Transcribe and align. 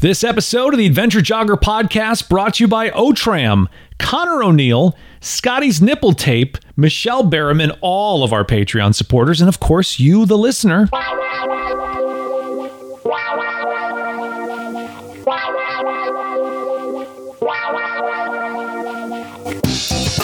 This 0.00 0.22
episode 0.22 0.74
of 0.74 0.78
the 0.78 0.86
Adventure 0.86 1.20
Jogger 1.20 1.56
podcast 1.60 2.28
brought 2.28 2.54
to 2.54 2.64
you 2.64 2.68
by 2.68 2.90
OTRAMM, 2.90 3.66
Conor 3.98 4.42
O'Neill, 4.42 4.96
Scotty's 5.20 5.82
Nipple 5.82 6.12
Tape, 6.12 6.56
Michelle 6.76 7.24
Berryman, 7.24 7.76
all 7.80 8.22
of 8.22 8.32
our 8.32 8.44
Patreon 8.44 8.94
supporters, 8.94 9.40
and 9.40 9.48
of 9.48 9.60
course, 9.60 9.98
you, 9.98 10.24
the 10.24 10.38
listener. 10.38 10.88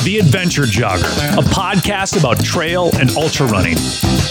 The 0.05 0.19
Adventure 0.19 0.65
Jogger, 0.65 1.09
a 1.39 1.43
podcast 1.43 2.19
about 2.19 2.45
trail 2.45 2.91
and 2.99 3.09
ultra 3.17 3.47
running. 3.47 3.77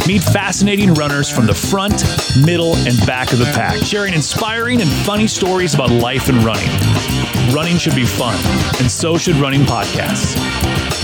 Meet 0.07 0.21
fascinating 0.21 0.93
runners 0.93 1.31
from 1.31 1.47
the 1.47 1.55
front, 1.55 2.03
middle, 2.45 2.75
and 2.75 2.95
back 3.07 3.33
of 3.33 3.39
the 3.39 3.45
pack, 3.45 3.83
sharing 3.83 4.13
inspiring 4.13 4.81
and 4.81 4.89
funny 5.03 5.25
stories 5.25 5.73
about 5.73 5.89
life 5.89 6.29
and 6.29 6.37
running. 6.43 6.69
Running 7.51 7.77
should 7.77 7.95
be 7.95 8.05
fun, 8.05 8.35
and 8.79 8.91
so 8.91 9.17
should 9.17 9.35
running 9.37 9.61
podcasts. 9.61 10.37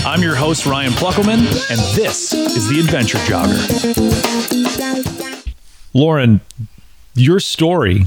I'm 0.06 0.22
your 0.22 0.36
host, 0.36 0.66
Ryan 0.66 0.92
Pluckelman, 0.92 1.38
and 1.70 1.80
this 1.96 2.32
is 2.32 2.68
The 2.68 2.78
Adventure 2.78 3.18
Jogger. 3.18 3.58
Lauren, 5.92 6.40
your 7.14 7.40
story 7.40 8.04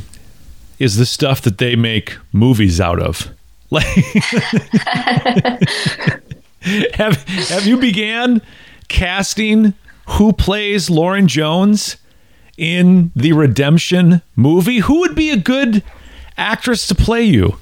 is 0.79 0.95
the 0.95 1.05
stuff 1.05 1.41
that 1.41 1.57
they 1.57 1.75
make 1.75 2.15
movies 2.31 2.79
out 2.79 3.01
of. 3.01 3.27
Like 3.73 3.87
have 6.95 7.23
have 7.49 7.65
you 7.65 7.77
began 7.77 8.41
casting 8.87 9.73
who 10.09 10.33
plays 10.33 10.89
Lauren 10.89 11.27
Jones 11.27 11.97
in 12.57 13.11
the 13.15 13.33
Redemption 13.33 14.21
movie? 14.35 14.79
Who 14.79 14.99
would 14.99 15.15
be 15.15 15.29
a 15.31 15.37
good 15.37 15.83
actress 16.37 16.87
to 16.87 16.95
play 16.95 17.23
you? 17.23 17.57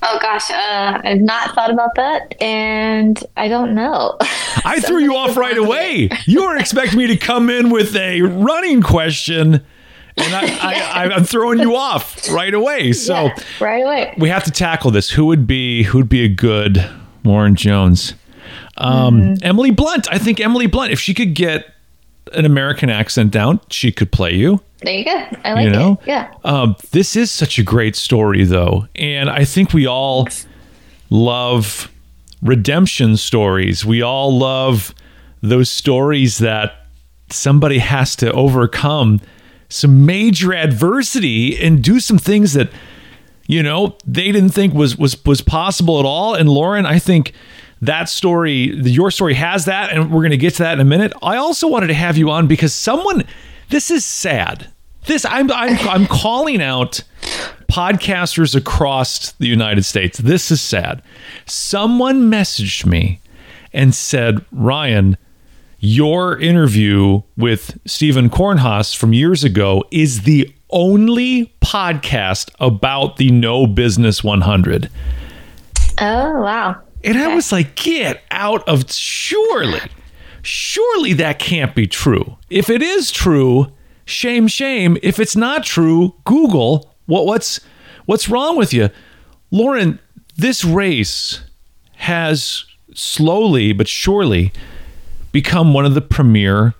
Oh 0.00 0.18
gosh, 0.22 0.48
uh, 0.50 1.00
I've 1.04 1.20
not 1.20 1.54
thought 1.56 1.72
about 1.72 1.96
that, 1.96 2.40
and 2.40 3.20
I 3.36 3.48
don't 3.48 3.74
know. 3.74 4.16
I 4.64 4.80
threw 4.84 4.98
you 4.98 5.16
off 5.16 5.36
right 5.36 5.56
away. 5.58 6.08
You 6.26 6.44
were 6.44 6.56
expecting 6.56 6.98
me 6.98 7.06
to 7.08 7.16
come 7.16 7.48
in 7.50 7.70
with 7.70 7.96
a 7.96 8.20
running 8.22 8.82
question 8.82 9.64
and 10.16 10.34
I, 10.34 11.04
I, 11.04 11.04
I'm 11.14 11.24
throwing 11.24 11.58
you 11.60 11.74
off 11.76 12.28
right 12.30 12.52
away. 12.52 12.92
So 12.92 13.14
Yeah, 13.26 13.34
right 13.60 13.84
away. 13.84 14.14
we 14.18 14.28
have 14.28 14.44
to 14.44 14.50
tackle 14.50 14.90
this. 14.90 15.10
Who 15.10 15.26
would 15.26 15.46
be 15.46 15.84
who 15.84 15.98
would 15.98 16.08
be 16.08 16.24
a 16.24 16.28
good 16.28 16.84
Lauren 17.24 17.54
Jones? 17.54 18.14
Um, 18.76 19.36
Emily 19.42 19.70
Blunt. 19.70 20.08
I 20.10 20.18
think 20.18 20.40
Emily 20.40 20.66
Blunt. 20.66 20.92
If 20.92 21.00
she 21.00 21.14
could 21.14 21.34
get 21.34 21.66
an 22.32 22.44
American 22.44 22.90
accent 22.90 23.30
down, 23.30 23.60
she 23.70 23.92
could 23.92 24.12
play 24.12 24.34
you. 24.34 24.60
There 24.82 24.94
you 24.94 25.04
go. 25.04 25.26
I 25.44 25.54
like 25.54 25.64
you 25.64 25.70
know, 25.70 25.98
it. 26.02 26.06
Yeah. 26.06 26.32
Um, 26.44 26.76
this 26.92 27.16
is 27.16 27.30
such 27.30 27.58
a 27.58 27.62
great 27.62 27.96
story, 27.96 28.44
though, 28.44 28.86
and 28.94 29.28
I 29.28 29.44
think 29.44 29.72
we 29.72 29.86
all 29.86 30.28
love 31.10 31.90
redemption 32.42 33.16
stories. 33.16 33.84
We 33.84 34.02
all 34.02 34.36
love 34.38 34.94
those 35.42 35.68
stories 35.68 36.38
that 36.38 36.86
somebody 37.30 37.78
has 37.78 38.14
to 38.16 38.32
overcome 38.32 39.20
some 39.68 40.06
major 40.06 40.54
adversity 40.54 41.58
and 41.60 41.82
do 41.82 42.00
some 42.00 42.18
things 42.18 42.54
that 42.54 42.70
you 43.48 43.62
know 43.62 43.96
they 44.06 44.30
didn't 44.30 44.50
think 44.50 44.74
was 44.74 44.96
was 44.96 45.24
was 45.24 45.40
possible 45.40 45.98
at 45.98 46.04
all. 46.04 46.34
And 46.34 46.48
Lauren 46.48 46.86
I 46.86 47.00
think 47.00 47.32
that 47.82 48.08
story 48.08 48.76
your 48.76 49.10
story 49.10 49.34
has 49.34 49.64
that 49.64 49.90
and 49.90 50.12
we're 50.12 50.20
going 50.20 50.30
to 50.30 50.36
get 50.36 50.54
to 50.54 50.62
that 50.62 50.74
in 50.74 50.80
a 50.80 50.84
minute. 50.84 51.12
I 51.20 51.36
also 51.36 51.66
wanted 51.66 51.88
to 51.88 51.94
have 51.94 52.16
you 52.16 52.30
on 52.30 52.46
because 52.46 52.72
someone 52.72 53.24
this 53.70 53.90
is 53.90 54.04
sad. 54.04 54.70
This 55.06 55.24
I'm 55.24 55.50
I'm 55.50 55.76
I'm 55.88 56.06
calling 56.06 56.62
out 56.62 57.02
podcasters 57.68 58.54
across 58.54 59.32
the 59.32 59.46
United 59.46 59.84
States. 59.84 60.18
This 60.18 60.50
is 60.50 60.60
sad. 60.60 61.02
Someone 61.46 62.30
messaged 62.30 62.86
me 62.86 63.20
and 63.72 63.94
said 63.94 64.44
Ryan 64.52 65.16
your 65.80 66.38
interview 66.38 67.22
with 67.36 67.78
Stephen 67.86 68.28
Kornhaus 68.28 68.96
from 68.96 69.12
years 69.12 69.44
ago 69.44 69.84
is 69.90 70.22
the 70.22 70.52
only 70.70 71.52
podcast 71.60 72.50
about 72.60 73.16
the 73.16 73.30
No 73.30 73.66
Business 73.66 74.22
100. 74.22 74.90
Oh 76.00 76.40
wow. 76.40 76.80
And 77.04 77.16
I 77.16 77.34
was 77.34 77.52
like, 77.52 77.74
get 77.76 78.22
out 78.30 78.68
of 78.68 78.90
surely, 78.92 79.80
surely 80.42 81.12
that 81.14 81.38
can't 81.38 81.74
be 81.74 81.86
true. 81.86 82.36
If 82.50 82.70
it 82.70 82.82
is 82.82 83.10
true, 83.10 83.72
shame, 84.04 84.48
shame. 84.48 84.98
If 85.02 85.18
it's 85.18 85.36
not 85.36 85.64
true, 85.64 86.14
Google 86.24 86.94
what 87.06 87.26
what's 87.26 87.60
what's 88.06 88.28
wrong 88.28 88.56
with 88.56 88.72
you. 88.72 88.90
Lauren, 89.50 89.98
this 90.36 90.64
race 90.64 91.40
has 91.96 92.64
slowly 92.94 93.72
but 93.72 93.88
surely 93.88 94.52
become 95.32 95.72
one 95.72 95.84
of 95.84 95.94
the 95.94 96.00
premier 96.00 96.74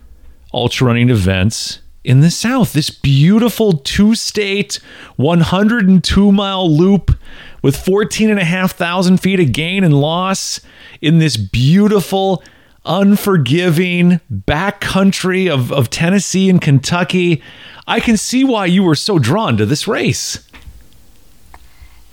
ultra 0.53 0.87
running 0.87 1.11
events 1.11 1.81
in 2.05 2.21
the 2.21 2.31
South. 2.31 2.73
This 2.73 2.91
beautiful 2.91 3.73
two 3.73 4.15
state, 4.15 4.81
102 5.17 6.33
mile 6.33 6.71
loop 6.71 7.17
with 7.63 7.77
14,500 7.77 9.21
feet 9.21 9.41
of 9.41 9.53
gain 9.53 9.85
and 9.85 10.01
loss 10.01 10.61
in 11.01 11.19
this 11.19 11.37
beautiful, 11.37 12.43
unforgiving 12.85 14.21
backcountry 14.33 15.53
of, 15.53 15.73
of 15.73 15.91
Tennessee 15.91 16.49
and 16.49 16.61
Kentucky. 16.61 17.43
I 17.87 18.01
can 18.01 18.17
see 18.17 18.45
why 18.45 18.67
you 18.67 18.83
were 18.83 18.95
so 18.95 19.19
drawn 19.19 19.57
to 19.57 19.67
this 19.67 19.89
race. 19.89 20.49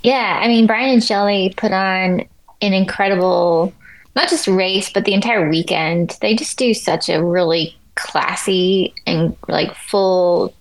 Yeah, 0.04 0.40
I 0.42 0.48
mean 0.48 0.68
Brian 0.68 0.94
and 0.94 1.04
Shelley 1.04 1.54
put 1.58 1.72
on 1.72 2.26
an 2.62 2.74
incredible 2.74 3.74
not 4.16 4.30
just 4.30 4.48
race, 4.48 4.90
but 4.90 5.06
the 5.06 5.14
entire 5.14 5.50
weekend. 5.50 6.18
They 6.22 6.36
just 6.36 6.58
do 6.58 6.74
such 6.74 7.10
a 7.10 7.24
really 7.24 7.76
classy 7.96 8.94
and 9.06 9.36
like 9.48 9.74
full 9.76 10.54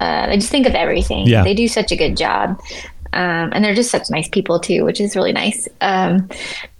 uh 0.00 0.26
they 0.26 0.36
just 0.36 0.50
think 0.50 0.66
of 0.66 0.74
everything. 0.74 1.26
Yeah. 1.26 1.44
They 1.44 1.54
do 1.54 1.68
such 1.68 1.92
a 1.92 1.96
good 1.96 2.16
job. 2.16 2.60
Um, 3.14 3.52
and 3.52 3.62
they're 3.62 3.74
just 3.74 3.90
such 3.90 4.08
nice 4.08 4.26
people 4.28 4.58
too, 4.58 4.84
which 4.84 4.98
is 4.98 5.14
really 5.14 5.32
nice. 5.32 5.68
Um, 5.82 6.30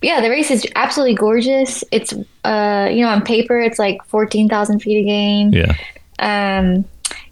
yeah, 0.01 0.23
the 0.23 0.31
race 0.31 0.51
is 0.51 0.67
absolutely 0.77 1.15
gorgeous. 1.15 1.85
It's 1.93 2.15
uh, 2.45 2.89
you 2.91 3.03
know, 3.03 3.11
on 3.11 3.23
paper 3.23 3.61
it's 3.61 3.79
like 3.79 4.03
fourteen 4.07 4.49
thousand 4.49 4.81
feet 4.81 5.01
a 5.01 5.05
gain. 5.05 5.53
Yeah. 5.53 5.77
Um, 6.19 6.87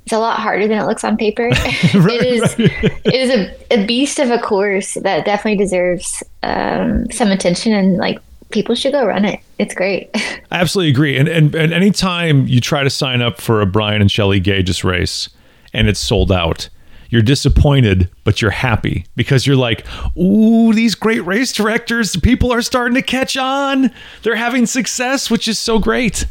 it's 0.04 0.12
a 0.12 0.18
lot 0.18 0.40
harder 0.40 0.66
than 0.66 0.78
it 0.78 0.86
looks 0.86 1.04
on 1.04 1.16
paper. 1.16 1.48
it 1.52 2.26
is 2.26 2.54
it 2.58 3.14
is 3.14 3.30
a, 3.30 3.80
a 3.80 3.86
beast 3.86 4.18
of 4.18 4.30
a 4.30 4.38
course 4.38 4.94
that 4.94 5.24
definitely 5.24 5.62
deserves 5.62 6.22
um, 6.42 7.10
some 7.10 7.28
attention 7.28 7.72
and 7.72 7.96
like 7.96 8.18
people 8.50 8.74
should 8.74 8.92
go 8.92 9.04
run 9.06 9.24
it. 9.24 9.40
It's 9.58 9.74
great. 9.74 10.10
I 10.14 10.60
absolutely 10.60 10.90
agree. 10.90 11.16
And, 11.16 11.28
and 11.28 11.54
and 11.54 11.72
anytime 11.72 12.46
you 12.46 12.60
try 12.60 12.82
to 12.82 12.90
sign 12.90 13.22
up 13.22 13.40
for 13.40 13.60
a 13.60 13.66
Brian 13.66 14.00
and 14.00 14.10
Shelley 14.10 14.40
Gages 14.40 14.84
race 14.84 15.28
and 15.72 15.88
it's 15.88 16.00
sold 16.00 16.30
out, 16.32 16.68
you're 17.10 17.22
disappointed, 17.22 18.08
but 18.24 18.40
you're 18.40 18.50
happy 18.52 19.04
because 19.16 19.46
you're 19.46 19.56
like, 19.56 19.84
ooh, 20.16 20.72
these 20.72 20.94
great 20.94 21.20
race 21.26 21.52
directors, 21.52 22.14
people 22.16 22.52
are 22.52 22.62
starting 22.62 22.94
to 22.94 23.02
catch 23.02 23.36
on. 23.36 23.90
They're 24.22 24.36
having 24.36 24.66
success, 24.66 25.30
which 25.30 25.48
is 25.48 25.58
so 25.58 25.78
great. 25.78 26.24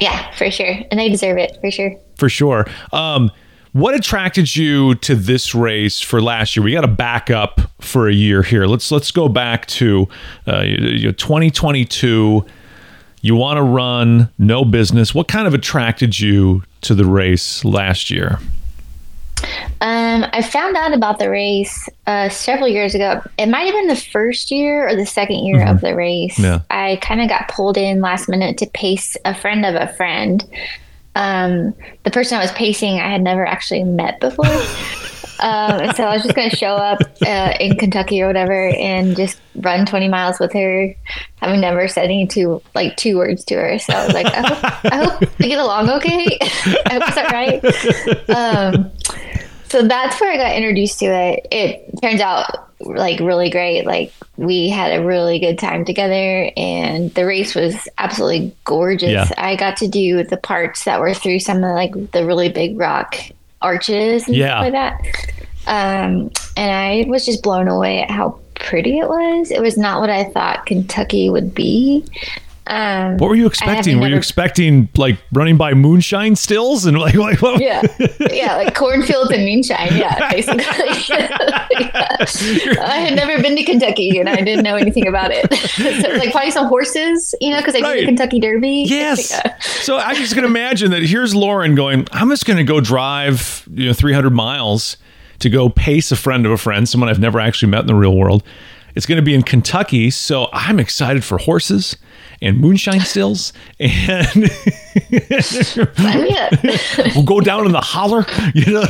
yeah, 0.00 0.30
for 0.36 0.50
sure, 0.50 0.76
and 0.90 0.98
they 1.00 1.08
deserve 1.08 1.38
it 1.38 1.58
for 1.60 1.70
sure. 1.70 1.94
For 2.16 2.28
sure. 2.28 2.66
Um, 2.92 3.30
what 3.78 3.94
attracted 3.94 4.56
you 4.56 4.96
to 4.96 5.14
this 5.14 5.54
race 5.54 6.00
for 6.00 6.20
last 6.20 6.56
year? 6.56 6.64
We 6.64 6.72
got 6.72 6.80
to 6.80 6.88
back 6.88 7.30
up 7.30 7.60
for 7.80 8.08
a 8.08 8.12
year 8.12 8.42
here. 8.42 8.66
Let's 8.66 8.90
let's 8.90 9.10
go 9.10 9.28
back 9.28 9.66
to 9.66 10.08
uh, 10.46 10.62
2022. 10.62 12.44
You 13.20 13.34
want 13.36 13.56
to 13.56 13.62
run 13.62 14.30
no 14.38 14.64
business. 14.64 15.14
What 15.14 15.28
kind 15.28 15.46
of 15.46 15.54
attracted 15.54 16.18
you 16.18 16.62
to 16.82 16.94
the 16.94 17.04
race 17.04 17.64
last 17.64 18.10
year? 18.10 18.38
Um, 19.80 20.26
I 20.32 20.42
found 20.42 20.76
out 20.76 20.92
about 20.92 21.20
the 21.20 21.30
race 21.30 21.88
uh, 22.08 22.28
several 22.28 22.68
years 22.68 22.96
ago. 22.96 23.22
It 23.38 23.46
might 23.46 23.66
have 23.66 23.74
been 23.74 23.86
the 23.86 23.96
first 23.96 24.50
year 24.50 24.88
or 24.88 24.96
the 24.96 25.06
second 25.06 25.44
year 25.44 25.60
mm-hmm. 25.60 25.76
of 25.76 25.80
the 25.80 25.94
race. 25.94 26.36
Yeah. 26.38 26.60
I 26.70 26.98
kind 27.00 27.20
of 27.20 27.28
got 27.28 27.46
pulled 27.48 27.76
in 27.76 28.00
last 28.00 28.28
minute 28.28 28.58
to 28.58 28.66
pace 28.66 29.16
a 29.24 29.34
friend 29.34 29.64
of 29.64 29.76
a 29.76 29.92
friend. 29.94 30.44
Um, 31.14 31.74
the 32.04 32.10
person 32.10 32.38
I 32.38 32.42
was 32.42 32.52
pacing, 32.52 33.00
I 33.00 33.10
had 33.10 33.22
never 33.22 33.46
actually 33.46 33.84
met 33.84 34.20
before. 34.20 34.46
um, 35.40 35.80
and 35.80 35.96
so 35.96 36.04
I 36.04 36.14
was 36.14 36.22
just 36.22 36.34
going 36.34 36.50
to 36.50 36.56
show 36.56 36.74
up 36.76 37.00
uh, 37.26 37.54
in 37.60 37.76
Kentucky 37.76 38.22
or 38.22 38.26
whatever 38.26 38.68
and 38.68 39.16
just 39.16 39.40
run 39.56 39.86
20 39.86 40.08
miles 40.08 40.38
with 40.38 40.52
her, 40.52 40.94
having 41.36 41.60
never 41.60 41.88
said 41.88 42.04
any 42.04 42.26
two, 42.26 42.62
like 42.74 42.96
two 42.96 43.16
words 43.16 43.44
to 43.46 43.54
her. 43.56 43.78
So 43.78 43.92
I 43.92 44.04
was 44.04 44.14
like, 44.14 44.26
I 44.26 44.42
hope, 44.42 44.84
I 44.92 45.04
hope 45.04 45.38
we 45.38 45.48
get 45.48 45.58
along 45.58 45.90
okay. 45.90 46.38
I 46.40 46.92
hope 46.92 47.02
it's 47.06 47.16
all 47.16 47.24
right. 47.24 48.74
Um, 48.76 48.90
so 49.68 49.86
that's 49.86 50.20
where 50.20 50.32
I 50.32 50.36
got 50.36 50.56
introduced 50.56 50.98
to 51.00 51.06
it. 51.06 51.46
It 51.50 52.00
turns 52.00 52.20
out 52.20 52.68
like 52.80 53.20
really 53.20 53.50
great. 53.50 53.84
Like 53.84 54.12
we 54.36 54.68
had 54.68 54.98
a 54.98 55.04
really 55.04 55.38
good 55.38 55.58
time 55.58 55.84
together 55.84 56.50
and 56.56 57.12
the 57.14 57.26
race 57.26 57.54
was 57.54 57.88
absolutely 57.98 58.54
gorgeous. 58.64 59.10
Yeah. 59.10 59.28
I 59.36 59.56
got 59.56 59.76
to 59.78 59.88
do 59.88 60.22
the 60.24 60.36
parts 60.36 60.84
that 60.84 61.00
were 61.00 61.14
through 61.14 61.40
some 61.40 61.58
of 61.58 61.74
like 61.74 61.92
the 62.12 62.24
really 62.24 62.48
big 62.48 62.78
rock 62.78 63.16
arches 63.60 64.26
and 64.26 64.36
yeah. 64.36 64.48
stuff 64.48 64.62
like 64.62 64.72
that. 64.72 65.34
Um, 65.66 66.30
and 66.56 66.72
I 66.72 67.04
was 67.08 67.26
just 67.26 67.42
blown 67.42 67.68
away 67.68 68.02
at 68.02 68.10
how 68.10 68.38
pretty 68.54 68.98
it 68.98 69.08
was. 69.08 69.50
It 69.50 69.60
was 69.60 69.76
not 69.76 70.00
what 70.00 70.10
I 70.10 70.24
thought 70.24 70.66
Kentucky 70.66 71.30
would 71.30 71.54
be. 71.54 72.04
Um, 72.68 73.16
what 73.16 73.28
were 73.28 73.34
you 73.34 73.46
expecting? 73.46 73.96
Were 73.96 74.02
never... 74.02 74.10
you 74.10 74.16
expecting 74.18 74.90
like 74.96 75.18
running 75.32 75.56
by 75.56 75.72
moonshine 75.72 76.36
stills 76.36 76.84
and 76.86 76.98
like, 76.98 77.14
like 77.14 77.40
what? 77.40 77.60
yeah, 77.60 77.82
yeah, 78.30 78.56
like 78.56 78.74
cornfields 78.74 79.30
and 79.30 79.44
moonshine. 79.44 79.96
Yeah, 79.96 80.30
basically. 80.30 80.64
yeah. 81.08 82.84
I 82.84 82.98
had 82.98 83.16
never 83.16 83.42
been 83.42 83.56
to 83.56 83.64
Kentucky 83.64 84.18
and 84.18 84.28
I 84.28 84.36
didn't 84.36 84.64
know 84.64 84.76
anything 84.76 85.06
about 85.06 85.30
it. 85.32 85.52
so 85.52 86.08
like 86.18 86.30
probably 86.30 86.50
some 86.50 86.66
horses, 86.66 87.34
you 87.40 87.50
know, 87.50 87.58
because 87.58 87.74
I 87.74 87.80
right. 87.80 87.94
did 87.94 88.02
the 88.02 88.06
Kentucky 88.06 88.40
Derby. 88.40 88.84
Yes. 88.86 89.30
Yeah. 89.30 89.58
So 89.60 89.96
I 89.96 90.14
just 90.14 90.34
can 90.34 90.44
imagine 90.44 90.90
that 90.90 91.02
here's 91.02 91.34
Lauren 91.34 91.74
going. 91.74 92.06
I'm 92.12 92.28
just 92.28 92.44
going 92.44 92.58
to 92.58 92.64
go 92.64 92.80
drive 92.80 93.66
you 93.72 93.86
know 93.86 93.92
300 93.94 94.30
miles 94.30 94.98
to 95.38 95.48
go 95.48 95.68
pace 95.68 96.12
a 96.12 96.16
friend 96.16 96.44
of 96.44 96.52
a 96.52 96.58
friend, 96.58 96.88
someone 96.88 97.08
I've 97.08 97.20
never 97.20 97.40
actually 97.40 97.70
met 97.70 97.80
in 97.80 97.86
the 97.86 97.94
real 97.94 98.16
world. 98.16 98.42
It's 98.98 99.06
going 99.06 99.16
to 99.18 99.22
be 99.22 99.32
in 99.32 99.44
Kentucky, 99.44 100.10
so 100.10 100.48
I'm 100.52 100.80
excited 100.80 101.22
for 101.22 101.38
horses 101.38 101.96
and 102.42 102.58
moonshine 102.58 102.98
stills, 102.98 103.52
and 103.78 104.34
we'll 107.14 107.22
go 107.22 107.40
down 107.40 107.64
in 107.64 107.70
the 107.70 107.80
holler. 107.80 108.26
You 108.54 108.72
know, 108.72 108.82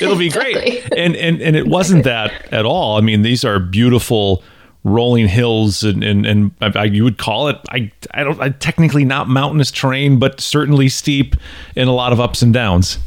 it'll 0.00 0.16
be 0.16 0.30
great. 0.30 0.90
And 0.96 1.14
and 1.16 1.42
and 1.42 1.54
it 1.54 1.66
wasn't 1.66 2.04
that 2.04 2.50
at 2.50 2.64
all. 2.64 2.96
I 2.96 3.02
mean, 3.02 3.20
these 3.20 3.44
are 3.44 3.58
beautiful 3.58 4.42
rolling 4.84 5.28
hills 5.28 5.82
and 5.82 6.02
and, 6.02 6.24
and 6.24 6.52
I, 6.62 6.84
you 6.84 7.04
would 7.04 7.18
call 7.18 7.48
it 7.48 7.58
I 7.68 7.92
I 8.12 8.24
don't 8.24 8.40
I, 8.40 8.48
technically 8.48 9.04
not 9.04 9.28
mountainous 9.28 9.70
terrain 9.70 10.18
but 10.18 10.40
certainly 10.40 10.88
steep 10.88 11.36
and 11.76 11.90
a 11.90 11.92
lot 11.92 12.14
of 12.14 12.20
ups 12.20 12.40
and 12.40 12.54
downs. 12.54 12.98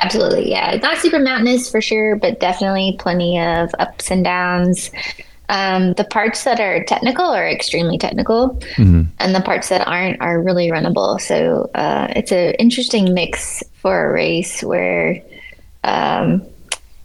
Absolutely, 0.00 0.50
yeah. 0.50 0.76
Not 0.82 0.98
super 0.98 1.18
mountainous 1.18 1.70
for 1.70 1.80
sure, 1.80 2.16
but 2.16 2.38
definitely 2.38 2.96
plenty 2.98 3.38
of 3.38 3.70
ups 3.78 4.10
and 4.10 4.22
downs. 4.22 4.90
Um, 5.48 5.94
the 5.94 6.04
parts 6.04 6.44
that 6.44 6.60
are 6.60 6.84
technical 6.84 7.24
are 7.24 7.48
extremely 7.48 7.96
technical, 7.96 8.50
mm-hmm. 8.76 9.04
and 9.18 9.34
the 9.34 9.40
parts 9.40 9.70
that 9.70 9.86
aren't 9.86 10.20
are 10.20 10.42
really 10.42 10.68
runnable. 10.68 11.20
So 11.20 11.70
uh, 11.74 12.08
it's 12.14 12.32
an 12.32 12.54
interesting 12.54 13.14
mix 13.14 13.62
for 13.74 14.10
a 14.10 14.12
race 14.12 14.62
where 14.62 15.22
um, 15.84 16.42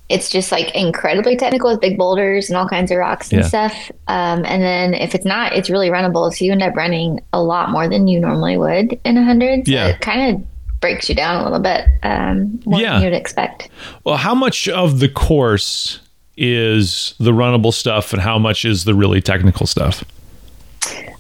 it's 0.09 0.29
just 0.29 0.51
like 0.51 0.75
incredibly 0.75 1.35
technical 1.35 1.71
with 1.71 1.79
big 1.79 1.97
boulders 1.97 2.49
and 2.49 2.57
all 2.57 2.67
kinds 2.67 2.91
of 2.91 2.97
rocks 2.97 3.31
and 3.31 3.41
yeah. 3.41 3.47
stuff. 3.47 3.91
Um, 4.07 4.45
and 4.45 4.61
then 4.61 4.93
if 4.93 5.15
it's 5.15 5.25
not, 5.25 5.53
it's 5.53 5.69
really 5.69 5.89
runnable. 5.89 6.31
So 6.33 6.45
you 6.45 6.51
end 6.51 6.61
up 6.61 6.75
running 6.75 7.21
a 7.31 7.41
lot 7.41 7.71
more 7.71 7.87
than 7.87 8.07
you 8.07 8.19
normally 8.19 8.57
would 8.57 8.99
in 9.05 9.17
a 9.17 9.23
hundred. 9.23 9.65
So 9.65 9.71
yeah. 9.71 9.87
it 9.87 10.01
kind 10.01 10.35
of 10.35 10.45
breaks 10.81 11.07
you 11.07 11.15
down 11.15 11.41
a 11.41 11.43
little 11.43 11.59
bit 11.59 11.87
um, 12.03 12.59
more 12.65 12.81
yeah. 12.81 12.93
than 12.93 13.03
you'd 13.03 13.13
expect. 13.13 13.69
Well, 14.03 14.17
how 14.17 14.35
much 14.35 14.67
of 14.67 14.99
the 14.99 15.07
course 15.07 15.99
is 16.35 17.13
the 17.19 17.31
runnable 17.31 17.73
stuff 17.73 18.13
and 18.13 18.21
how 18.21 18.39
much 18.39 18.65
is 18.65 18.85
the 18.85 18.93
really 18.93 19.21
technical 19.21 19.67
stuff? 19.67 20.03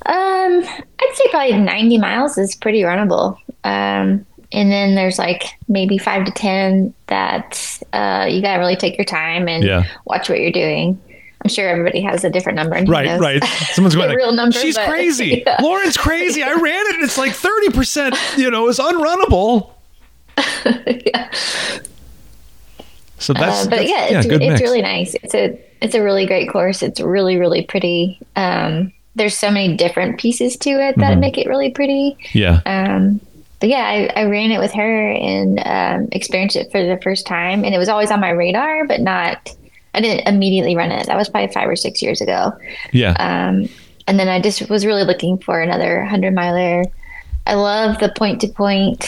Um, 0.05 0.63
I'd 0.63 1.11
say 1.13 1.29
probably 1.29 1.57
90 1.57 1.97
miles 1.97 2.37
is 2.37 2.55
pretty 2.55 2.81
runnable. 2.81 3.37
Um, 3.63 4.25
and 4.51 4.71
then 4.71 4.95
there's 4.95 5.17
like 5.17 5.43
maybe 5.67 5.97
five 5.97 6.25
to 6.25 6.31
10 6.31 6.93
that 7.07 7.79
uh, 7.93 8.27
you 8.29 8.41
got 8.41 8.55
to 8.55 8.59
really 8.59 8.75
take 8.75 8.97
your 8.97 9.05
time 9.05 9.47
and 9.47 9.63
yeah. 9.63 9.85
watch 10.05 10.29
what 10.29 10.39
you're 10.39 10.51
doing. 10.51 10.99
I'm 11.43 11.49
sure 11.49 11.67
everybody 11.67 12.01
has 12.01 12.23
a 12.23 12.29
different 12.29 12.55
number. 12.55 12.75
right, 12.89 13.19
right. 13.19 13.43
Someone's 13.73 13.95
going 13.95 14.09
like, 14.09 14.17
real 14.17 14.31
number. 14.31 14.57
She's 14.57 14.75
but, 14.75 14.87
crazy. 14.87 15.43
Yeah. 15.45 15.57
Lauren's 15.61 15.97
crazy. 15.97 16.41
I 16.41 16.53
ran 16.53 16.85
it 16.87 16.95
and 16.95 17.03
it's 17.03 17.17
like 17.17 17.31
30%, 17.33 18.37
you 18.37 18.49
know, 18.49 18.69
is 18.69 18.79
unrunnable. 18.79 19.71
yeah. 21.05 21.29
So 23.23 23.33
that's, 23.33 23.65
uh, 23.65 23.69
but 23.69 23.77
that's, 23.77 23.89
yeah, 23.89 24.19
it's, 24.19 24.27
yeah, 24.27 24.37
it's 24.41 24.61
really 24.61 24.81
nice. 24.81 25.15
It's 25.15 25.33
a 25.33 25.59
it's 25.81 25.95
a 25.95 26.03
really 26.03 26.25
great 26.25 26.49
course. 26.49 26.83
It's 26.83 26.99
really 26.99 27.37
really 27.37 27.63
pretty. 27.63 28.19
Um, 28.35 28.91
there's 29.15 29.37
so 29.37 29.49
many 29.49 29.77
different 29.77 30.19
pieces 30.19 30.57
to 30.57 30.69
it 30.71 30.97
that 30.97 31.11
mm-hmm. 31.11 31.19
make 31.19 31.37
it 31.37 31.47
really 31.47 31.71
pretty. 31.71 32.17
Yeah. 32.33 32.61
Um, 32.65 33.21
but 33.59 33.69
yeah, 33.69 33.85
I, 33.85 34.21
I 34.21 34.23
ran 34.25 34.51
it 34.51 34.59
with 34.59 34.73
her 34.73 35.11
and 35.11 35.61
um, 35.65 36.09
experienced 36.11 36.57
it 36.57 36.71
for 36.71 36.83
the 36.85 36.99
first 37.01 37.25
time, 37.25 37.63
and 37.63 37.73
it 37.73 37.77
was 37.77 37.87
always 37.87 38.11
on 38.11 38.19
my 38.19 38.31
radar, 38.31 38.85
but 38.85 38.99
not. 38.99 39.55
I 39.93 40.01
didn't 40.01 40.27
immediately 40.27 40.75
run 40.75 40.91
it. 40.91 41.05
That 41.05 41.15
was 41.15 41.29
probably 41.29 41.53
five 41.53 41.69
or 41.69 41.75
six 41.75 42.01
years 42.01 42.19
ago. 42.19 42.51
Yeah. 42.91 43.11
Um, 43.19 43.69
and 44.07 44.19
then 44.19 44.27
I 44.27 44.41
just 44.41 44.69
was 44.69 44.85
really 44.85 45.03
looking 45.03 45.37
for 45.37 45.61
another 45.61 46.03
hundred 46.03 46.33
miler. 46.33 46.83
I 47.45 47.53
love 47.53 47.99
the 47.99 48.09
point 48.09 48.41
to 48.41 48.47
point 48.47 49.05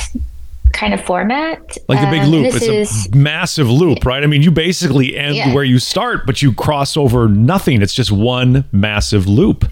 kind 0.76 0.94
of 0.94 1.02
format. 1.02 1.78
Like 1.88 2.02
the 2.02 2.12
big 2.12 2.24
um, 2.24 2.30
loop. 2.30 2.54
It's 2.54 2.62
is, 2.62 3.08
a 3.08 3.16
massive 3.16 3.70
loop, 3.70 4.06
right? 4.06 4.24
I 4.24 4.28
mean, 4.28 4.42
you 4.42 4.52
basically 4.52 5.18
end 5.18 5.36
yeah. 5.36 5.54
where 5.54 5.64
you 5.64 5.80
start, 5.80 6.26
but 6.26 6.42
you 6.42 6.54
cross 6.54 6.98
over 6.98 7.28
nothing. 7.28 7.82
It's 7.82 7.94
just 7.94 8.12
one 8.12 8.66
massive 8.72 9.26
loop. 9.26 9.66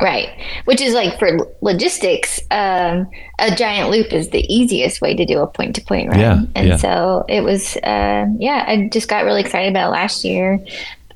Right. 0.00 0.28
Which 0.66 0.80
is 0.80 0.94
like 0.94 1.18
for 1.18 1.38
logistics, 1.60 2.40
um, 2.52 3.08
a 3.40 3.54
giant 3.56 3.90
loop 3.90 4.12
is 4.12 4.28
the 4.28 4.44
easiest 4.52 5.00
way 5.00 5.16
to 5.16 5.24
do 5.24 5.40
a 5.40 5.46
point 5.46 5.74
to 5.76 5.80
point 5.80 6.10
run. 6.10 6.20
Yeah, 6.20 6.42
and 6.54 6.68
yeah. 6.68 6.76
so 6.76 7.24
it 7.28 7.40
was, 7.40 7.76
uh, 7.78 8.26
yeah, 8.38 8.64
I 8.68 8.88
just 8.92 9.08
got 9.08 9.24
really 9.24 9.40
excited 9.40 9.70
about 9.70 9.90
last 9.90 10.24
year. 10.24 10.64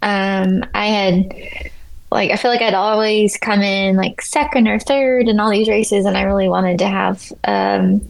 Um, 0.01 0.65
I 0.75 0.87
had, 0.87 1.71
like 2.11 2.33
I 2.33 2.37
feel 2.37 2.51
like 2.51 2.61
I'd 2.61 2.75
always 2.75 3.37
come 3.37 3.63
in 3.63 3.95
like 3.97 4.21
second 4.21 4.67
or 4.67 4.81
third 4.81 5.29
in 5.29 5.39
all 5.39 5.51
these 5.51 5.69
races, 5.69 6.05
and 6.05 6.17
I 6.17 6.23
really 6.23 6.49
wanted 6.49 6.79
to 6.81 6.87
have 6.89 7.33
um, 7.45 8.01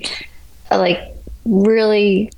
like 0.79 1.01
really 1.45 2.31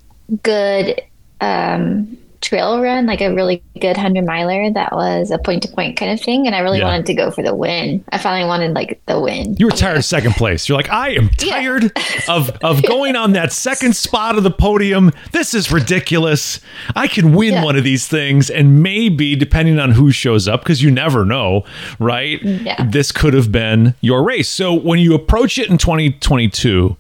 good 0.43 1.01
um, 1.41 2.17
trail 2.45 2.81
run, 2.81 3.07
like 3.07 3.23
a 3.23 3.35
really 3.35 3.63
good 3.81 3.97
hundred 3.97 4.27
miler 4.27 4.71
that 4.71 4.93
was 4.93 5.31
a 5.31 5.39
point 5.39 5.63
to 5.63 5.69
point 5.69 5.97
kind 5.97 6.13
of 6.13 6.21
thing. 6.21 6.47
And 6.47 6.55
I 6.55 6.61
really 6.61 6.79
yeah. 6.79 6.85
wanted 6.85 7.07
to 7.07 7.15
go 7.15 7.31
for 7.31 7.43
the 7.43 7.55
win. 7.55 8.05
I 8.11 8.19
finally 8.19 8.47
wanted 8.47 8.75
like 8.75 9.01
the 9.07 9.19
win. 9.19 9.57
You 9.59 9.67
were 9.67 9.73
tired 9.73 9.97
of 9.97 10.05
second 10.05 10.35
place. 10.35 10.69
You're 10.69 10.77
like, 10.77 10.91
I 10.91 11.11
am 11.11 11.31
tired 11.31 11.91
yeah. 11.97 12.35
of 12.35 12.51
of 12.63 12.83
going 12.87 13.17
on 13.17 13.33
that 13.33 13.53
second 13.53 13.97
spot 13.97 14.37
of 14.37 14.45
the 14.45 14.51
podium. 14.51 15.11
This 15.33 15.55
is 15.55 15.73
ridiculous. 15.73 16.61
I 16.95 17.09
can 17.09 17.35
win 17.35 17.55
yeah. 17.55 17.65
one 17.65 17.77
of 17.77 17.85
these 17.85 18.07
things, 18.07 18.51
and 18.51 18.83
maybe 18.83 19.35
depending 19.35 19.79
on 19.79 19.93
who 19.93 20.13
shows 20.13 20.47
up, 20.47 20.61
because 20.61 20.83
you 20.83 20.91
never 20.91 21.25
know, 21.25 21.65
right? 21.99 22.43
Yeah. 22.43 22.87
This 22.87 23.11
could 23.11 23.35
have 23.35 23.51
been 23.51 23.95
your 24.03 24.23
race. 24.23 24.49
So 24.49 24.75
when 24.75 24.99
you 24.99 25.15
approach 25.15 25.59
it 25.59 25.71
in 25.71 25.79
2022 25.79 26.97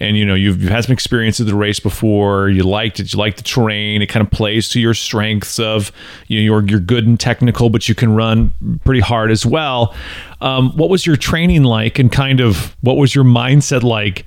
and 0.00 0.16
you 0.16 0.24
know 0.24 0.34
you've, 0.34 0.62
you've 0.62 0.70
had 0.70 0.84
some 0.84 0.92
experience 0.92 1.40
of 1.40 1.46
the 1.46 1.54
race 1.54 1.80
before. 1.80 2.48
You 2.48 2.62
liked 2.62 3.00
it. 3.00 3.12
You 3.12 3.18
like 3.18 3.36
the 3.36 3.42
terrain. 3.42 4.02
It 4.02 4.06
kind 4.06 4.24
of 4.24 4.30
plays 4.30 4.68
to 4.70 4.80
your 4.80 4.94
strengths 4.94 5.58
of 5.58 5.92
you 6.28 6.38
know 6.38 6.44
you're, 6.44 6.68
you're 6.68 6.80
good 6.80 7.06
and 7.06 7.18
technical 7.18 7.70
but 7.70 7.88
you 7.88 7.94
can 7.94 8.14
run 8.14 8.52
pretty 8.84 9.00
hard 9.00 9.30
as 9.30 9.44
well. 9.44 9.94
Um, 10.40 10.76
what 10.76 10.90
was 10.90 11.06
your 11.06 11.16
training 11.16 11.64
like 11.64 11.98
and 11.98 12.10
kind 12.10 12.40
of 12.40 12.76
what 12.80 12.96
was 12.96 13.14
your 13.14 13.24
mindset 13.24 13.82
like 13.82 14.26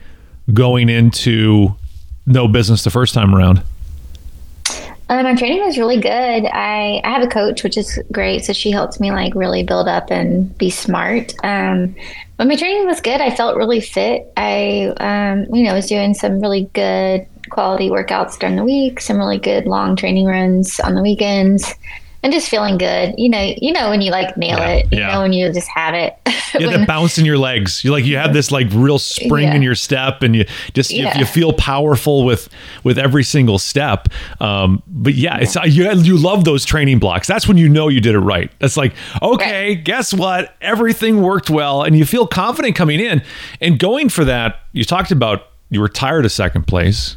going 0.53 0.89
into 0.89 1.75
no 2.25 2.47
business 2.47 2.83
the 2.83 2.89
first 2.89 3.13
time 3.13 3.35
around 3.35 3.61
uh, 5.09 5.23
my 5.23 5.35
training 5.35 5.63
was 5.63 5.77
really 5.77 5.99
good. 5.99 6.09
I, 6.09 7.01
I 7.03 7.09
have 7.09 7.23
a 7.23 7.27
coach, 7.27 7.63
which 7.63 7.77
is 7.77 7.99
great. 8.11 8.43
So 8.43 8.53
she 8.53 8.71
helps 8.71 8.99
me 8.99 9.11
like 9.11 9.33
really 9.35 9.63
build 9.63 9.87
up 9.87 10.11
and 10.11 10.55
be 10.57 10.69
smart. 10.69 11.33
Um, 11.43 11.95
but 12.35 12.47
my 12.47 12.55
training 12.55 12.85
was 12.85 12.99
good. 12.99 13.21
I 13.21 13.33
felt 13.33 13.55
really 13.55 13.79
fit. 13.79 14.31
I, 14.35 14.93
um, 14.97 15.53
you 15.55 15.63
know, 15.63 15.73
was 15.73 15.87
doing 15.87 16.13
some 16.13 16.41
really 16.41 16.69
good 16.73 17.25
quality 17.49 17.89
workouts 17.89 18.37
during 18.37 18.57
the 18.57 18.63
week, 18.63 18.99
some 18.99 19.17
really 19.17 19.37
good 19.37 19.65
long 19.65 19.95
training 19.95 20.25
runs 20.25 20.79
on 20.81 20.95
the 20.95 21.01
weekends 21.01 21.73
and 22.27 22.33
just 22.33 22.49
feeling 22.49 22.77
good. 22.77 23.15
You 23.17 23.29
know, 23.29 23.53
you 23.61 23.71
know 23.71 23.89
when 23.89 24.01
you 24.01 24.11
like 24.11 24.35
nail 24.35 24.57
Yeah, 24.57 24.67
it. 24.69 24.87
You 24.91 24.99
yeah. 24.99 25.13
know 25.13 25.21
when 25.21 25.31
you 25.31 25.51
just 25.53 25.69
have 25.69 25.93
it. 25.93 26.13
You 26.59 26.67
have 26.69 26.79
that 26.79 26.87
bounce 26.87 27.17
in 27.17 27.23
your 27.25 27.37
legs. 27.37 27.85
You 27.85 27.91
like 27.93 28.03
you 28.03 28.17
have 28.17 28.33
this 28.33 28.51
like 28.51 28.67
real 28.71 28.99
spring 28.99 29.45
Yeah. 29.45 29.55
in 29.55 29.61
your 29.61 29.75
step, 29.75 30.23
and 30.23 30.35
you 30.35 30.45
just 30.73 30.91
you, 30.91 31.07
you 31.15 31.25
feel 31.25 31.53
powerful 31.53 32.25
with 32.25 32.49
with 32.83 32.97
every 32.97 33.23
single 33.23 33.59
step. 33.59 34.09
Um, 34.41 34.83
but 34.87 35.13
yeah, 35.13 35.37
it's 35.39 35.55
you 35.55 35.89
you 35.93 36.17
love 36.17 36.43
those 36.43 36.65
training 36.65 36.99
blocks. 36.99 37.27
That's 37.27 37.47
when 37.47 37.55
you 37.57 37.69
know 37.69 37.87
you 37.87 38.01
did 38.01 38.13
it 38.13 38.19
right. 38.19 38.51
That's 38.59 38.75
like 38.75 38.93
okay, 39.21 39.75
guess 39.75 40.13
what? 40.13 40.53
Everything 40.59 41.21
worked 41.21 41.49
well, 41.49 41.83
and 41.83 41.97
you 41.97 42.05
feel 42.05 42.27
confident 42.27 42.75
coming 42.75 42.99
in 42.99 43.21
and 43.61 43.79
going 43.79 44.09
for 44.09 44.25
that. 44.25 44.59
You 44.73 44.83
talked 44.83 45.11
about 45.11 45.47
you 45.69 45.79
were 45.79 45.89
tired 45.89 46.25
of 46.25 46.31
second 46.33 46.67
place. 46.67 47.15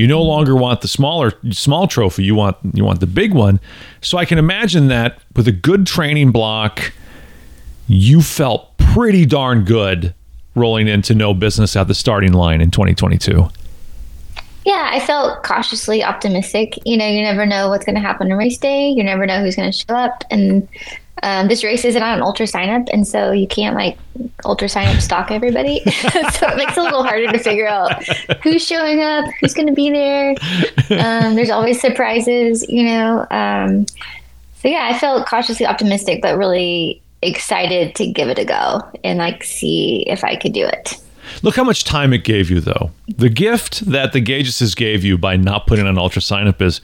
You 0.00 0.06
no 0.06 0.22
longer 0.22 0.56
want 0.56 0.80
the 0.80 0.88
smaller 0.88 1.34
small 1.50 1.86
trophy. 1.86 2.24
You 2.24 2.34
want 2.34 2.56
you 2.72 2.86
want 2.86 3.00
the 3.00 3.06
big 3.06 3.34
one. 3.34 3.60
So 4.00 4.16
I 4.16 4.24
can 4.24 4.38
imagine 4.38 4.88
that 4.88 5.18
with 5.36 5.46
a 5.46 5.52
good 5.52 5.86
training 5.86 6.32
block, 6.32 6.94
you 7.86 8.22
felt 8.22 8.78
pretty 8.78 9.26
darn 9.26 9.66
good 9.66 10.14
rolling 10.54 10.88
into 10.88 11.14
no 11.14 11.34
business 11.34 11.76
at 11.76 11.86
the 11.86 11.94
starting 11.94 12.32
line 12.32 12.62
in 12.62 12.70
2022. 12.70 13.50
Yeah, 14.64 14.90
I 14.92 15.00
felt 15.00 15.42
cautiously 15.42 16.04
optimistic. 16.04 16.78
You 16.84 16.96
know, 16.96 17.06
you 17.06 17.22
never 17.22 17.46
know 17.46 17.68
what's 17.68 17.84
going 17.84 17.94
to 17.94 18.00
happen 18.00 18.30
on 18.30 18.38
race 18.38 18.58
day. 18.58 18.90
You 18.90 19.02
never 19.02 19.24
know 19.24 19.40
who's 19.40 19.56
going 19.56 19.70
to 19.70 19.76
show 19.76 19.94
up. 19.94 20.22
And 20.30 20.68
um, 21.22 21.48
this 21.48 21.64
race 21.64 21.84
isn't 21.84 22.02
on 22.02 22.18
an 22.18 22.22
ultra 22.22 22.46
sign 22.46 22.68
up. 22.68 22.88
And 22.92 23.06
so 23.06 23.32
you 23.32 23.46
can't 23.46 23.74
like 23.74 23.98
ultra 24.44 24.68
sign 24.68 24.94
up 24.94 25.00
stalk 25.00 25.30
everybody. 25.30 25.80
so 25.84 26.48
it 26.48 26.56
makes 26.56 26.76
it 26.76 26.80
a 26.80 26.82
little 26.82 27.02
harder 27.02 27.30
to 27.32 27.38
figure 27.38 27.68
out 27.68 28.04
who's 28.42 28.64
showing 28.64 29.02
up, 29.02 29.24
who's 29.40 29.54
going 29.54 29.68
to 29.68 29.74
be 29.74 29.90
there. 29.90 30.34
Um, 30.90 31.34
there's 31.36 31.50
always 31.50 31.80
surprises, 31.80 32.68
you 32.68 32.84
know. 32.84 33.26
Um, 33.30 33.86
so 34.56 34.68
yeah, 34.68 34.90
I 34.92 34.98
felt 34.98 35.26
cautiously 35.26 35.66
optimistic, 35.66 36.20
but 36.20 36.36
really 36.36 37.02
excited 37.22 37.94
to 37.94 38.06
give 38.06 38.28
it 38.28 38.38
a 38.38 38.44
go 38.44 38.80
and 39.04 39.18
like 39.18 39.42
see 39.44 40.04
if 40.06 40.24
I 40.24 40.36
could 40.36 40.52
do 40.52 40.66
it. 40.66 41.00
Look 41.42 41.56
how 41.56 41.64
much 41.64 41.84
time 41.84 42.12
it 42.12 42.24
gave 42.24 42.50
you, 42.50 42.60
though. 42.60 42.90
The 43.08 43.28
gift 43.28 43.86
that 43.86 44.12
the 44.12 44.20
Gageses 44.20 44.76
gave 44.76 45.04
you 45.04 45.16
by 45.16 45.36
not 45.36 45.66
putting 45.66 45.86
on 45.86 45.98
ultra 45.98 46.20
sign 46.20 46.46
up 46.46 46.60
is 46.60 46.80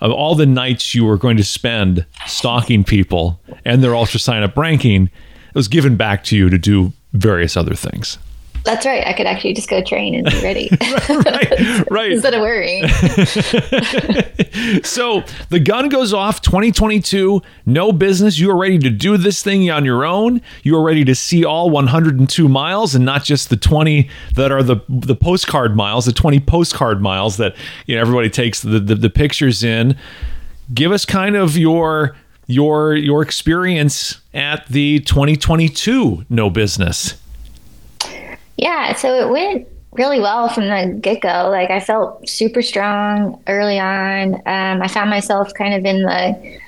of 0.00 0.10
all 0.10 0.34
the 0.34 0.46
nights 0.46 0.94
you 0.94 1.04
were 1.04 1.16
going 1.16 1.36
to 1.36 1.44
spend 1.44 2.04
stalking 2.26 2.82
people 2.82 3.40
and 3.64 3.82
their 3.82 3.94
ultra 3.94 4.18
sign 4.18 4.42
up 4.42 4.56
ranking, 4.56 5.04
it 5.04 5.54
was 5.54 5.68
given 5.68 5.96
back 5.96 6.24
to 6.24 6.36
you 6.36 6.50
to 6.50 6.58
do 6.58 6.92
various 7.12 7.56
other 7.56 7.74
things. 7.74 8.18
That's 8.64 8.86
right. 8.86 9.06
I 9.06 9.12
could 9.12 9.26
actually 9.26 9.54
just 9.54 9.68
go 9.68 9.82
train 9.82 10.14
and 10.14 10.24
be 10.24 10.40
ready 10.42 10.68
Right, 11.08 11.90
right. 11.90 12.12
instead 12.12 12.34
of 12.34 12.40
worrying. 12.40 12.84
So 14.84 15.24
the 15.48 15.58
gun 15.60 15.88
goes 15.88 16.12
off 16.12 16.42
2022, 16.42 17.42
no 17.66 17.92
business. 17.92 18.38
You 18.38 18.50
are 18.50 18.56
ready 18.56 18.78
to 18.78 18.90
do 18.90 19.16
this 19.16 19.42
thing 19.42 19.70
on 19.70 19.84
your 19.84 20.04
own. 20.04 20.40
You 20.62 20.76
are 20.76 20.82
ready 20.82 21.04
to 21.04 21.14
see 21.14 21.44
all 21.44 21.70
102 21.70 22.48
miles 22.48 22.94
and 22.94 23.04
not 23.04 23.24
just 23.24 23.50
the 23.50 23.56
20 23.56 24.08
that 24.34 24.52
are 24.52 24.62
the 24.62 24.76
the 24.88 25.14
postcard 25.14 25.74
miles, 25.76 26.04
the 26.04 26.12
20 26.12 26.40
postcard 26.40 27.00
miles 27.00 27.38
that 27.38 27.56
you 27.86 27.94
know 27.94 28.00
everybody 28.00 28.28
takes 28.30 28.60
the, 28.60 28.78
the, 28.78 28.94
the 28.94 29.10
pictures 29.10 29.64
in. 29.64 29.96
Give 30.72 30.92
us 30.92 31.04
kind 31.04 31.34
of 31.36 31.56
your 31.56 32.14
your 32.46 32.94
your 32.94 33.22
experience 33.22 34.20
at 34.34 34.66
the 34.68 35.00
2022 35.00 36.26
no 36.28 36.50
business. 36.50 37.14
Yeah, 38.62 38.94
so 38.94 39.14
it 39.14 39.28
went 39.30 39.66
really 39.92 40.20
well 40.20 40.48
from 40.48 40.68
the 40.68 40.98
get 41.00 41.20
go. 41.20 41.48
Like 41.50 41.70
I 41.70 41.80
felt 41.80 42.28
super 42.28 42.62
strong 42.62 43.42
early 43.46 43.78
on. 43.78 44.34
Um, 44.46 44.80
I 44.82 44.88
found 44.88 45.10
myself 45.10 45.52
kind 45.54 45.74
of 45.74 45.84
in 45.84 46.02
the 46.02 46.58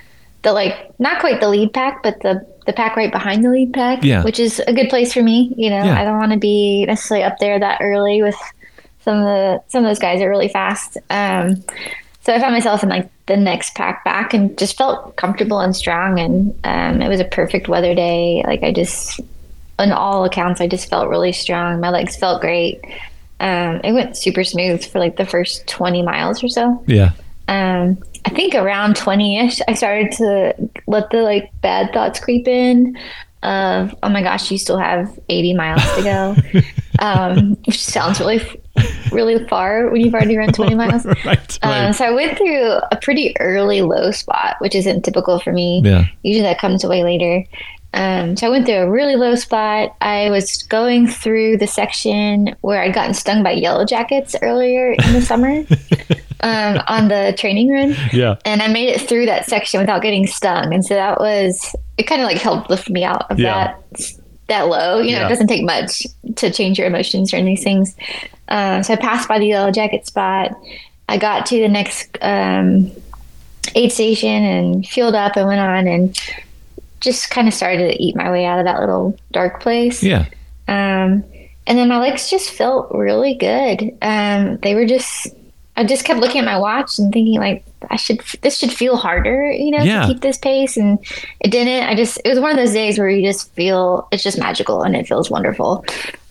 the 0.42 0.52
like 0.52 0.98
not 0.98 1.20
quite 1.20 1.40
the 1.40 1.48
lead 1.48 1.72
pack, 1.72 2.02
but 2.02 2.20
the 2.20 2.44
the 2.66 2.72
pack 2.72 2.96
right 2.96 3.12
behind 3.12 3.44
the 3.44 3.50
lead 3.50 3.72
pack, 3.72 4.02
Yeah. 4.02 4.22
which 4.24 4.40
is 4.40 4.60
a 4.66 4.72
good 4.72 4.88
place 4.88 5.12
for 5.12 5.22
me. 5.22 5.52
You 5.56 5.70
know, 5.70 5.84
Yeah. 5.84 6.00
I 6.00 6.04
don't 6.04 6.18
want 6.18 6.32
to 6.32 6.38
be 6.38 6.84
necessarily 6.86 7.24
up 7.24 7.38
there 7.38 7.58
that 7.58 7.78
early 7.80 8.22
with 8.22 8.36
some 9.00 9.18
of 9.18 9.24
the 9.24 9.62
some 9.68 9.84
of 9.84 9.90
those 9.90 9.98
guys 9.98 10.20
are 10.20 10.28
really 10.30 10.48
fast. 10.48 10.96
Um, 11.10 11.62
so 12.22 12.34
I 12.34 12.40
found 12.40 12.52
myself 12.54 12.82
in 12.82 12.88
like 12.88 13.10
the 13.26 13.36
next 13.36 13.74
pack 13.74 14.02
back 14.04 14.32
and 14.34 14.56
just 14.58 14.76
felt 14.78 15.16
comfortable 15.16 15.60
and 15.60 15.76
strong. 15.76 16.18
And 16.18 16.54
um, 16.64 17.02
it 17.02 17.08
was 17.08 17.20
a 17.20 17.24
perfect 17.24 17.68
weather 17.68 17.94
day. 17.94 18.42
Like 18.46 18.62
I 18.62 18.72
just, 18.72 19.20
on 19.78 19.92
all 19.92 20.24
accounts, 20.24 20.60
I 20.60 20.68
just 20.68 20.88
felt 20.88 21.08
really 21.08 21.32
strong. 21.32 21.80
My 21.80 21.90
legs 21.90 22.16
felt 22.16 22.40
great. 22.40 22.80
Um, 23.40 23.80
it 23.82 23.92
went 23.92 24.16
super 24.16 24.44
smooth 24.44 24.84
for 24.84 24.98
like 24.98 25.16
the 25.16 25.26
first 25.26 25.66
20 25.66 26.02
miles 26.02 26.42
or 26.42 26.48
so. 26.48 26.82
Yeah. 26.86 27.12
Um, 27.48 27.98
I 28.24 28.30
think 28.30 28.54
around 28.54 28.96
20 28.96 29.38
ish, 29.46 29.60
I 29.68 29.74
started 29.74 30.12
to 30.12 30.54
let 30.86 31.10
the 31.10 31.22
like 31.22 31.50
bad 31.60 31.92
thoughts 31.92 32.20
creep 32.20 32.48
in 32.48 32.96
of, 33.42 33.94
oh 34.02 34.08
my 34.08 34.22
gosh, 34.22 34.50
you 34.50 34.56
still 34.56 34.78
have 34.78 35.18
80 35.28 35.54
miles 35.54 35.82
to 35.96 36.02
go. 36.02 36.36
um, 36.98 37.56
which 37.66 37.82
sounds 37.82 38.18
really, 38.18 38.40
really 39.12 39.46
far 39.46 39.90
when 39.90 40.00
you've 40.00 40.14
already 40.14 40.36
run 40.36 40.52
20 40.52 40.74
miles. 40.74 41.06
Right. 41.24 41.58
Um, 41.62 41.70
right. 41.70 41.94
so 41.94 42.04
I 42.04 42.10
went 42.10 42.38
through 42.38 42.78
a 42.90 42.98
pretty 43.00 43.38
early 43.40 43.82
low 43.82 44.10
spot, 44.10 44.56
which 44.60 44.74
isn't 44.74 45.02
typical 45.04 45.38
for 45.38 45.52
me. 45.52 45.82
Yeah. 45.84 46.06
Usually 46.22 46.42
that 46.42 46.58
comes 46.58 46.84
way 46.84 47.02
later. 47.02 47.44
Um, 47.94 48.36
so 48.36 48.48
I 48.48 48.50
went 48.50 48.66
through 48.66 48.74
a 48.76 48.90
really 48.90 49.14
low 49.16 49.34
spot. 49.36 49.94
I 50.00 50.28
was 50.30 50.62
going 50.64 51.06
through 51.06 51.58
the 51.58 51.66
section 51.66 52.54
where 52.60 52.82
I'd 52.82 52.92
gotten 52.94 53.14
stung 53.14 53.42
by 53.42 53.52
yellow 53.52 53.84
jackets 53.84 54.34
earlier 54.42 54.92
in 54.92 55.12
the 55.12 55.22
summer 55.22 55.50
um, 56.40 56.82
on 56.88 57.08
the 57.08 57.34
training 57.38 57.70
run. 57.70 57.94
Yeah. 58.12 58.34
And 58.44 58.60
I 58.62 58.68
made 58.68 58.88
it 58.88 59.00
through 59.08 59.26
that 59.26 59.46
section 59.46 59.80
without 59.80 60.02
getting 60.02 60.26
stung. 60.26 60.74
And 60.74 60.84
so 60.84 60.94
that 60.94 61.20
was, 61.20 61.74
it 61.96 62.02
kind 62.04 62.20
of 62.20 62.26
like 62.26 62.38
helped 62.38 62.68
lift 62.68 62.90
me 62.90 63.04
out 63.04 63.30
of 63.30 63.38
Yeah. 63.38 63.74
that 63.98 64.10
that 64.48 64.62
low. 64.68 64.98
You 64.98 65.12
know, 65.12 65.20
Yeah. 65.20 65.26
it 65.26 65.28
doesn't 65.30 65.46
take 65.46 65.64
much 65.64 66.02
to 66.36 66.50
change 66.50 66.78
your 66.78 66.86
emotions 66.86 67.30
during 67.30 67.46
these 67.46 67.62
things. 67.64 67.96
Um, 68.48 68.82
so 68.82 68.92
I 68.92 68.96
passed 68.96 69.26
by 69.28 69.38
the 69.38 69.46
yellow 69.46 69.70
jacket 69.70 70.06
spot. 70.06 70.50
I 71.08 71.16
got 71.16 71.46
to 71.46 71.58
the 71.60 71.68
next 71.68 72.18
um, 72.20 72.90
aid 73.74 73.90
station 73.92 74.42
and 74.44 74.86
fueled 74.86 75.14
up 75.14 75.36
and 75.36 75.46
went 75.46 75.60
on 75.60 75.86
and 75.86 76.18
just 77.04 77.30
kind 77.30 77.46
of 77.46 77.54
started 77.54 77.88
to 77.92 78.02
eat 78.02 78.16
my 78.16 78.30
way 78.30 78.44
out 78.44 78.58
of 78.58 78.64
that 78.64 78.80
little 78.80 79.16
dark 79.32 79.60
place. 79.60 80.02
Yeah. 80.02 80.26
Um, 80.66 81.22
and 81.66 81.78
then 81.78 81.88
my 81.88 81.98
legs 81.98 82.28
just 82.30 82.50
felt 82.50 82.90
really 82.92 83.34
good. 83.34 83.96
Um, 84.02 84.56
they 84.58 84.74
were 84.74 84.86
just, 84.86 85.28
I 85.76 85.84
just 85.84 86.04
kept 86.04 86.20
looking 86.20 86.40
at 86.40 86.44
my 86.44 86.58
watch 86.58 86.98
and 86.98 87.12
thinking 87.12 87.38
like, 87.38 87.64
I 87.90 87.96
should, 87.96 88.20
this 88.42 88.58
should 88.58 88.72
feel 88.72 88.96
harder, 88.96 89.50
you 89.52 89.70
know, 89.70 89.82
Yeah. 89.82 90.02
to 90.02 90.06
keep 90.08 90.20
this 90.22 90.38
pace. 90.38 90.76
And 90.76 90.98
it 91.40 91.50
didn't. 91.50 91.88
I 91.88 91.94
just, 91.94 92.18
it 92.24 92.28
was 92.30 92.40
one 92.40 92.50
of 92.50 92.56
those 92.56 92.72
days 92.72 92.98
where 92.98 93.08
you 93.08 93.22
just 93.26 93.52
feel, 93.52 94.08
it's 94.10 94.22
just 94.22 94.38
magical 94.38 94.82
and 94.82 94.96
it 94.96 95.06
feels 95.06 95.30
wonderful. 95.30 95.84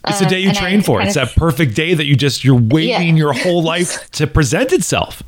It's 0.08 0.20
the 0.20 0.26
Um, 0.26 0.30
day 0.32 0.40
you 0.40 0.50
I 0.50 0.54
train 0.54 0.82
for. 0.82 1.02
It's 1.02 1.16
of- 1.16 1.30
that 1.30 1.36
perfect 1.40 1.76
day 1.76 1.94
that 1.94 2.06
you 2.06 2.16
just 2.16 2.44
you're 2.44 2.60
waiting 2.60 3.16
Yeah. 3.18 3.24
your 3.24 3.34
whole 3.34 3.64
life 3.64 4.10
to 4.14 4.28
present 4.28 4.72
itself. 4.74 5.24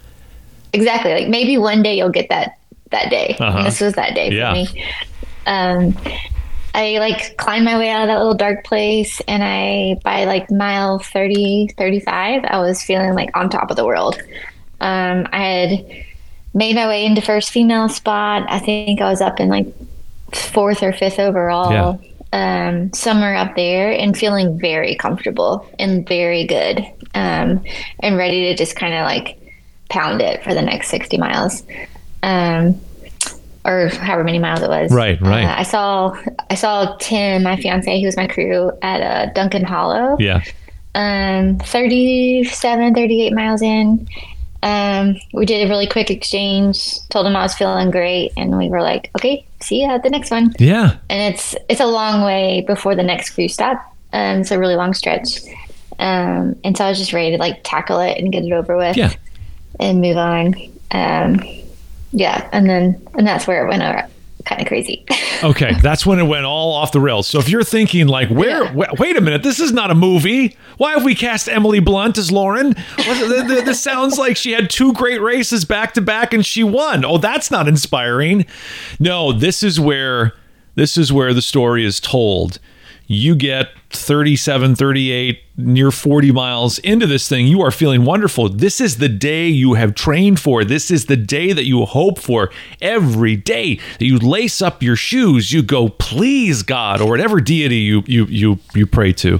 exactly 0.73 1.13
like 1.13 1.29
maybe 1.29 1.57
one 1.57 1.81
day 1.81 1.95
you'll 1.97 2.09
get 2.09 2.27
that 2.29 2.57
that 2.91 3.09
day 3.09 3.35
Uh-huh. 3.39 3.63
this 3.63 3.79
was 3.79 3.93
that 3.93 4.13
day 4.13 4.29
Yeah. 4.31 4.49
for 4.51 4.55
me 4.73 4.83
um 5.45 5.95
i 6.73 6.97
like 6.99 7.37
climbed 7.37 7.65
my 7.65 7.77
way 7.77 7.89
out 7.89 8.01
of 8.01 8.07
that 8.07 8.17
little 8.17 8.33
dark 8.33 8.65
place 8.65 9.21
and 9.27 9.43
i 9.43 9.99
by 10.03 10.25
like 10.25 10.49
mile 10.51 10.99
30 10.99 11.69
35 11.77 12.43
i 12.45 12.59
was 12.59 12.83
feeling 12.83 13.13
like 13.13 13.35
on 13.35 13.49
top 13.49 13.69
of 13.69 13.77
the 13.77 13.85
world. 13.85 14.19
Um 14.81 15.27
i 15.31 15.43
had 15.43 16.05
made 16.53 16.75
my 16.75 16.87
way 16.87 17.05
into 17.05 17.21
first 17.21 17.51
female 17.51 17.89
spot. 17.89 18.45
I 18.49 18.59
think 18.59 19.01
i 19.01 19.09
was 19.09 19.21
up 19.21 19.39
in 19.39 19.49
like 19.49 19.67
fourth 20.33 20.83
or 20.83 20.91
fifth 20.91 21.19
overall 21.19 22.01
um 22.33 22.91
somewhere 22.93 23.35
up 23.35 23.55
there 23.55 23.91
and 23.91 24.17
feeling 24.17 24.59
very 24.59 24.95
comfortable 24.95 25.65
and 25.79 26.07
very 26.07 26.45
good 26.45 26.79
um 27.13 27.63
and 27.99 28.17
ready 28.17 28.49
to 28.49 28.55
just 28.55 28.75
kind 28.75 28.93
of 28.93 29.05
like 29.05 29.39
pound 29.89 30.21
it 30.21 30.43
for 30.43 30.53
the 30.53 30.61
next 30.61 30.89
60 30.89 31.17
miles. 31.17 31.63
Um 32.23 32.81
or 33.65 33.87
however 33.89 34.23
many 34.23 34.39
miles 34.39 34.61
it 34.61 34.69
was 34.69 34.91
Right, 34.93 35.19
right. 35.21 35.43
Uh, 35.45 35.55
i 35.57 35.63
saw 35.63 36.15
i 36.49 36.55
saw 36.55 36.95
tim 36.97 37.43
my 37.43 37.55
fiance 37.57 37.99
who 37.99 38.05
was 38.05 38.15
my 38.15 38.27
crew 38.27 38.71
at 38.81 39.01
uh, 39.01 39.31
duncan 39.33 39.63
hollow 39.63 40.15
Yeah. 40.19 40.41
um 40.93 41.57
37 41.59 42.93
38 42.93 43.33
miles 43.33 43.61
in 43.61 44.07
um 44.63 45.15
we 45.33 45.45
did 45.45 45.65
a 45.65 45.69
really 45.69 45.87
quick 45.87 46.09
exchange 46.09 46.95
told 47.09 47.25
him 47.27 47.35
i 47.35 47.41
was 47.41 47.53
feeling 47.55 47.91
great 47.91 48.31
and 48.37 48.57
we 48.57 48.69
were 48.69 48.81
like 48.81 49.09
okay 49.17 49.45
see 49.61 49.81
you 49.83 49.89
at 49.89 50.03
the 50.03 50.09
next 50.09 50.31
one 50.31 50.53
Yeah. 50.59 50.97
and 51.09 51.33
it's 51.33 51.55
it's 51.69 51.81
a 51.81 51.85
long 51.87 52.23
way 52.23 52.63
before 52.67 52.95
the 52.95 53.03
next 53.03 53.31
crew 53.31 53.47
stop. 53.47 53.77
Um, 54.13 54.41
it's 54.41 54.51
a 54.51 54.57
really 54.59 54.75
long 54.75 54.93
stretch, 54.93 55.39
um, 55.99 56.55
and 56.63 56.77
so 56.77 56.85
I 56.85 56.89
was 56.89 56.97
just 56.97 57.11
ready 57.11 57.31
to 57.31 57.37
like 57.37 57.59
tackle 57.65 57.99
it 57.99 58.17
and 58.17 58.31
get 58.31 58.45
it 58.45 58.51
over 58.53 58.77
with, 58.77 58.95
Yeah. 58.95 59.11
and 59.77 59.99
move 59.99 60.15
on. 60.15 60.55
Um, 60.91 61.41
yeah, 62.15 62.49
and 62.51 62.69
then 62.69 62.99
and 63.15 63.27
that's 63.27 63.45
where 63.45 63.65
it 63.65 63.69
went 63.69 63.83
over, 63.83 64.07
kind 64.45 64.61
of 64.61 64.67
crazy. 64.67 65.05
okay, 65.43 65.73
that's 65.81 66.05
when 66.05 66.17
it 66.19 66.23
went 66.23 66.45
all 66.45 66.71
off 66.73 66.91
the 66.91 66.99
rails. 66.99 67.27
So 67.27 67.39
if 67.39 67.49
you're 67.49 67.63
thinking 67.63 68.07
like, 68.07 68.29
where? 68.29 68.63
Yeah. 68.65 68.73
Wait, 68.73 68.89
wait 68.99 69.17
a 69.17 69.21
minute, 69.21 69.43
this 69.43 69.59
is 69.59 69.71
not 69.71 69.91
a 69.91 69.95
movie. 69.95 70.55
Why 70.77 70.93
have 70.93 71.03
we 71.03 71.13
cast 71.15 71.47
Emily 71.49 71.79
Blunt 71.79 72.17
as 72.17 72.31
Lauren? 72.31 72.67
What- 72.67 73.05
th- 73.05 73.47
th- 73.47 73.65
This 73.65 73.81
sounds 73.81 74.17
like 74.17 74.37
she 74.37 74.51
had 74.53 74.69
two 74.69 74.93
great 74.93 75.21
races 75.21 75.65
back 75.65 75.93
to 75.95 76.01
back 76.01 76.33
and 76.33 76.45
she 76.45 76.63
won. 76.63 77.03
Oh, 77.05 77.17
that's 77.17 77.51
not 77.51 77.67
inspiring. 77.67 78.45
No, 78.99 79.31
this 79.31 79.61
is 79.63 79.79
where 79.79 80.33
this 80.75 80.97
is 80.97 81.11
where 81.13 81.33
the 81.33 81.41
story 81.41 81.85
is 81.85 81.99
told. 81.99 82.59
You 83.07 83.35
get 83.35 83.69
37, 83.91 84.75
38, 84.75 85.43
near 85.57 85.91
40 85.91 86.31
miles 86.31 86.79
into 86.79 87.05
this 87.05 87.29
thing. 87.29 87.47
You 87.47 87.61
are 87.61 87.71
feeling 87.71 88.03
wonderful. 88.03 88.49
This 88.49 88.81
is 88.81 88.97
the 88.97 89.09
day 89.09 89.47
you 89.47 89.75
have 89.75 89.95
trained 89.95 90.39
for. 90.39 90.63
This 90.63 90.89
is 90.89 91.05
the 91.05 91.15
day 91.15 91.53
that 91.53 91.65
you 91.65 91.85
hope 91.85 92.19
for 92.19 92.51
every 92.81 93.35
day 93.35 93.79
that 93.99 94.05
you 94.05 94.17
lace 94.17 94.61
up 94.61 94.81
your 94.81 94.95
shoes. 94.95 95.51
You 95.51 95.61
go, 95.61 95.89
please, 95.89 96.63
God, 96.63 96.99
or 96.99 97.09
whatever 97.09 97.39
deity 97.39 97.77
you, 97.77 98.03
you, 98.07 98.25
you, 98.25 98.59
you 98.73 98.87
pray 98.87 99.13
to. 99.13 99.39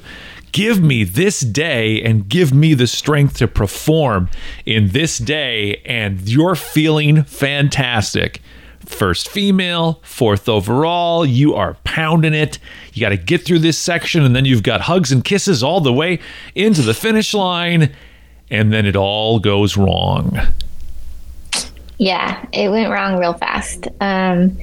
Give 0.51 0.81
me 0.81 1.03
this 1.03 1.41
day 1.41 2.01
and 2.01 2.29
give 2.29 2.53
me 2.53 2.75
the 2.75 2.88
strength 2.88 3.38
to 3.39 3.48
perform 3.48 4.29
in 4.65 4.89
this 4.89 5.17
day. 5.17 5.81
And 5.86 6.22
you're 6.22 6.55
feeling 6.55 7.24
fantastic 7.24 8.41
first 8.86 9.27
female, 9.30 10.00
fourth 10.04 10.48
overall. 10.50 11.25
You 11.25 11.54
are 11.56 11.75
pounding 11.84 12.34
it. 12.34 12.60
You 12.94 13.01
got 13.01 13.10
to 13.10 13.18
get 13.18 13.44
through 13.44 13.60
this 13.60 13.77
section, 13.77 14.24
and 14.24 14.36
then 14.36 14.46
you've 14.46 14.63
got 14.63 14.82
hugs 14.82 15.12
and 15.12 15.24
kisses 15.24 15.62
all 15.63 15.82
the 15.82 15.94
way 15.94 16.20
into 16.56 16.82
the 16.82 16.94
finish 16.94 17.34
line, 17.34 17.94
and 18.50 18.72
then 18.72 18.86
it 18.86 18.96
all 18.96 19.39
goes 19.39 19.75
wrong. 19.77 20.38
yeah, 21.98 22.46
it 22.51 22.70
went 22.70 22.89
wrong 22.92 23.18
real 23.18 23.34
fast. 23.34 23.88
Um, 24.01 24.58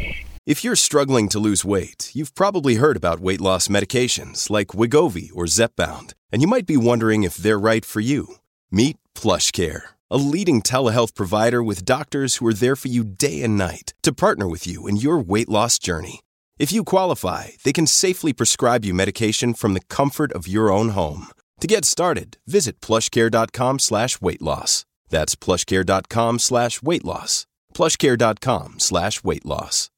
If 0.45 0.65
you're 0.65 0.77
struggling 0.77 1.29
to 1.31 1.39
lose 1.39 1.65
weight, 1.65 2.11
you've 2.15 2.35
probably 2.35 2.75
heard 2.75 2.97
about 2.97 3.21
weight 3.21 3.41
loss 3.41 3.69
medications 3.69 4.51
like 4.51 4.69
Wegovy 4.69 5.31
or 5.35 5.45
Zepbound, 5.45 6.15
and 6.33 6.43
you 6.43 6.49
might 6.49 6.67
be 6.67 6.77
wondering 6.77 7.23
if 7.23 7.37
they're 7.37 7.59
right 7.61 7.85
for 7.85 8.01
you. 8.01 8.37
Meet 8.71 8.97
PlushCare, 9.15 9.83
a 10.13 10.17
leading 10.33 10.61
telehealth 10.63 11.15
provider 11.15 11.63
with 11.63 11.85
doctors 11.85 12.37
who 12.37 12.47
are 12.47 12.55
there 12.55 12.77
for 12.77 12.89
you 12.89 13.03
day 13.05 13.43
and 13.43 13.57
night 13.57 13.95
to 14.03 14.13
partner 14.13 14.47
with 14.47 14.67
you 14.67 14.87
in 14.87 14.97
your 14.97 15.19
weight 15.19 15.49
loss 15.49 15.79
journey. 15.79 16.21
If 16.59 16.71
you 16.73 16.85
qualify, 16.85 17.49
they 17.65 17.73
can 17.73 17.87
safely 17.87 18.33
prescribe 18.33 18.85
you 18.85 18.95
medication 18.95 19.55
from 19.55 19.75
the 19.75 19.81
comfort 19.89 20.31
of 20.33 20.47
your 20.47 20.71
own 20.71 20.91
home. 20.91 21.29
To 21.61 21.67
get 21.67 21.85
started, 21.85 22.37
visit 22.47 22.81
plushcare.com 22.81 23.79
slash 23.79 24.21
weight 24.21 24.43
loss. 24.43 24.85
That's 25.09 25.35
plushcare.com 25.35 26.39
slash 26.39 26.83
weight 26.83 27.05
loss. 27.05 27.47
plushcare.com 27.75 28.79
slash 28.81 29.25
weight 29.25 29.47
loss. 29.47 29.89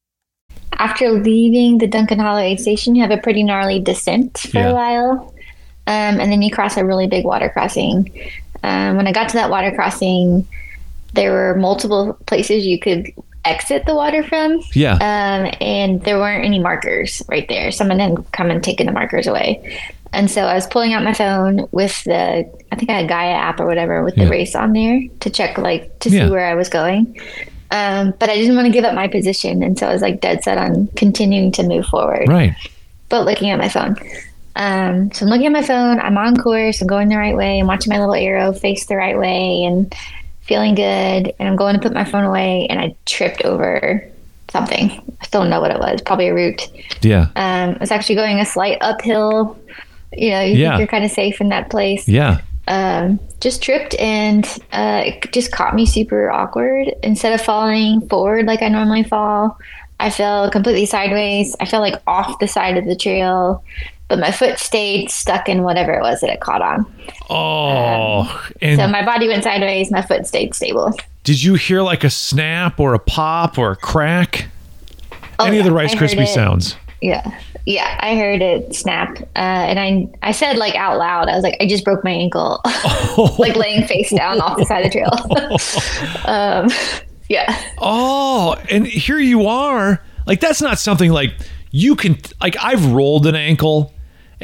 after 0.77 1.11
leaving 1.11 1.77
the 1.77 1.87
Duncan 1.87 2.19
Hollow 2.19 2.39
aid 2.39 2.59
station, 2.59 2.95
you 2.95 3.01
have 3.01 3.11
a 3.11 3.21
pretty 3.21 3.43
gnarly 3.43 3.79
descent 3.79 4.37
for 4.37 4.57
Yeah. 4.59 4.69
a 4.69 4.73
while. 4.73 5.33
Um, 5.87 6.19
and 6.19 6.31
then 6.31 6.41
you 6.41 6.51
cross 6.51 6.77
a 6.77 6.85
really 6.85 7.07
big 7.07 7.25
water 7.25 7.47
crossing. 7.49 8.11
Um, 8.65 8.97
when 8.97 9.07
I 9.07 9.11
got 9.11 9.29
to 9.29 9.35
that 9.37 9.49
water 9.49 9.71
crossing, 9.73 10.47
there 11.13 11.31
were 11.31 11.55
multiple 11.55 12.17
places 12.25 12.65
you 12.65 12.79
could 12.79 13.11
exit 13.45 13.85
the 13.85 13.93
water 13.95 14.23
from. 14.23 14.59
Yeah. 14.73 14.93
Um, 14.95 15.53
and 15.61 16.01
there 16.03 16.17
weren't 16.17 16.43
any 16.45 16.59
markers 16.59 17.21
right 17.27 17.47
there. 17.47 17.71
Someone 17.71 17.99
had 17.99 18.15
come 18.31 18.49
and 18.49 18.63
taken 18.63 18.87
the 18.87 18.91
markers 18.91 19.27
away. 19.27 19.79
And 20.13 20.31
so 20.31 20.43
I 20.45 20.55
was 20.55 20.65
pulling 20.65 20.93
out 20.93 21.03
my 21.03 21.13
phone 21.13 21.67
with 21.71 22.03
the, 22.05 22.49
I 22.71 22.75
think 22.75 22.89
I 22.89 22.99
had 23.01 23.07
Gaia 23.09 23.33
app 23.33 23.59
or 23.59 23.65
whatever 23.67 24.03
with 24.03 24.17
Yeah. 24.17 24.25
the 24.25 24.31
race 24.31 24.55
on 24.55 24.73
there 24.73 25.01
to 25.19 25.29
check, 25.29 25.57
like, 25.57 25.99
to 25.99 26.09
Yeah. 26.09 26.25
see 26.25 26.31
where 26.31 26.45
I 26.47 26.55
was 26.55 26.69
going. 26.69 27.19
Um, 27.71 28.13
but 28.19 28.29
I 28.29 28.35
didn't 28.35 28.55
want 28.55 28.65
to 28.67 28.71
give 28.71 28.85
up 28.85 28.93
my 28.95 29.07
position. 29.07 29.61
And 29.61 29.77
so 29.77 29.87
I 29.87 29.93
was 29.93 30.01
like 30.01 30.21
dead 30.21 30.43
set 30.43 30.57
on 30.57 30.87
continuing 30.95 31.51
to 31.53 31.63
move 31.63 31.85
forward, 31.85 32.27
Right. 32.27 32.55
but 33.09 33.25
looking 33.25 33.49
at 33.51 33.59
my 33.59 33.69
phone. 33.69 33.95
Um, 34.55 35.11
so 35.11 35.25
I'm 35.25 35.29
looking 35.29 35.47
at 35.47 35.51
my 35.51 35.61
phone. 35.63 35.99
I'm 35.99 36.17
on 36.17 36.37
course. 36.37 36.81
I'm 36.81 36.87
going 36.87 37.09
the 37.09 37.17
right 37.17 37.35
way. 37.35 37.59
I'm 37.59 37.67
watching 37.67 37.91
my 37.91 37.99
little 37.99 38.15
arrow 38.15 38.53
face 38.53 38.85
the 38.85 38.95
right 38.95 39.17
way 39.17 39.63
and 39.65 39.93
feeling 40.41 40.75
good. 40.75 41.33
And 41.39 41.49
I'm 41.49 41.55
going 41.55 41.75
to 41.75 41.81
put 41.81 41.93
my 41.93 42.03
phone 42.05 42.23
away 42.23 42.67
and 42.69 42.79
I 42.79 42.95
tripped 43.05 43.43
over 43.43 44.07
something. 44.49 44.91
I 45.21 45.25
still 45.25 45.41
don't 45.41 45.49
know 45.49 45.59
what 45.59 45.71
it 45.71 45.79
was. 45.79 46.01
Probably 46.01 46.27
a 46.29 46.33
root. 46.33 46.61
Yeah. 47.01 47.27
Um, 47.35 47.71
I 47.75 47.77
was 47.79 47.91
actually 47.91 48.15
going 48.15 48.39
a 48.39 48.45
slight 48.45 48.77
uphill. 48.81 49.57
You 50.13 50.29
know, 50.29 50.41
you 50.41 50.55
Yeah. 50.55 50.69
think 50.69 50.79
you're 50.79 50.87
kind 50.87 51.03
of 51.03 51.11
safe 51.11 51.41
in 51.41 51.49
that 51.49 51.69
place 51.69 52.07
Yeah. 52.07 52.39
um, 52.69 53.19
just 53.41 53.61
tripped 53.61 53.95
and 53.99 54.45
uh, 54.71 55.03
it 55.07 55.31
just 55.33 55.51
caught 55.51 55.75
me 55.75 55.85
super 55.85 56.31
awkward. 56.31 56.93
Instead 57.03 57.33
of 57.33 57.41
falling 57.41 58.07
forward 58.07 58.45
like 58.45 58.61
I 58.61 58.69
normally 58.69 59.03
fall, 59.03 59.57
I 59.99 60.09
fell 60.09 60.49
completely 60.51 60.85
sideways. 60.85 61.55
I 61.59 61.65
fell 61.65 61.81
like 61.81 62.01
off 62.07 62.39
the 62.39 62.47
side 62.47 62.77
of 62.77 62.85
the 62.85 62.95
trail, 62.95 63.63
but 64.07 64.19
my 64.19 64.31
foot 64.31 64.59
stayed 64.59 65.09
stuck 65.09 65.49
in 65.49 65.63
whatever 65.63 65.93
it 65.93 66.01
was 66.01 66.21
that 66.21 66.29
it 66.29 66.39
caught 66.39 66.61
on. 66.61 66.85
Oh, 67.29 68.47
and 68.61 68.79
So 68.79 68.87
my 68.87 69.03
body 69.03 69.27
went 69.27 69.43
sideways, 69.43 69.91
my 69.91 70.01
foot 70.01 70.27
stayed 70.27 70.53
stable. 70.53 70.93
did 71.23 71.41
you 71.43 71.55
hear 71.55 71.81
like 71.81 72.03
a 72.03 72.09
snap 72.09 72.79
or 72.79 72.93
a 72.93 72.99
pop 72.99 73.57
or 73.57 73.71
a 73.71 73.75
crack? 73.75 74.47
Oh, 75.39 75.45
Any 75.45 75.57
of 75.57 75.65
the 75.65 75.71
Rice 75.73 75.93
Krispie 75.95 76.27
sounds? 76.27 76.77
Yeah. 77.01 77.39
Yeah, 77.65 77.97
I 77.99 78.15
heard 78.15 78.43
it 78.43 78.75
snap. 78.75 79.17
Uh, 79.35 79.39
and 79.39 79.79
I 79.79 80.07
I 80.21 80.31
said 80.33 80.57
like 80.57 80.75
out 80.75 80.99
loud, 80.99 81.27
I 81.29 81.35
was 81.35 81.43
like, 81.43 81.57
I 81.59 81.65
just 81.67 81.83
broke 81.83 82.03
my 82.03 82.11
ankle. 82.11 82.61
like 83.39 83.55
laying 83.55 83.87
face 83.87 84.11
down 84.11 84.39
off 84.39 84.57
the 84.57 84.65
side 84.65 84.85
of 84.85 84.91
the 84.91 84.99
trail. 84.99 86.25
um, 86.25 86.69
yeah. 87.27 87.59
Oh, 87.79 88.55
and 88.69 88.85
here 88.85 89.17
you 89.17 89.47
are. 89.47 89.99
Like 90.27 90.41
that's 90.41 90.61
not 90.61 90.77
something 90.77 91.11
like 91.11 91.33
you 91.71 91.95
can 91.95 92.17
like 92.39 92.55
I've 92.63 92.85
rolled 92.93 93.25
an 93.25 93.35
ankle 93.35 93.91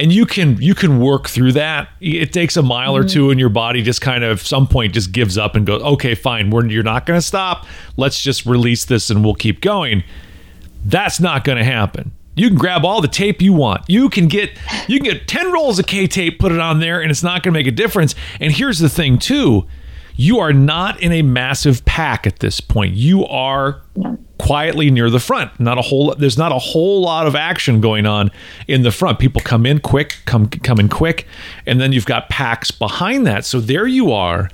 and 0.01 0.11
you 0.11 0.25
can 0.25 0.59
you 0.59 0.73
can 0.73 0.99
work 0.99 1.29
through 1.29 1.51
that. 1.53 1.89
It 2.01 2.33
takes 2.33 2.57
a 2.57 2.63
mile 2.63 2.97
or 2.97 3.01
mm-hmm. 3.01 3.09
two 3.09 3.29
and 3.29 3.39
your 3.39 3.49
body 3.49 3.83
just 3.83 4.01
kind 4.01 4.23
of 4.23 4.41
some 4.41 4.67
point 4.67 4.93
just 4.93 5.11
gives 5.11 5.37
up 5.37 5.55
and 5.55 5.65
goes, 5.65 5.81
"Okay, 5.83 6.15
fine. 6.15 6.49
We're 6.49 6.65
you're 6.65 6.81
not 6.81 7.05
going 7.05 7.19
to 7.19 7.25
stop. 7.25 7.67
Let's 7.97 8.19
just 8.19 8.47
release 8.47 8.83
this 8.83 9.11
and 9.11 9.23
we'll 9.23 9.35
keep 9.35 9.61
going." 9.61 10.03
That's 10.83 11.19
not 11.19 11.43
going 11.43 11.59
to 11.59 11.63
happen. 11.63 12.11
You 12.35 12.47
can 12.47 12.57
grab 12.57 12.83
all 12.83 13.01
the 13.01 13.07
tape 13.07 13.39
you 13.39 13.53
want. 13.53 13.83
You 13.87 14.09
can 14.09 14.27
get 14.27 14.49
you 14.87 14.99
can 14.99 15.05
get 15.05 15.27
10 15.27 15.51
rolls 15.51 15.77
of 15.77 15.85
K-tape, 15.85 16.39
put 16.39 16.51
it 16.51 16.59
on 16.59 16.79
there 16.79 16.99
and 16.99 17.11
it's 17.11 17.21
not 17.21 17.43
going 17.43 17.53
to 17.53 17.59
make 17.59 17.67
a 17.67 17.71
difference. 17.71 18.15
And 18.39 18.51
here's 18.51 18.79
the 18.79 18.89
thing 18.89 19.19
too. 19.19 19.67
You 20.15 20.39
are 20.39 20.54
not 20.54 21.02
in 21.02 21.12
a 21.12 21.21
massive 21.21 21.84
pack 21.86 22.28
at 22.28 22.39
this 22.39 22.60
point. 22.60 22.93
You 22.93 23.26
are 23.26 23.82
quietly 24.38 24.89
near 24.89 25.10
the 25.10 25.19
front. 25.19 25.60
Not 25.60 25.78
a 25.78 25.82
whole 25.82 26.15
there's 26.15 26.38
not 26.38 26.52
a 26.52 26.60
whole 26.60 27.02
lot 27.02 27.28
of 27.28 27.36
action 27.36 27.82
going 27.82 28.06
on 28.06 28.32
in 28.67 28.84
the 28.84 28.91
front. 28.91 29.19
People 29.19 29.41
come 29.41 29.65
in 29.65 29.80
quick, 29.80 30.17
come 30.26 30.47
come 30.47 30.80
in 30.80 30.89
quick, 30.89 31.28
and 31.65 31.80
then 31.80 31.91
you've 31.91 32.06
got 32.06 32.30
packs 32.30 32.71
behind 32.71 33.26
that. 33.28 33.45
So 33.45 33.60
there 33.60 33.88
you 33.88 34.12
are. 34.12 34.50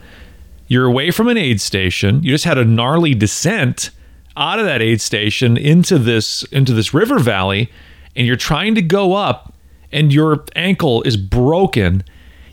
You're 0.67 0.85
away 0.85 1.11
from 1.11 1.29
an 1.29 1.37
aid 1.37 1.61
station. 1.61 2.21
You 2.23 2.31
just 2.31 2.45
had 2.45 2.57
a 2.57 2.65
gnarly 2.65 3.13
descent 3.13 3.91
out 4.35 4.59
of 4.59 4.65
that 4.65 4.81
aid 4.81 5.01
station 5.01 5.57
into 5.57 5.97
this 5.97 6.43
into 6.45 6.73
this 6.73 6.93
river 6.93 7.19
valley 7.19 7.71
and 8.15 8.25
you're 8.27 8.35
trying 8.35 8.75
to 8.75 8.81
go 8.81 9.13
up 9.13 9.53
and 9.91 10.11
your 10.11 10.43
ankle 10.55 11.03
is 11.03 11.15
broken. 11.15 12.03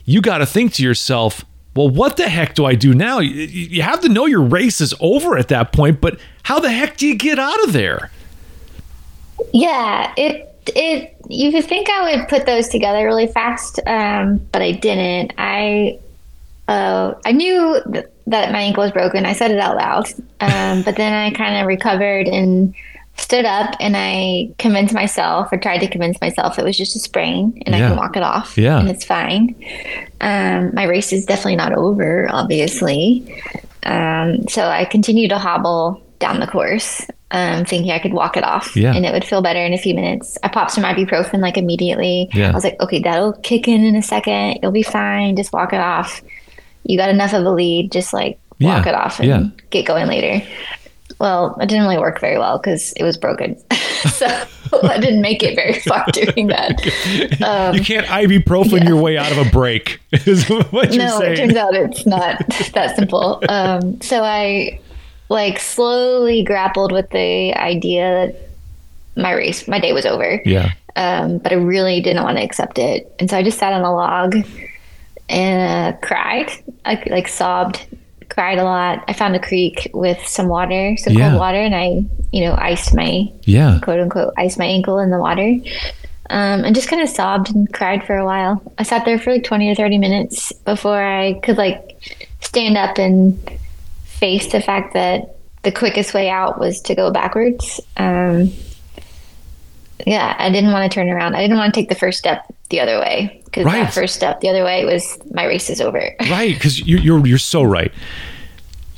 You 0.05 0.21
got 0.21 0.39
to 0.39 0.47
think 0.47 0.75
to 0.75 0.83
yourself, 0.83 1.45
well, 1.75 1.89
what 1.89 2.17
the 2.17 2.29
heck 2.29 2.55
do 2.55 2.65
I 2.65 2.75
do 2.75 2.95
now? 2.95 3.19
You- 3.19 3.83
have 3.83 4.01
to 4.01 4.09
know 4.09 4.27
your 4.27 4.43
race 4.43 4.81
is 4.81 4.95
over 5.01 5.37
at 5.37 5.49
that 5.49 5.73
point, 5.73 6.01
but 6.01 6.19
how 6.45 6.61
the 6.61 6.71
heck 6.71 6.97
do 6.97 7.07
you 7.07 7.17
get 7.17 7.39
out 7.39 7.63
of 7.65 7.73
there? 7.73 8.11
Yeah, 9.53 10.13
it 10.17 10.51
it 10.69 11.17
you 11.29 11.51
would 11.53 11.65
think 11.65 11.89
I 11.91 12.17
would 12.17 12.29
put 12.29 12.47
those 12.47 12.69
together 12.69 13.05
really 13.05 13.27
fast, 13.27 13.81
um, 13.87 14.39
but 14.53 14.63
I 14.63 14.73
didn't. 14.73 15.33
I 15.39 15.99
uh, 16.69 17.15
I 17.25 17.33
knew 17.33 17.81
th- 17.93 18.07
that 18.27 18.53
my 18.53 18.61
ankle 18.63 18.83
was 18.83 18.93
broken. 18.93 19.27
I 19.27 19.33
said 19.33 19.51
it 19.51 19.59
out 19.59 19.77
loud, 19.77 20.09
um, 20.41 20.83
but 20.83 20.97
then 20.97 21.13
I 21.13 21.31
kind 21.31 21.57
of 21.61 21.67
recovered 21.67 22.27
and 22.27 22.75
stood 23.17 23.45
up, 23.45 23.75
and 23.81 23.97
I 23.97 24.51
convinced 24.59 24.93
myself, 24.95 25.53
or 25.53 25.57
tried 25.59 25.79
to 25.79 25.89
convince 25.89 26.21
myself, 26.21 26.59
it 26.59 26.65
was 26.65 26.77
just 26.77 26.97
a 26.97 26.99
sprain, 26.99 27.63
and 27.65 27.75
Yeah. 27.75 27.87
I 27.87 27.89
can 27.89 27.97
walk 27.97 28.17
it 28.17 28.23
off, 28.23 28.59
Yeah. 28.59 28.79
and 28.79 28.89
it's 28.89 29.05
fine. 29.05 29.55
Um, 30.21 30.75
my 30.75 30.85
race 30.85 31.13
is 31.13 31.25
definitely 31.25 31.57
not 31.57 31.73
over, 31.73 32.29
obviously. 32.31 33.25
Um, 33.85 34.49
so 34.49 34.67
I 34.67 34.85
continued 34.85 35.29
to 35.31 35.39
hobble 35.39 36.01
down 36.19 36.41
the 36.41 36.47
course, 36.47 37.07
um, 37.33 37.65
thinking 37.65 37.91
I 37.93 37.99
could 37.99 38.15
walk 38.15 38.37
it 38.37 38.45
off 38.45 38.75
Yeah. 38.77 38.95
and 38.95 39.05
it 39.05 39.13
would 39.13 39.25
feel 39.25 39.43
better 39.43 39.61
in 39.65 39.75
a 39.75 39.79
few 39.79 39.95
minutes. 39.95 40.39
I 40.43 40.49
popped 40.49 40.71
some 40.71 40.85
ibuprofen 40.85 41.41
like 41.41 41.57
immediately. 41.59 42.31
Yeah. 42.33 42.51
I 42.51 42.53
was 42.55 42.65
like, 42.65 42.81
okay, 42.81 43.01
that'll 43.01 43.33
kick 43.43 43.69
in 43.69 43.85
in 43.85 43.95
a 43.97 44.03
second. 44.03 44.59
You'll 44.63 44.71
be 44.73 44.83
fine. 44.83 45.37
Just 45.37 45.53
walk 45.53 45.73
it 45.73 45.81
off. 45.81 46.23
You 46.85 46.97
got 46.97 47.11
enough 47.11 47.33
of 47.35 47.45
a 47.45 47.51
lead. 47.51 47.93
Just 47.93 48.13
like 48.15 48.39
walk 48.61 48.87
Yeah. 48.87 48.93
it 48.93 48.95
off 48.95 49.21
and 49.21 49.29
Yeah. 49.29 49.43
get 49.71 49.85
going 49.85 50.07
later. 50.07 50.43
Well, 51.25 51.57
it 51.59 51.71
didn't 51.71 51.85
really 51.85 51.97
work 51.97 52.21
very 52.21 52.37
well 52.37 52.59
because 52.59 52.93
it 52.99 53.03
was 53.03 53.17
broken. 53.17 53.57
so 54.11 54.27
I 54.83 54.99
didn't 54.99 55.23
make 55.23 55.43
it 55.43 55.55
very 55.55 55.73
far 55.81 56.05
doing 56.13 56.49
that. 56.49 56.83
Um, 57.43 57.75
you 57.75 57.83
can't 57.83 58.07
ibuprofen 58.09 58.87
your 58.87 59.01
way 59.01 59.17
out 59.17 59.33
of 59.33 59.39
a 59.39 59.49
break, 59.49 60.03
is 60.13 60.47
what 60.51 60.93
you're 60.93 61.03
no, 61.03 61.21
saying. 61.21 61.33
it 61.33 61.37
turns 61.37 61.57
out 61.57 61.75
it's 61.75 62.05
not 62.05 62.47
that 62.75 62.95
simple. 62.95 63.43
Um, 63.49 64.03
so 64.03 64.23
I 64.23 64.79
like 65.31 65.61
slowly 65.61 66.43
grappled 66.45 66.93
with 66.93 67.09
the 67.09 67.55
idea 67.55 68.27
that 68.27 69.23
my 69.23 69.33
race, 69.33 69.67
my 69.67 69.81
day 69.81 69.95
was 69.95 70.05
over. 70.05 70.43
Yeah. 70.45 70.73
Um, 70.95 71.39
but 71.39 71.53
I 71.53 71.55
really 71.55 72.03
didn't 72.03 72.23
want 72.23 72.37
to 72.37 72.45
accept 72.45 72.79
it, 72.79 73.11
and 73.19 73.31
so 73.31 73.39
I 73.39 73.43
just 73.43 73.59
sat 73.59 73.73
on 73.73 73.81
a 73.81 73.95
log 73.95 74.37
and 75.31 75.95
uh, 75.95 75.97
cried. 76.03 76.51
I 76.85 77.03
like 77.07 77.29
sobbed, 77.29 77.87
cried 78.35 78.59
a 78.59 78.65
lot. 78.65 79.05
I 79.07 79.13
found 79.13 79.37
a 79.37 79.39
creek 79.39 79.89
with 79.95 80.19
some 80.27 80.49
water, 80.49 80.97
some 80.97 81.13
Yeah. 81.13 81.29
cold 81.31 81.41
water, 81.41 81.59
and 81.59 81.75
I, 81.75 82.03
you 82.33 82.45
know, 82.45 82.57
iced 82.59 82.93
my 82.93 83.29
Yeah. 83.45 83.79
quote 83.81 84.01
unquote 84.01 84.35
iced 84.37 84.59
my 84.59 84.65
ankle 84.67 84.99
in 84.99 85.11
the 85.11 85.19
water. 85.19 85.55
Um, 86.31 86.65
and 86.65 86.75
just 86.75 86.89
kind 86.89 87.01
of 87.03 87.09
sobbed 87.09 87.55
and 87.55 87.73
cried 87.73 88.03
for 88.05 88.17
a 88.17 88.25
while. 88.25 88.61
I 88.77 88.83
sat 88.83 89.05
there 89.05 89.19
for 89.19 89.31
like 89.33 89.45
20 89.45 89.71
or 89.71 89.75
30 89.77 89.99
minutes 89.99 90.51
before 90.65 91.01
I 91.01 91.35
could 91.45 91.59
like 91.59 91.97
stand 92.41 92.77
up 92.77 92.99
and 92.99 93.39
face 94.05 94.51
the 94.51 94.61
fact 94.61 94.95
that 94.95 95.37
the 95.63 95.71
quickest 95.71 96.13
way 96.13 96.29
out 96.29 96.59
was 96.59 96.81
to 96.83 96.95
go 96.95 97.11
backwards. 97.13 97.81
Um, 97.97 98.53
yeah, 100.07 100.35
I 100.39 100.51
didn't 100.51 100.73
want 100.73 100.91
to 100.91 100.95
turn 100.95 101.09
around. 101.09 101.35
I 101.35 101.41
didn't 101.41 101.57
want 101.57 101.73
to 101.73 101.81
take 101.81 101.89
the 101.89 101.95
first 101.95 102.19
step 102.19 102.45
the 102.71 102.81
other 102.81 102.99
way 102.99 103.41
because 103.45 103.65
Right. 103.65 103.85
that 103.85 103.95
first 103.95 104.15
step 104.15 104.41
the 104.41 104.49
other 104.49 104.65
way 104.65 104.85
was 104.85 105.19
my 105.33 105.45
race 105.45 105.71
is 105.71 105.81
over. 105.81 106.15
Right, 106.31 106.55
because 106.55 106.81
you, 106.81 106.99
you're 106.99 107.27
you're 107.27 107.39
so 107.39 107.63
right. 107.63 107.93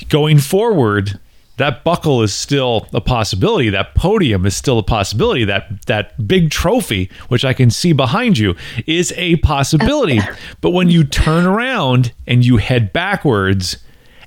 Going 0.09 0.38
forward, 0.38 1.18
that 1.56 1.85
buckle 1.85 2.22
is 2.22 2.35
still 2.35 2.87
a 2.92 3.00
possibility. 3.00 3.70
That 3.70 3.94
podium 3.94 4.44
is 4.46 4.54
still 4.54 4.78
a 4.78 4.82
possibility. 4.82 5.44
That 5.44 5.87
that 5.87 6.26
big 6.28 6.50
trophy, 6.50 7.11
which 7.28 7.44
I 7.44 7.52
can 7.52 7.70
see 7.70 7.92
behind 7.92 8.38
you, 8.38 8.54
is 8.87 9.12
a 9.16 9.37
possibility. 9.37 10.20
but 10.61 10.70
when 10.70 10.90
you 10.90 11.02
turn 11.04 11.46
around 11.46 12.12
and 12.26 12.44
you 12.44 12.59
head 12.59 12.92
backwards, 12.92 13.78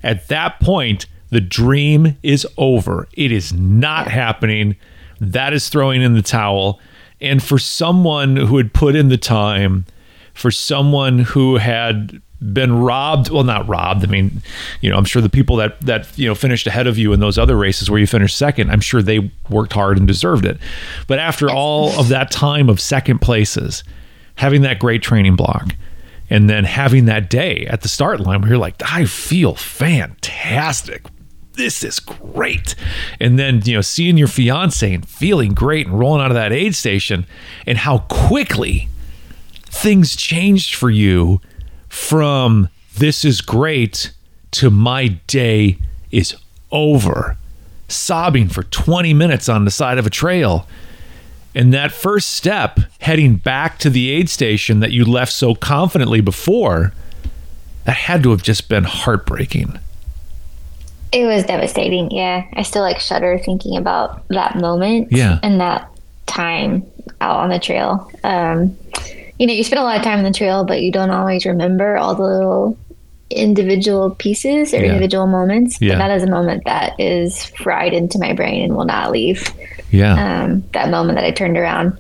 at 0.04 0.28
that 0.30 0.60
point, 0.60 1.06
the 1.30 1.42
dream 1.42 2.18
is 2.24 2.48
over. 2.58 3.08
It 3.14 3.32
is 3.32 3.54
not 3.54 4.08
happening. 4.08 4.76
That 5.20 5.54
is 5.54 5.70
throwing 5.70 6.02
in 6.02 6.14
the 6.14 6.22
towel. 6.22 6.80
And 7.22 7.44
for 7.44 7.60
someone 7.60 8.36
who 8.36 8.58
had 8.58 8.74
put 8.74 8.96
in 8.96 9.10
the 9.10 9.18
time, 9.18 9.86
for 10.34 10.52
someone 10.52 11.20
who 11.20 11.58
had 11.58 12.22
been 12.54 12.74
robbed 12.80 13.30
well 13.30 13.44
not 13.44 13.68
robbed 13.68 14.02
i 14.02 14.08
mean 14.08 14.42
you 14.80 14.90
know 14.90 14.96
i'm 14.96 15.04
sure 15.04 15.22
the 15.22 15.28
people 15.28 15.58
that 15.58 15.80
that 15.82 16.18
you 16.18 16.26
know 16.26 16.34
finished 16.34 16.66
ahead 16.68 16.88
of 16.88 16.98
you 16.98 17.12
in 17.12 17.20
those 17.20 17.38
other 17.38 17.58
races 17.58 17.90
where 17.90 18.00
you 18.00 18.08
finished 18.08 18.38
second 18.38 18.72
i'm 18.72 18.80
sure 18.80 19.02
they 19.02 19.30
worked 19.50 19.74
hard 19.74 19.98
and 19.98 20.08
deserved 20.08 20.46
it. 20.46 20.58
But 21.08 21.20
after 21.20 21.50
all 21.50 22.00
of 22.00 22.08
that 22.10 22.32
time 22.32 22.70
of 22.70 22.80
second 22.80 23.20
places 23.20 23.84
having 24.36 24.62
that 24.62 24.80
great 24.80 25.02
training 25.02 25.36
block 25.36 25.76
and 26.30 26.50
then 26.50 26.64
having 26.64 27.06
that 27.06 27.30
day 27.30 27.66
at 27.70 27.82
the 27.82 27.90
start 27.90 28.22
line 28.22 28.40
where 28.40 28.52
you're 28.52 28.58
like 28.58 28.82
i 28.86 29.04
feel 29.04 29.56
fantastic 29.56 31.04
this 31.60 31.84
is 31.84 32.00
great. 32.00 32.74
And 33.20 33.38
then, 33.38 33.62
you 33.66 33.76
know, 33.76 33.82
seeing 33.82 34.18
your 34.18 34.30
fiance 34.30 34.92
and 34.92 35.08
feeling 35.08 35.54
great 35.54 35.88
and 35.88 36.00
rolling 36.00 36.22
out 36.22 36.32
of 36.32 36.36
that 36.36 36.54
aid 36.54 36.74
station 36.74 37.26
and 37.68 37.78
how 37.78 38.00
quickly 38.08 38.88
things 39.66 40.16
changed 40.16 40.74
for 40.74 40.90
you 40.90 41.42
from 41.90 42.70
this 42.98 43.26
is 43.26 43.42
great 43.42 44.14
to 44.52 44.70
my 44.70 45.10
day 45.28 45.78
is 46.12 46.34
over. 46.72 47.38
Sobbing 47.90 48.48
for 48.48 48.64
20 48.64 49.14
minutes 49.14 49.50
on 49.50 49.66
the 49.66 49.72
side 49.72 49.98
of 49.98 50.08
a 50.08 50.10
trail. 50.10 50.66
And 51.54 51.74
that 51.74 51.92
first 51.92 52.32
step, 52.32 52.80
heading 53.02 53.36
back 53.36 53.80
to 53.80 53.90
the 53.90 54.12
aid 54.12 54.30
station 54.30 54.80
that 54.80 54.92
you 54.92 55.04
left 55.04 55.34
so 55.34 55.56
confidently 55.56 56.22
before, 56.22 56.94
that 57.84 57.98
had 57.98 58.24
to 58.24 58.32
have 58.32 58.44
just 58.44 58.70
been 58.70 58.86
heartbreaking. 58.86 59.78
It 61.12 61.26
was 61.26 61.44
devastating. 61.44 62.12
Yeah. 62.12 62.46
I 62.54 62.62
still 62.64 62.82
like 62.84 63.00
shudder 63.00 63.40
thinking 63.40 63.78
about 63.78 64.28
that 64.30 64.56
moment 64.58 65.08
Yeah. 65.12 65.40
and 65.42 65.60
that 65.62 65.90
time 66.28 66.86
out 67.22 67.38
on 67.38 67.50
the 67.50 67.60
trail. 67.60 68.12
Um, 68.24 68.78
you 69.40 69.48
know, 69.48 69.54
you 69.54 69.64
spend 69.64 69.80
a 69.80 69.84
lot 69.84 69.98
of 69.98 70.04
time 70.04 70.20
on 70.20 70.24
the 70.26 70.32
trail, 70.38 70.66
but 70.66 70.82
you 70.82 70.92
don't 70.92 71.10
always 71.10 71.46
remember 71.46 71.98
all 71.98 72.14
the 72.14 72.24
little 72.24 72.78
individual 73.30 74.12
pieces 74.12 74.74
or 74.74 74.78
Yeah. 74.78 74.88
individual 74.90 75.28
moments. 75.28 75.78
Yeah. 75.82 75.94
But 75.94 75.98
that 76.00 76.12
is 76.18 76.24
a 76.24 76.30
moment 76.30 76.64
that 76.66 77.00
is 77.00 77.46
fried 77.46 77.94
into 77.94 78.20
my 78.20 78.34
brain 78.34 78.64
and 78.64 78.76
will 78.76 78.86
not 78.86 79.12
leave. 79.12 79.48
Yeah. 79.92 80.44
Um, 80.44 80.64
that 80.74 80.90
moment 80.90 81.18
that 81.18 81.26
I 81.26 81.32
turned 81.32 81.58
around. 81.58 81.98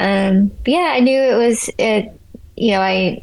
Um, 0.00 0.50
yeah, 0.66 0.92
I 0.94 1.00
knew 1.00 1.18
it 1.18 1.36
was 1.36 1.70
it. 1.78 2.12
You 2.56 2.72
know, 2.72 2.80
I 2.80 3.22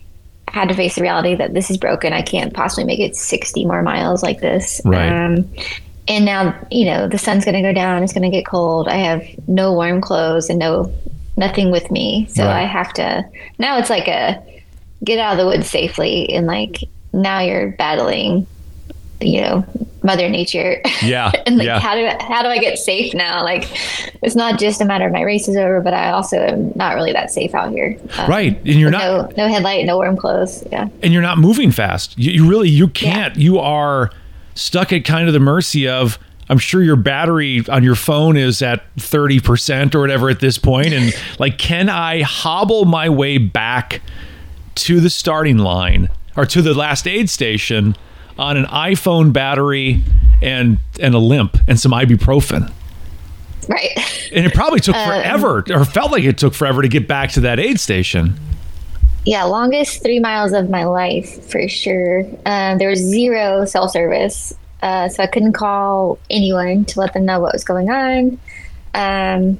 had 0.51 0.67
to 0.69 0.75
face 0.75 0.95
the 0.95 1.01
reality 1.01 1.33
that 1.35 1.53
this 1.53 1.71
is 1.71 1.77
broken. 1.77 2.13
I 2.13 2.21
can't 2.21 2.53
possibly 2.53 2.83
make 2.83 2.99
it 2.99 3.15
60 3.15 3.65
more 3.65 3.81
miles 3.81 4.21
like 4.21 4.41
this. 4.41 4.81
Right. 4.83 5.07
Um, 5.07 5.49
and 6.07 6.25
now, 6.25 6.55
you 6.69 6.85
know, 6.85 7.07
the 7.07 7.17
sun's 7.17 7.45
going 7.45 7.55
to 7.55 7.61
go 7.61 7.73
down. 7.73 8.03
It's 8.03 8.11
going 8.11 8.29
to 8.29 8.35
get 8.35 8.45
cold. 8.45 8.87
I 8.89 8.95
have 8.95 9.23
no 9.47 9.71
warm 9.73 10.01
clothes 10.01 10.49
and 10.49 10.59
no 10.59 10.93
nothing 11.37 11.71
with 11.71 11.89
me. 11.89 12.27
So 12.29 12.43
Right. 12.43 12.63
I 12.63 12.65
have 12.65 12.91
to. 12.93 13.23
Now 13.59 13.77
it's 13.77 13.89
like 13.89 14.07
a 14.07 14.43
get 15.03 15.19
out 15.19 15.33
of 15.33 15.37
the 15.37 15.45
woods 15.45 15.69
safely, 15.69 16.29
and 16.33 16.47
like 16.47 16.83
now 17.13 17.39
you're 17.39 17.71
battling, 17.71 18.45
you 19.19 19.41
know, 19.41 19.65
Mother 20.03 20.29
Nature. 20.29 20.81
Yeah. 21.01 21.31
and 21.47 21.57
like 21.57 21.65
yeah. 21.65 21.79
how 21.79 21.95
do 21.95 22.05
I, 22.05 22.21
how 22.21 22.43
do 22.43 22.49
I 22.49 22.59
get 22.59 22.77
safe 22.77 23.15
now? 23.15 23.43
Like 23.43 23.67
it's 24.21 24.35
not 24.35 24.59
just 24.59 24.81
a 24.81 24.85
matter 24.85 25.07
of 25.07 25.11
my 25.11 25.21
race 25.23 25.47
is 25.47 25.57
over, 25.57 25.81
but 25.81 25.95
I 25.95 26.11
also 26.11 26.37
am 26.37 26.71
not 26.75 26.93
really 26.93 27.11
that 27.11 27.31
safe 27.31 27.55
out 27.55 27.71
here. 27.71 27.97
Um, 28.19 28.29
right. 28.29 28.55
And 28.57 28.67
you're 28.67 28.91
not 28.91 29.31
no 29.35 29.45
no 29.45 29.47
headlight, 29.51 29.83
no 29.85 29.97
warm 29.97 30.15
clothes. 30.15 30.63
Yeah. 30.71 30.89
and 31.01 31.11
you're 31.11 31.23
not 31.23 31.39
moving 31.39 31.71
fast. 31.71 32.17
You, 32.19 32.31
you 32.31 32.49
really 32.49 32.69
you 32.69 32.87
can't. 32.87 33.35
You 33.35 33.57
are 33.57 34.11
stuck 34.53 34.93
at 34.93 35.05
kind 35.05 35.27
of 35.27 35.33
the 35.33 35.39
mercy 35.39 35.87
of 35.87 36.19
I'm 36.49 36.59
sure 36.59 36.83
your 36.83 36.97
battery 36.97 37.63
on 37.67 37.83
your 37.83 37.95
phone 37.95 38.37
is 38.37 38.61
at 38.61 38.83
30% 38.97 39.95
or 39.95 40.01
whatever 40.01 40.29
at 40.29 40.39
this 40.39 40.57
point 40.57 40.93
and 40.93 41.13
like 41.39 41.57
can 41.57 41.89
I 41.89 42.21
hobble 42.21 42.85
my 42.85 43.09
way 43.09 43.39
back 43.39 44.01
to 44.75 44.99
the 44.99 45.09
starting 45.09 45.57
line 45.57 46.09
or 46.37 46.45
to 46.45 46.61
the 46.61 46.73
last 46.73 47.07
aid 47.07 47.29
station 47.29 47.95
on 48.41 48.57
an 48.57 48.65
iPhone 48.65 49.31
battery 49.31 50.03
and 50.41 50.77
and 50.99 51.13
a 51.15 51.19
limp 51.19 51.57
and 51.67 51.79
some 51.79 51.91
ibuprofen. 51.91 52.71
Right. 53.67 53.91
And 54.33 54.45
it 54.45 54.53
probably 54.53 54.79
took 54.79 54.95
Um, 54.95 55.07
forever 55.07 55.63
or 55.69 55.85
felt 55.85 56.11
like 56.11 56.23
it 56.23 56.37
took 56.37 56.53
forever 56.53 56.81
to 56.81 56.87
get 56.87 57.07
back 57.07 57.31
to 57.33 57.41
that 57.41 57.59
aid 57.59 57.79
station. 57.79 58.33
yeah, 59.25 59.43
longest 59.43 60.01
three 60.01 60.19
miles 60.19 60.51
of 60.51 60.69
my 60.69 60.83
life 60.85 61.45
for 61.49 61.67
sure. 61.67 62.25
Um, 62.45 62.79
there 62.79 62.89
was 62.89 62.99
zero 62.99 63.65
cell 63.65 63.87
service, 63.87 64.53
uh, 64.81 65.09
so 65.09 65.21
I 65.21 65.27
couldn't 65.27 65.53
call 65.53 66.17
anyone 66.31 66.85
to 66.85 66.99
let 66.99 67.13
them 67.13 67.25
know 67.25 67.39
what 67.39 67.53
was 67.53 67.63
going 67.63 67.89
on. 67.91 68.39
Um, 68.95 69.59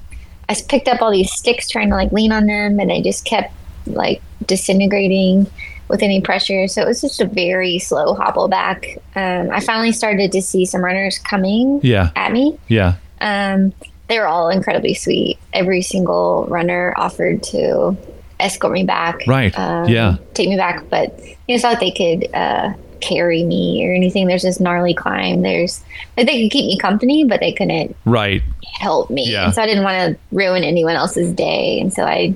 I 0.50 0.56
picked 0.68 0.88
up 0.88 1.02
all 1.02 1.12
these 1.12 1.32
sticks 1.32 1.70
trying 1.70 1.90
to 1.90 1.96
like 1.96 2.12
lean 2.12 2.32
on 2.32 2.48
them, 2.48 2.80
and 2.80 2.92
I 2.92 3.02
just 3.02 3.24
kept 3.24 3.54
like 3.86 4.22
disintegrating 4.48 5.46
with 5.92 6.02
any 6.02 6.22
pressure. 6.22 6.68
So 6.68 6.82
it 6.82 6.88
was 6.88 7.02
just 7.02 7.22
a 7.22 7.26
very 7.26 7.78
slow 7.78 8.16
hobble 8.16 8.48
back. 8.48 8.98
Um, 9.16 9.50
I 9.52 9.60
finally 9.60 9.92
started 9.92 10.32
to 10.32 10.42
see 10.42 10.66
some 10.66 10.84
runners 10.84 11.20
coming 11.20 11.80
Yeah. 11.84 12.10
at 12.16 12.32
me. 12.32 12.58
Yeah. 12.68 12.96
Um, 13.20 13.74
they 14.08 14.18
were 14.20 14.28
all 14.28 14.50
incredibly 14.50 14.94
sweet. 14.94 15.38
Every 15.54 15.82
single 15.84 16.46
runner 16.50 16.94
offered 16.98 17.44
to 17.44 17.96
escort 18.40 18.74
me 18.74 18.84
back. 18.84 19.22
Right. 19.28 19.54
Um, 19.58 19.88
Yeah. 19.88 20.16
Take 20.34 20.50
me 20.50 20.56
back, 20.58 20.84
but 20.90 21.18
you 21.20 21.26
know, 21.50 21.56
it's 21.56 21.64
not 21.64 21.80
like 21.80 21.80
they 21.82 21.92
could 21.92 22.34
uh, 22.34 22.74
carry 23.00 23.44
me 23.44 23.86
or 23.88 23.94
anything. 23.94 24.28
There's 24.28 24.44
this 24.44 24.60
gnarly 24.60 24.94
climb. 24.94 25.42
There's 25.44 25.84
like 26.18 26.26
they 26.28 26.42
could 26.44 26.52
keep 26.52 26.66
me 26.66 26.78
company, 26.78 27.24
but 27.24 27.40
they 27.40 27.52
couldn't 27.52 27.96
Right. 28.06 28.42
help 28.80 29.10
me. 29.10 29.30
Yeah. 29.32 29.46
And 29.46 29.54
so 29.54 29.62
I 29.62 29.66
didn't 29.68 29.84
want 29.84 29.98
to 30.16 30.36
ruin 30.36 30.64
anyone 30.64 30.96
else's 30.96 31.32
day, 31.32 31.80
and 31.80 31.94
so 31.94 32.04
I 32.04 32.34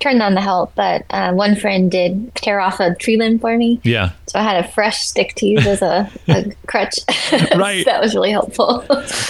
turned 0.00 0.22
on 0.22 0.34
the 0.34 0.40
help. 0.40 0.74
But 0.74 1.04
uh, 1.10 1.32
one 1.32 1.54
friend 1.54 1.90
did 1.90 2.34
tear 2.34 2.58
off 2.60 2.80
a 2.80 2.94
tree 2.96 3.16
limb 3.16 3.38
for 3.38 3.56
me, 3.56 3.80
Yeah. 3.84 4.10
so 4.26 4.38
I 4.38 4.42
had 4.42 4.64
a 4.64 4.68
fresh 4.68 5.02
stick 5.04 5.34
to 5.36 5.46
use 5.46 5.66
as 5.66 5.82
a, 5.82 6.10
a 6.28 6.44
crutch. 6.66 6.98
Right. 7.56 7.84
that 7.86 8.00
was 8.00 8.14
really 8.14 8.30
helpful. 8.32 8.84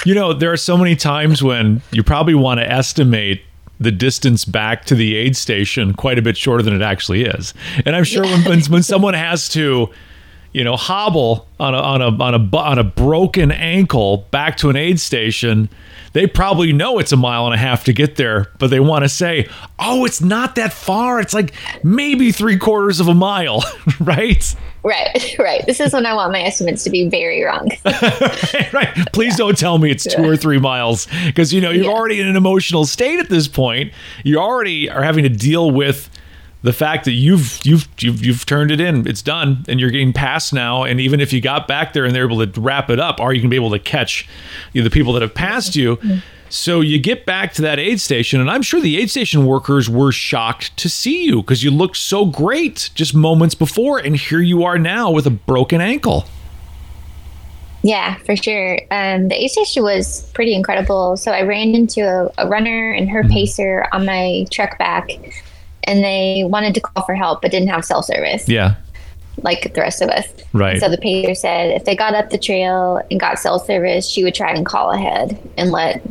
You 0.06 0.14
know, 0.14 0.32
there 0.32 0.52
are 0.52 0.56
so 0.56 0.76
many 0.78 0.96
times 0.96 1.42
when 1.42 1.82
you 1.92 2.02
probably 2.02 2.34
want 2.34 2.60
to 2.60 2.70
estimate 2.70 3.42
the 3.78 3.90
distance 3.90 4.44
back 4.44 4.84
to 4.84 4.94
the 4.94 5.16
aid 5.16 5.36
station 5.36 5.94
quite 5.94 6.18
a 6.18 6.22
bit 6.22 6.36
shorter 6.36 6.62
than 6.62 6.74
it 6.74 6.82
actually 6.82 7.24
is. 7.24 7.54
And 7.86 7.96
I'm 7.96 8.04
sure 8.04 8.22
when, 8.24 8.44
when 8.44 8.60
when 8.64 8.82
someone 8.82 9.14
has 9.14 9.48
to, 9.50 9.88
you 10.52 10.64
know, 10.64 10.76
hobble 10.76 11.46
on 11.58 11.74
a 11.74 11.78
on 11.78 12.02
a 12.02 12.08
on 12.22 12.34
a 12.34 12.56
on 12.56 12.78
a 12.78 12.84
broken 12.84 13.50
ankle 13.52 14.26
back 14.30 14.56
to 14.58 14.70
an 14.70 14.76
aid 14.76 14.98
station, 14.98 15.68
they 16.12 16.26
probably 16.26 16.72
know 16.72 16.98
it's 16.98 17.12
a 17.12 17.16
mile 17.16 17.46
and 17.46 17.54
a 17.54 17.58
half 17.58 17.84
to 17.84 17.92
get 17.92 18.16
there, 18.16 18.50
but 18.58 18.68
they 18.70 18.80
want 18.80 19.04
to 19.04 19.08
say, 19.08 19.48
"Oh, 19.78 20.04
it's 20.04 20.20
not 20.20 20.56
that 20.56 20.72
far. 20.72 21.20
It's 21.20 21.32
like 21.34 21.54
maybe 21.84 22.32
three 22.32 22.56
quarters 22.58 22.98
of 23.00 23.06
a 23.08 23.14
mile," 23.14 23.62
right? 24.00 24.54
Right, 24.82 25.34
right. 25.38 25.64
This 25.66 25.78
is 25.78 25.92
when 25.92 26.06
I 26.06 26.14
want 26.14 26.32
my 26.32 26.40
estimates 26.42 26.82
to 26.84 26.90
be 26.90 27.08
very 27.08 27.42
wrong. 27.44 27.68
right. 28.72 28.88
Please 29.12 29.36
don't 29.36 29.56
tell 29.56 29.78
me 29.78 29.90
it's 29.90 30.04
two 30.04 30.24
or 30.24 30.36
three 30.36 30.58
miles 30.58 31.06
because 31.26 31.52
you 31.52 31.60
know 31.60 31.70
you're 31.70 31.84
Yeah. 31.84 31.90
already 31.90 32.20
in 32.20 32.26
an 32.26 32.34
emotional 32.36 32.86
state 32.86 33.20
at 33.20 33.28
this 33.28 33.46
point. 33.46 33.92
You 34.24 34.38
already 34.38 34.88
are 34.90 35.02
having 35.02 35.22
to 35.24 35.28
deal 35.28 35.70
with 35.70 36.08
the 36.62 36.72
fact 36.72 37.04
that 37.06 37.12
you've 37.12 37.60
you've 37.64 37.88
you've 37.98 38.24
you've 38.24 38.46
turned 38.46 38.70
it 38.70 38.80
in, 38.80 39.06
it's 39.06 39.22
done, 39.22 39.64
and 39.68 39.80
you're 39.80 39.90
getting 39.90 40.12
past 40.12 40.52
now. 40.52 40.82
And 40.82 41.00
even 41.00 41.20
if 41.20 41.32
you 41.32 41.40
got 41.40 41.66
back 41.66 41.92
there 41.92 42.04
and 42.04 42.14
they're 42.14 42.26
able 42.26 42.46
to 42.46 42.60
wrap 42.60 42.90
it 42.90 43.00
up, 43.00 43.20
are 43.20 43.32
you 43.32 43.40
gonna 43.40 43.50
be 43.50 43.56
able 43.56 43.70
to 43.70 43.78
catch 43.78 44.28
you 44.72 44.82
know, 44.82 44.84
the 44.84 44.92
people 44.92 45.12
that 45.14 45.22
have 45.22 45.34
passed 45.34 45.76
you? 45.76 45.98
So 46.50 46.80
you 46.80 46.98
get 46.98 47.26
back 47.26 47.52
to 47.54 47.62
that 47.62 47.78
aid 47.78 48.00
station, 48.00 48.40
and 48.40 48.50
I'm 48.50 48.62
sure 48.62 48.80
the 48.80 49.00
aid 49.00 49.08
station 49.08 49.46
workers 49.46 49.88
were 49.88 50.10
shocked 50.10 50.76
to 50.78 50.88
see 50.88 51.24
you 51.24 51.42
because 51.42 51.62
you 51.62 51.70
looked 51.70 51.96
so 51.96 52.26
great 52.26 52.90
just 52.94 53.14
moments 53.14 53.54
before, 53.54 53.98
and 53.98 54.16
here 54.16 54.40
you 54.40 54.64
are 54.64 54.76
now 54.76 55.12
with 55.12 55.26
a 55.26 55.30
broken 55.30 55.80
ankle. 55.80 56.26
Yeah, 57.82 58.16
for 58.18 58.36
sure. 58.36 58.80
Um, 58.90 59.28
the 59.28 59.42
aid 59.42 59.50
station 59.50 59.84
was 59.84 60.28
pretty 60.34 60.54
incredible. 60.54 61.16
So 61.16 61.30
I 61.30 61.42
ran 61.42 61.74
into 61.74 62.02
a, 62.02 62.30
a 62.36 62.48
runner 62.48 62.90
and 62.90 63.08
her 63.08 63.24
pacer 63.24 63.86
on 63.92 64.04
my 64.04 64.44
truck 64.50 64.76
back, 64.76 65.08
and 65.84 66.02
they 66.04 66.44
wanted 66.46 66.74
to 66.74 66.80
call 66.80 67.04
for 67.04 67.14
help 67.14 67.42
but 67.42 67.50
didn't 67.50 67.68
have 67.68 67.84
cell 67.84 68.02
service 68.02 68.48
Yeah. 68.48 68.74
like 69.42 69.72
the 69.74 69.80
rest 69.80 70.02
of 70.02 70.08
us. 70.10 70.26
Right. 70.52 70.80
So 70.80 70.88
the 70.88 70.98
pacer 70.98 71.34
said 71.34 71.70
if 71.70 71.84
they 71.84 71.96
got 71.96 72.14
up 72.14 72.30
the 72.30 72.38
trail 72.38 73.00
and 73.10 73.18
got 73.18 73.38
cell 73.38 73.58
service, 73.58 74.08
she 74.08 74.22
would 74.24 74.34
try 74.34 74.52
and 74.52 74.66
call 74.66 74.90
ahead 74.90 75.38
and 75.56 75.70
let 75.70 76.02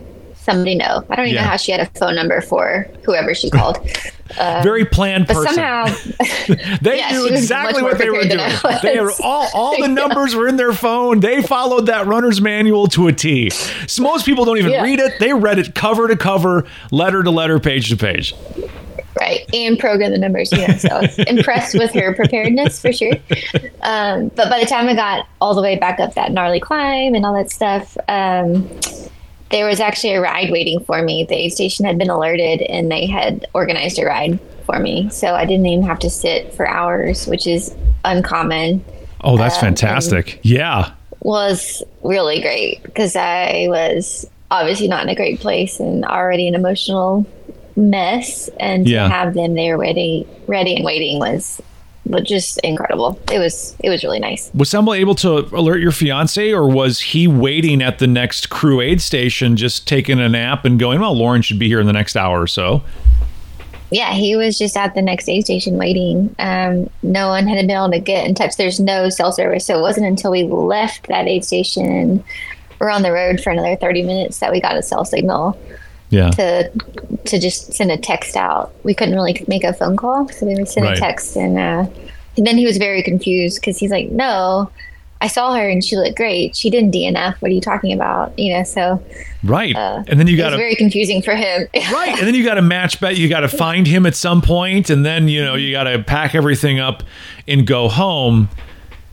somebody 0.49 0.75
know. 0.75 1.03
I 1.09 1.15
don't 1.15 1.25
even 1.25 1.35
Yeah. 1.35 1.41
know 1.43 1.47
how 1.49 1.57
she 1.57 1.71
had 1.71 1.81
a 1.81 1.85
phone 1.99 2.15
number 2.15 2.41
for 2.41 2.88
whoever 3.03 3.33
she 3.35 3.49
called. 3.49 3.77
Very 4.63 4.85
planned 4.85 5.27
But 5.27 5.35
person. 5.35 5.53
somehow, 5.55 5.85
They 6.81 6.97
Yeah, 6.99 7.12
knew 7.12 7.25
exactly 7.27 7.81
what 7.81 7.97
they 7.97 8.09
were 8.09 8.21
doing. 8.23 8.51
They 8.83 8.99
was. 9.01 9.19
all 9.23 9.47
all 9.53 9.71
the 9.75 9.81
Yeah. 9.88 9.88
numbers 9.88 10.35
were 10.35 10.47
in 10.47 10.55
their 10.57 10.73
phone. 10.73 11.19
They 11.19 11.41
followed 11.41 11.88
that 11.88 12.05
runner's 12.07 12.39
manual 12.39 12.88
to 12.89 13.07
a 13.07 13.12
T. 13.13 13.49
So 13.49 14.03
most 14.03 14.25
people 14.25 14.45
don't 14.45 14.57
even 14.57 14.71
Yeah. 14.71 14.83
read 14.83 14.99
it. 14.99 15.19
They 15.19 15.33
read 15.33 15.57
it 15.59 15.73
cover 15.75 16.07
to 16.07 16.15
cover, 16.15 16.65
letter 16.91 17.23
to 17.23 17.31
letter, 17.31 17.59
page 17.59 17.89
to 17.89 17.97
page. 17.97 18.35
right, 19.19 19.41
and 19.53 19.77
program 19.77 20.12
the 20.12 20.17
numbers. 20.17 20.51
You 20.51 20.65
know, 20.67 20.77
so 20.77 20.88
I 20.89 21.01
was 21.01 21.19
impressed 21.19 21.77
with 21.77 21.91
her 21.93 22.13
preparedness 22.15 22.79
for 22.81 22.93
sure. 22.93 23.13
Um, 23.81 24.29
but 24.35 24.49
by 24.49 24.59
the 24.59 24.65
time 24.65 24.88
I 24.88 24.93
got 24.95 25.27
all 25.41 25.55
the 25.55 25.62
way 25.62 25.77
back 25.77 25.99
up 25.99 26.13
that 26.13 26.31
gnarly 26.31 26.59
climb 26.62 27.15
and 27.15 27.25
all 27.25 27.33
that 27.33 27.49
stuff, 27.51 27.97
um, 28.07 28.69
there 29.51 29.65
was 29.67 29.79
actually 29.79 30.13
a 30.13 30.21
ride 30.21 30.51
waiting 30.51 30.79
for 30.83 31.01
me. 31.01 31.23
The 31.23 31.35
aid 31.35 31.53
station 31.53 31.85
had 31.85 31.97
been 31.97 32.09
alerted, 32.09 32.62
and 32.62 32.91
they 32.91 33.05
had 33.07 33.47
organized 33.53 33.97
a 33.99 34.05
ride 34.05 34.39
for 34.65 34.79
me, 34.79 35.09
so 35.09 35.33
I 35.33 35.45
didn't 35.45 35.65
even 35.65 35.85
have 35.85 35.99
to 35.99 36.09
sit 36.09 36.53
for 36.53 36.67
hours, 36.67 37.25
which 37.27 37.47
is 37.47 37.75
uncommon. 38.05 38.83
Oh, 39.23 39.38
that's 39.38 39.55
Um, 39.57 39.62
fantastic. 39.62 40.39
Yeah. 40.43 40.91
was 41.21 41.83
really 42.01 42.39
great 42.41 42.81
because 42.83 43.15
I 43.17 43.65
was 43.69 44.25
obviously 44.51 44.88
not 44.88 45.03
in 45.03 45.09
a 45.09 45.15
great 45.15 45.41
place 45.41 45.79
and 45.79 46.05
already 46.05 46.47
an 46.47 46.55
emotional 46.55 47.25
mess. 47.75 48.49
And 48.59 48.88
Yeah. 48.88 49.03
to 49.03 49.13
have 49.13 49.33
them 49.33 49.53
there 49.55 49.77
ready, 49.77 50.25
ready 50.47 50.75
and 50.75 50.85
waiting 50.85 51.19
was, 51.19 51.62
was 52.09 52.23
just 52.23 52.59
incredible. 52.59 53.19
It 53.31 53.39
was, 53.39 53.75
it 53.79 53.89
was 53.89 54.03
really 54.03 54.19
nice. 54.19 54.51
Was 54.53 54.69
somebody 54.69 54.99
able 54.99 55.15
to 55.15 55.37
alert 55.55 55.79
your 55.79 55.91
fiance, 55.91 56.51
or 56.51 56.67
was 56.67 56.99
he 56.99 57.27
waiting 57.27 57.81
at 57.81 57.99
the 57.99 58.07
next 58.07 58.49
crew 58.49 58.81
aid 58.81 59.01
station, 59.01 59.55
just 59.55 59.87
taking 59.87 60.19
a 60.19 60.27
nap 60.27 60.65
and 60.65 60.79
going, 60.79 60.99
"Well, 60.99 61.15
Lauren 61.15 61.41
should 61.41 61.59
be 61.59 61.67
here 61.67 61.79
in 61.79 61.87
the 61.87 61.93
next 61.93 62.15
hour 62.15 62.41
or 62.41 62.47
so"? 62.47 62.83
Yeah, 63.91 64.13
he 64.13 64.35
was 64.35 64.57
just 64.57 64.77
at 64.77 64.93
the 64.93 65.01
next 65.01 65.27
aid 65.27 65.45
station 65.45 65.77
waiting. 65.77 66.35
Um, 66.37 66.89
no 67.01 67.29
one 67.29 67.47
had 67.47 67.55
been 67.55 67.71
able 67.71 67.89
to 67.91 67.99
get 67.99 68.27
in 68.27 68.35
touch. 68.35 68.55
There's 68.55 68.79
no 68.79 69.09
cell 69.09 69.31
service, 69.31 69.65
so 69.65 69.77
it 69.77 69.81
wasn't 69.81 70.05
until 70.05 70.31
we 70.31 70.43
left 70.43 71.07
that 71.07 71.27
aid 71.27 71.43
station, 71.43 72.23
we're 72.79 72.89
on 72.89 73.01
the 73.01 73.11
road 73.11 73.41
for 73.41 73.51
another 73.51 73.75
30 73.75 74.03
minutes 74.03 74.39
that 74.39 74.51
we 74.51 74.61
got 74.61 74.77
a 74.77 74.81
cell 74.81 75.05
signal. 75.05 75.57
Yeah. 76.09 76.29
to 76.31 76.71
to 77.25 77.39
just 77.39 77.73
send 77.73 77.91
a 77.91 77.97
text 77.97 78.35
out. 78.35 78.71
We 78.83 78.93
couldn't 78.93 79.13
really 79.15 79.43
make 79.47 79.63
a 79.63 79.73
phone 79.73 79.95
call, 79.97 80.27
so 80.29 80.45
we 80.47 80.55
sent 80.65 80.85
Right. 80.85 80.97
a 80.97 80.99
text, 80.99 81.35
and, 81.35 81.57
uh, 81.57 81.85
and 82.37 82.47
then 82.47 82.57
he 82.57 82.65
was 82.65 82.77
very 82.77 83.03
confused 83.03 83.59
because 83.61 83.77
he's 83.77 83.91
like, 83.91 84.09
"No, 84.09 84.71
I 85.21 85.27
saw 85.27 85.53
her 85.53 85.67
and 85.69 85.83
she 85.83 85.97
looked 85.97 86.15
great. 86.15 86.55
She 86.55 86.69
didn't 86.69 86.91
DNF. 86.91 87.35
What 87.41 87.51
are 87.51 87.53
you 87.53 87.61
talking 87.61 87.93
about?" 87.93 88.37
You 88.39 88.53
know, 88.53 88.63
so 88.63 89.01
Right. 89.43 89.75
and 89.75 90.19
then 90.19 90.27
you 90.27 90.33
it 90.35 90.37
got 90.37 90.45
was 90.45 90.53
to 90.53 90.57
very 90.57 90.75
confusing 90.75 91.21
for 91.21 91.35
him. 91.35 91.67
right 91.93 92.17
and 92.17 92.25
then 92.27 92.33
you 92.35 92.43
got 92.43 92.55
to 92.55 92.61
match 92.61 92.99
bet 92.99 93.15
you 93.17 93.29
got 93.29 93.41
to 93.41 93.47
find 93.47 93.85
him 93.87 94.05
at 94.05 94.15
some 94.15 94.41
point 94.41 94.89
and 94.89 95.05
then 95.05 95.27
you 95.27 95.43
know 95.43 95.55
you 95.55 95.71
got 95.71 95.83
to 95.83 95.99
pack 96.03 96.33
everything 96.35 96.79
up 96.79 97.03
and 97.47 97.65
go 97.67 97.87
home 97.87 98.49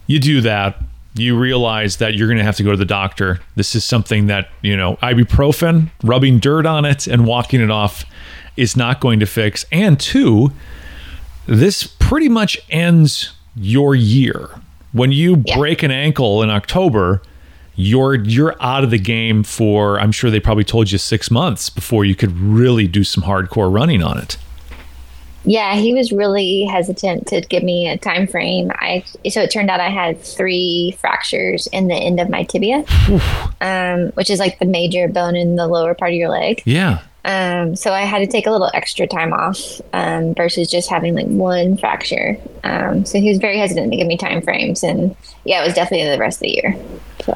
you 0.08 0.18
do 0.18 0.40
that 0.40 0.80
you 1.16 1.36
realize 1.38 1.96
that 1.96 2.14
you're 2.14 2.28
going 2.28 2.38
to 2.38 2.44
have 2.44 2.56
to 2.56 2.62
go 2.62 2.70
to 2.70 2.76
the 2.76 2.84
doctor 2.84 3.40
this 3.56 3.74
is 3.74 3.84
something 3.84 4.26
that 4.26 4.48
you 4.62 4.76
know 4.76 4.96
ibuprofen 4.96 5.88
rubbing 6.02 6.38
dirt 6.38 6.66
on 6.66 6.84
it 6.84 7.06
and 7.06 7.26
walking 7.26 7.60
it 7.60 7.70
off 7.70 8.04
is 8.56 8.76
not 8.76 9.00
going 9.00 9.20
to 9.20 9.26
fix 9.26 9.64
and 9.72 9.98
two 10.00 10.50
this 11.46 11.84
pretty 11.86 12.28
much 12.28 12.58
ends 12.70 13.32
your 13.54 13.94
year 13.94 14.48
when 14.92 15.12
you 15.12 15.42
Yeah. 15.46 15.56
break 15.56 15.82
an 15.82 15.90
ankle 15.90 16.42
in 16.42 16.50
october 16.50 17.22
you're 17.74 18.14
you're 18.14 18.54
out 18.60 18.84
of 18.84 18.90
the 18.90 18.98
game 18.98 19.42
for 19.42 20.00
I'm 20.00 20.10
sure 20.12 20.30
they 20.30 20.40
probably 20.40 20.64
told 20.64 20.90
you 20.90 20.96
6 20.98 21.30
months 21.30 21.68
before 21.68 22.04
you 22.06 22.14
could 22.14 22.32
really 22.38 22.88
do 22.88 23.04
some 23.04 23.24
hardcore 23.24 23.70
running 23.70 24.02
on 24.02 24.16
it. 24.16 24.38
Yeah, 25.46 25.76
he 25.76 25.94
was 25.94 26.10
really 26.10 26.64
hesitant 26.64 27.28
to 27.28 27.40
give 27.40 27.62
me 27.62 27.88
a 27.88 27.96
time 27.96 28.26
frame. 28.26 28.72
I 28.74 29.04
so 29.30 29.40
it 29.42 29.50
turned 29.50 29.70
out 29.70 29.80
I 29.80 29.90
had 29.90 30.20
three 30.20 30.96
fractures 31.00 31.68
in 31.68 31.86
the 31.86 31.94
end 31.94 32.20
of 32.20 32.28
my 32.28 32.42
tibia, 32.42 32.84
um, 33.60 34.10
which 34.14 34.28
is 34.28 34.40
like 34.40 34.58
the 34.58 34.66
major 34.66 35.06
bone 35.08 35.36
in 35.36 35.54
the 35.54 35.68
lower 35.68 35.94
part 35.94 36.10
of 36.10 36.16
your 36.16 36.28
leg. 36.28 36.62
Yeah. 36.66 37.00
Um, 37.24 37.74
so 37.74 37.92
I 37.92 38.02
had 38.02 38.20
to 38.20 38.26
take 38.26 38.46
a 38.46 38.50
little 38.50 38.70
extra 38.74 39.06
time 39.06 39.32
off 39.32 39.80
um, 39.92 40.34
versus 40.34 40.70
just 40.70 40.88
having 40.88 41.14
like 41.14 41.26
one 41.26 41.76
fracture. 41.76 42.38
Um, 42.62 43.04
so 43.04 43.18
he 43.20 43.28
was 43.28 43.38
very 43.38 43.58
hesitant 43.58 43.90
to 43.90 43.96
give 43.96 44.06
me 44.06 44.16
time 44.16 44.42
frames, 44.42 44.82
and 44.82 45.16
yeah, 45.44 45.62
it 45.62 45.66
was 45.66 45.74
definitely 45.74 46.08
the 46.08 46.18
rest 46.18 46.38
of 46.38 46.42
the 46.42 46.50
year. 46.50 46.76
So 47.24 47.32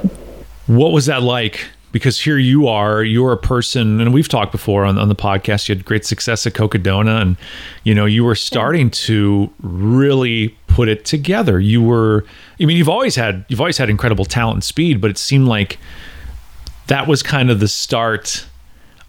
What 0.67 0.93
was 0.93 1.07
that 1.07 1.23
like? 1.23 1.67
Because 1.93 2.21
here 2.21 2.39
you 2.39 2.69
are, 2.69 3.03
you're 3.03 3.33
a 3.33 3.37
person, 3.37 4.01
and 4.01 4.15
we've 4.15 4.29
talked 4.29 4.53
before 4.53 4.85
on, 4.85 4.97
on 4.97 5.09
the 5.09 5.17
podcast. 5.17 5.69
You 5.69 5.75
had 5.75 5.85
great 5.85 6.05
success 6.05 6.47
at 6.47 6.53
Cocodona, 6.53 7.21
and 7.21 7.37
you 7.83 7.95
know 7.95 8.07
you 8.07 8.25
were 8.25 8.37
starting 8.37 8.91
to 8.91 9.51
really 9.61 10.57
put 10.69 10.89
it 10.89 11.05
together. 11.05 11.59
You 11.59 11.83
were, 11.83 12.25
I 12.61 12.65
mean, 12.65 12.77
you've 12.77 12.89
always 12.89 13.17
had 13.17 13.45
you've 13.49 13.61
always 13.61 13.79
had 13.79 13.91
incredible 13.91 14.25
talent 14.25 14.57
and 14.57 14.65
speed, 14.65 15.01
but 15.01 15.11
it 15.11 15.19
seemed 15.19 15.49
like 15.49 15.79
that 16.87 17.07
was 17.07 17.23
kind 17.23 17.51
of 17.51 17.61
the 17.61 17.69
start 17.69 18.47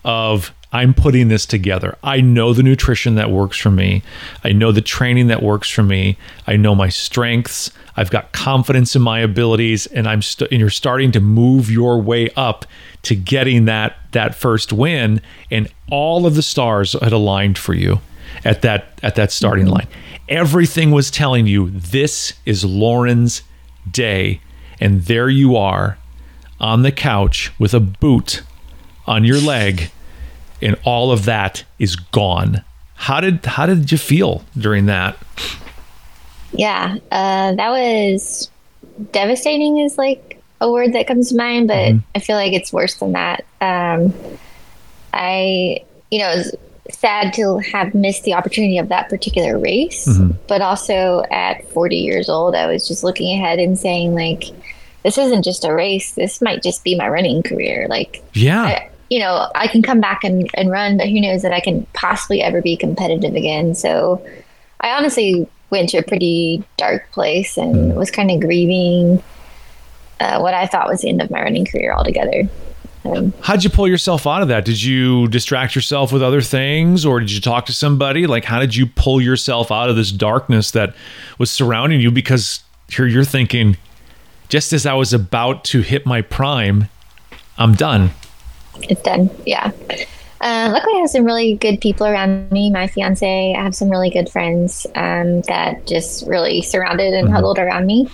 of 0.04 0.54
I'm 0.73 0.93
putting 0.93 1.27
this 1.27 1.45
together. 1.45 1.97
I 2.01 2.21
know 2.21 2.53
the 2.53 2.63
nutrition 2.63 3.15
that 3.15 3.29
works 3.29 3.57
for 3.57 3.71
me. 3.71 4.03
I 4.43 4.53
know 4.53 4.71
the 4.71 4.81
training 4.81 5.27
that 5.27 5.43
works 5.43 5.69
for 5.69 5.84
me. 5.84 6.17
I 6.47 6.55
know 6.55 6.75
my 6.75 6.88
strengths. 6.88 7.71
I've 7.97 8.10
got 8.10 8.31
confidence 8.31 8.95
in 8.95 9.01
my 9.01 9.19
abilities, 9.19 9.86
and 9.88 10.07
I'm 10.07 10.21
st- 10.21 10.49
and 10.49 10.62
you're 10.62 10.69
starting 10.69 11.12
to 11.12 11.19
move 11.19 11.69
your 11.69 12.01
way 12.01 12.29
up 12.38 12.65
to 13.03 13.15
getting 13.15 13.65
that 13.65 13.97
that 14.12 14.34
first 14.34 14.71
win, 14.71 15.21
and 15.49 15.71
all 15.89 16.25
of 16.25 16.36
the 16.36 16.41
stars 16.41 16.93
had 16.93 17.12
aligned 17.12 17.57
for 17.57 17.73
you 17.73 17.99
at 18.45 18.62
that 18.62 18.99
at 19.03 19.15
that 19.15 19.31
starting 19.31 19.65
mm-hmm. 19.65 19.73
line. 19.73 19.88
Everything 20.29 20.91
was 20.91 21.12
telling 21.12 21.47
you 21.47 21.69
this 21.71 22.34
is 22.45 22.63
Lauren's 22.63 23.43
day, 23.89 24.39
and 24.79 25.01
there 25.01 25.29
you 25.29 25.57
are 25.57 25.97
on 26.62 26.84
the 26.84 26.91
couch 26.93 27.51
with 27.60 27.73
a 27.73 27.79
boot 27.81 28.43
on 29.05 29.25
your 29.25 29.39
leg 29.39 29.91
and 30.62 30.78
all 30.84 31.12
of 31.12 31.26
that 31.26 31.63
is 31.80 31.95
gone. 31.95 32.63
How 32.95 33.19
did 33.19 33.45
how 33.45 33.65
did 33.65 33.91
you 33.91 33.97
feel 33.97 34.43
during 34.58 34.86
that? 34.88 35.17
yeah, 36.54 36.97
uh, 37.12 37.56
that 37.56 37.69
was 37.69 38.50
devastating. 39.12 39.78
Is 39.80 39.97
like 39.97 40.41
a 40.60 40.71
word 40.71 40.93
that 40.93 41.08
comes 41.08 41.30
to 41.30 41.36
mind, 41.36 41.67
but 41.67 41.93
I 42.15 42.19
feel 42.19 42.36
like 42.36 42.54
it's 42.54 42.71
worse 42.71 42.95
than 42.95 43.13
that. 43.13 43.45
Um, 43.62 44.13
I, 45.13 45.84
you 46.12 46.19
know, 46.19 46.32
it 46.32 46.38
was 46.38 46.56
sad 46.91 47.34
to 47.34 47.58
have 47.60 47.93
missed 47.95 48.24
the 48.24 48.34
opportunity 48.34 48.78
of 48.78 48.89
that 48.89 49.10
particular 49.10 49.58
race, 49.58 50.08
but 50.47 50.62
also 50.62 51.24
at 51.32 51.67
40 51.71 51.97
years 51.97 52.30
old, 52.30 52.54
I 52.56 52.67
was 52.67 52.88
just 52.88 53.04
looking 53.04 53.36
ahead 53.38 53.60
and 53.60 53.78
saying 53.78 54.13
like, 54.13 54.43
this 55.04 55.17
isn't 55.17 55.43
just 55.43 55.65
a 55.65 55.74
race. 55.74 56.13
This 56.13 56.41
might 56.41 56.62
just 56.62 56.84
be 56.84 56.95
my 56.95 57.08
running 57.10 57.41
career. 57.43 57.88
Like, 57.89 58.24
Yeah. 58.34 58.63
I, 58.63 58.90
you 59.12 59.19
know, 59.19 59.52
I 59.56 59.67
can 59.67 59.82
come 59.82 60.00
back 60.00 60.24
and, 60.24 60.50
and 60.54 60.71
run, 60.71 60.95
but 60.95 61.10
who 61.10 61.19
knows 61.19 61.41
that 61.41 61.52
I 61.52 61.60
can 61.60 61.86
possibly 61.91 62.41
ever 62.41 62.62
be 62.62 62.78
competitive 62.78 63.36
again. 63.36 63.76
So 63.76 64.26
I 64.80 64.91
honestly 64.91 65.50
went 65.69 65.89
to 65.89 65.97
a 65.97 66.04
pretty 66.04 66.63
dark 66.78 67.12
place 67.12 67.58
and 67.58 67.97
was 67.97 68.10
kind 68.10 68.32
of 68.32 68.39
grieving 68.39 69.21
uh, 70.21 70.39
what 70.39 70.54
I 70.54 70.65
thought 70.65 70.88
was 70.88 71.02
the 71.02 71.10
end 71.10 71.21
of 71.21 71.30
my 71.30 71.41
running 71.41 71.65
career 71.65 71.91
altogether. 71.91 72.47
Um, 73.04 73.34
How'd 73.41 73.65
you 73.65 73.69
pull 73.69 73.86
yourself 73.86 74.26
out 74.26 74.43
of 74.43 74.47
that? 74.47 74.63
Did 74.63 74.82
you 74.82 75.28
distract 75.28 75.76
yourself 75.76 76.13
with 76.13 76.24
other 76.24 76.41
things 76.41 77.06
or 77.06 77.19
did 77.19 77.34
you 77.34 77.41
talk 77.41 77.65
to 77.65 77.74
somebody? 77.74 78.28
Like 78.28 78.45
how 78.45 78.62
did 78.62 78.78
you 78.78 78.86
pull 78.86 79.19
yourself 79.19 79.74
out 79.74 79.89
of 79.89 79.97
this 79.97 80.13
darkness 80.13 80.71
that 80.71 80.95
was 81.38 81.52
surrounding 81.52 82.00
you 82.00 82.12
because 82.12 82.63
here 82.88 83.08
you're 83.08 83.26
thinking 83.26 83.76
just 84.47 84.71
as 84.71 84.86
I 84.86 84.93
was 84.93 85.12
about 85.12 85.65
to 85.65 85.82
hit 85.82 86.06
my 86.06 86.21
prime, 86.21 86.88
I'm 87.58 87.74
done. 87.74 88.12
It's 88.84 89.01
done. 89.01 89.29
Yeah. 89.45 89.71
Uh, 90.41 90.69
luckily, 90.73 90.95
I 90.95 90.99
have 91.01 91.10
some 91.10 91.23
really 91.23 91.53
good 91.55 91.79
people 91.79 92.07
around 92.07 92.51
me. 92.51 92.71
My 92.71 92.88
fiance, 92.88 93.53
I 93.55 93.62
have 93.62 93.75
some 93.75 93.89
really 93.89 94.10
good 94.10 94.29
friends 94.29 94.88
um, 94.95 95.41
that 95.41 95.86
just 95.86 96.27
really 96.27 96.62
surrounded 96.62 97.13
and 97.13 97.25
mm-hmm. 97.25 97.36
huddled 97.36 97.60
around 97.60 97.86
me. 97.86 98.10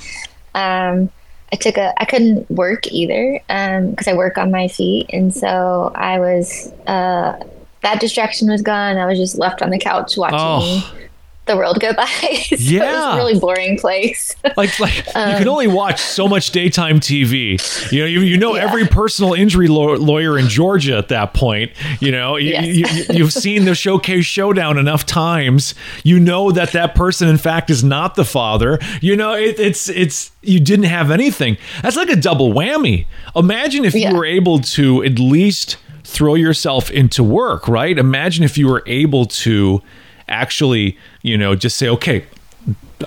Um, 0.54 1.10
I 1.54 1.56
took 1.56 1.78
a, 1.78 1.94
I 2.02 2.04
couldn't 2.04 2.52
work 2.52 2.88
either 2.88 3.40
because 3.48 4.08
um, 4.08 4.14
I 4.14 4.18
work 4.18 4.38
on 4.38 4.52
my 4.52 4.68
feet. 4.68 5.10
And 5.14 5.34
so 5.34 5.94
I 5.96 6.20
was, 6.20 6.74
uh, 6.86 7.42
that 7.84 8.02
distraction 8.02 8.50
was 8.50 8.62
gone. 8.62 8.98
I 8.98 9.06
was 9.06 9.18
just 9.18 9.38
left 9.38 9.62
on 9.62 9.70
the 9.70 9.80
couch 9.80 10.18
watching. 10.18 10.38
Oh 10.42 11.07
the 11.48 11.56
world 11.56 11.80
go 11.80 11.94
by. 11.94 12.06
so 12.50 12.56
yeah, 12.58 13.14
a 13.14 13.18
really 13.18 13.40
boring 13.40 13.78
place. 13.78 14.36
like, 14.58 14.80
like 14.80 15.16
um, 15.16 15.32
you 15.32 15.38
can 15.38 15.48
only 15.48 15.68
watch 15.68 16.00
so 16.00 16.28
much 16.28 16.52
daytime 16.52 17.00
TV. 17.00 17.92
You 17.92 18.02
know, 18.02 18.06
you, 18.06 18.22
you 18.22 18.38
know 18.38 18.56
yeah. 18.56 18.64
every 18.64 18.88
personal 18.88 19.34
injury 19.34 19.68
law- 19.68 19.96
lawyer 19.96 20.38
in 20.38 20.48
Georgia 20.48 20.98
at 20.98 21.10
that 21.10 21.34
point. 21.34 21.72
You 22.00 22.12
know, 22.12 22.38
you, 22.38 22.52
yes. 22.52 23.10
you, 23.10 23.24
have 23.24 23.34
seen 23.34 23.66
the 23.66 23.76
showcase 23.76 24.26
showdown 24.26 24.78
enough 24.78 25.06
times. 25.06 25.74
You 26.04 26.20
know 26.20 26.52
that 26.52 26.72
that 26.74 26.96
person, 26.96 27.28
in 27.28 27.38
fact, 27.38 27.70
is 27.70 27.84
not 27.84 28.16
the 28.16 28.26
father. 28.26 28.80
You 29.02 29.16
know, 29.16 29.34
it, 29.34 29.60
it's 29.60 29.90
it's 29.90 30.32
you 30.42 30.60
didn't 30.60 30.86
have 30.86 31.12
anything. 31.12 31.58
That's 31.82 31.96
like 31.96 32.10
a 32.10 32.16
double 32.16 32.54
whammy. 32.54 33.08
Imagine 33.36 33.86
if 33.86 33.96
yeah. 33.96 34.10
you 34.10 34.16
were 34.16 34.26
able 34.26 34.60
to 34.60 35.04
at 35.04 35.20
least 35.20 35.78
throw 36.08 36.36
yourself 36.36 36.90
into 36.90 37.24
work, 37.24 37.68
right? 37.68 37.98
Imagine 37.98 38.44
if 38.44 38.58
you 38.58 38.68
were 38.68 38.82
able 38.88 39.26
to 39.26 39.82
actually, 40.30 40.98
you 41.28 41.38
know, 41.38 41.56
just 41.56 41.78
say, 41.78 41.90
okay, 41.90 42.26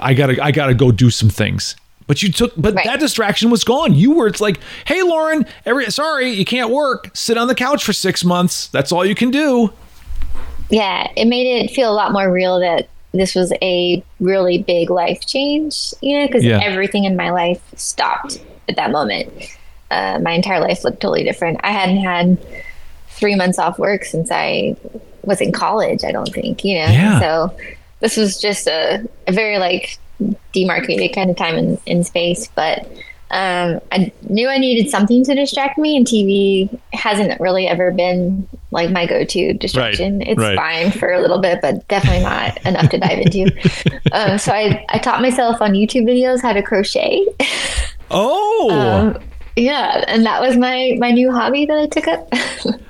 I 0.00 0.14
gotta, 0.14 0.42
I 0.42 0.52
gotta 0.52 0.74
go 0.74 0.92
do 0.92 1.11
some 1.11 1.30
things. 1.30 1.76
But 2.06 2.22
you 2.22 2.33
took, 2.33 2.52
but 2.56 2.74
right. 2.74 2.85
that 2.85 2.98
distraction 2.98 3.50
was 3.50 3.62
gone. 3.62 3.94
You 3.94 4.12
were, 4.12 4.26
it's 4.26 4.40
like, 4.40 4.59
hey, 4.85 5.02
Lauren, 5.02 5.46
every, 5.64 5.90
sorry, 5.90 6.30
you 6.30 6.44
can't 6.44 6.70
work. 6.70 7.11
Sit 7.14 7.38
on 7.38 7.46
the 7.46 7.54
couch 7.54 7.85
for 7.85 7.92
six 7.92 8.24
months. 8.24 8.66
That's 8.68 8.90
all 8.90 9.06
you 9.06 9.14
can 9.14 9.30
do. 9.30 9.72
Yeah, 10.70 11.09
it 11.16 11.26
made 11.26 11.46
it 11.46 11.70
feel 11.70 11.90
a 11.90 11.94
lot 11.94 12.12
more 12.12 12.30
real 12.30 12.61
that 12.61 12.88
this 13.12 13.35
was 13.35 13.52
a 13.62 14.02
really 14.20 14.62
big 14.62 14.90
life 14.90 15.26
change, 15.26 15.94
you 16.00 16.18
know, 16.18 16.26
because 16.26 16.44
yeah. 16.44 16.61
everything 16.62 17.04
in 17.04 17.16
my 17.16 17.30
life 17.30 17.62
stopped 17.76 18.40
at 18.68 18.76
that 18.76 18.90
moment. 18.90 19.33
Uh, 19.90 20.18
my 20.22 20.33
entire 20.33 20.61
life 20.61 20.85
looked 20.85 21.00
totally 21.00 21.24
different. 21.24 21.61
I 21.62 21.72
hadn't 21.72 21.98
had 21.98 22.38
three 23.09 23.35
months 23.35 23.59
off 23.59 23.78
work 23.78 24.04
since 24.04 24.30
I 24.30 24.76
was 25.22 25.40
in 25.40 25.52
college, 25.52 26.04
I 26.04 26.12
don't 26.12 26.33
think, 26.33 26.64
you 26.64 26.76
know. 26.76 26.87
Yeah. 26.87 27.20
So 27.20 27.56
this 28.00 28.16
was 28.16 28.40
just 28.40 28.66
a, 28.66 29.06
a 29.26 29.32
very 29.32 29.58
like 29.58 29.98
demarcated 30.52 31.14
kind 31.14 31.30
of 31.30 31.36
time 31.36 31.56
in, 31.56 31.78
in 31.86 32.04
space. 32.04 32.48
But 32.48 32.86
um, 33.30 33.80
I 33.92 34.12
knew 34.28 34.48
I 34.48 34.58
needed 34.58 34.90
something 34.90 35.22
to 35.24 35.34
distract 35.34 35.78
me, 35.78 35.96
and 35.96 36.04
TV 36.04 36.68
hasn't 36.92 37.40
really 37.40 37.68
ever 37.68 37.92
been 37.92 38.48
like 38.72 38.90
my 38.90 39.06
go-to 39.06 39.52
distraction. 39.52 40.18
Right, 40.18 40.28
it's 40.28 40.40
right. 40.40 40.56
fine 40.56 40.90
for 40.90 41.12
a 41.12 41.20
little 41.20 41.38
bit, 41.38 41.60
but 41.62 41.86
definitely 41.86 42.22
not 42.22 42.60
enough 42.66 42.90
to 42.90 42.98
dive 42.98 43.18
into. 43.20 44.00
um, 44.12 44.36
so 44.36 44.52
I, 44.52 44.84
I 44.88 44.98
taught 44.98 45.22
myself 45.22 45.62
on 45.62 45.72
YouTube 45.72 46.04
videos 46.04 46.42
how 46.42 46.52
to 46.52 46.62
crochet. 46.62 47.24
Oh, 48.10 48.70
um, 48.72 49.22
yeah, 49.54 50.04
and 50.08 50.26
that 50.26 50.40
was 50.40 50.56
my 50.56 50.96
my 50.98 51.12
new 51.12 51.30
hobby 51.30 51.66
that 51.66 51.78
I 51.78 51.86
took 51.86 52.08
up. 52.08 52.32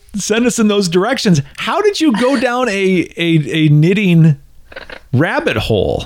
send 0.15 0.45
us 0.45 0.59
in 0.59 0.67
those 0.67 0.89
directions. 0.89 1.41
How 1.57 1.81
did 1.81 1.99
you 1.99 2.11
go 2.19 2.39
down 2.39 2.69
a 2.69 3.11
a, 3.17 3.65
a 3.65 3.69
knitting 3.69 4.39
rabbit 5.13 5.57
hole? 5.57 6.05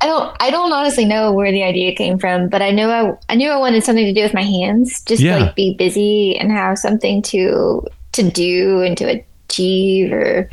I 0.00 0.06
don't 0.06 0.36
I 0.40 0.50
don't 0.50 0.72
honestly 0.72 1.04
know 1.04 1.32
where 1.32 1.50
the 1.50 1.62
idea 1.62 1.94
came 1.94 2.18
from, 2.18 2.48
but 2.48 2.62
I 2.62 2.70
know 2.70 2.90
I 2.90 3.32
I 3.32 3.36
knew 3.36 3.50
I 3.50 3.56
wanted 3.56 3.82
something 3.84 4.04
to 4.04 4.12
do 4.12 4.22
with 4.22 4.34
my 4.34 4.42
hands, 4.42 5.02
just 5.02 5.22
yeah. 5.22 5.38
like 5.38 5.54
be 5.56 5.74
busy 5.74 6.36
and 6.38 6.52
have 6.52 6.78
something 6.78 7.22
to 7.22 7.86
to 8.12 8.30
do 8.30 8.82
and 8.82 8.96
to 8.98 9.22
achieve 9.48 10.12
or 10.12 10.48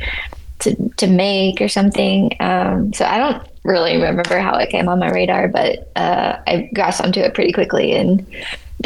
to 0.60 0.88
to 0.96 1.06
make 1.06 1.60
or 1.60 1.68
something. 1.68 2.36
Um, 2.40 2.92
so 2.92 3.04
I 3.04 3.18
don't 3.18 3.48
really 3.62 3.96
remember 3.96 4.38
how 4.38 4.56
it 4.56 4.70
came 4.70 4.88
on 4.88 4.98
my 4.98 5.10
radar, 5.10 5.48
but 5.48 5.90
uh, 5.96 6.38
I 6.46 6.70
grasped 6.74 7.04
onto 7.04 7.20
it 7.20 7.34
pretty 7.34 7.52
quickly 7.52 7.92
and 7.92 8.26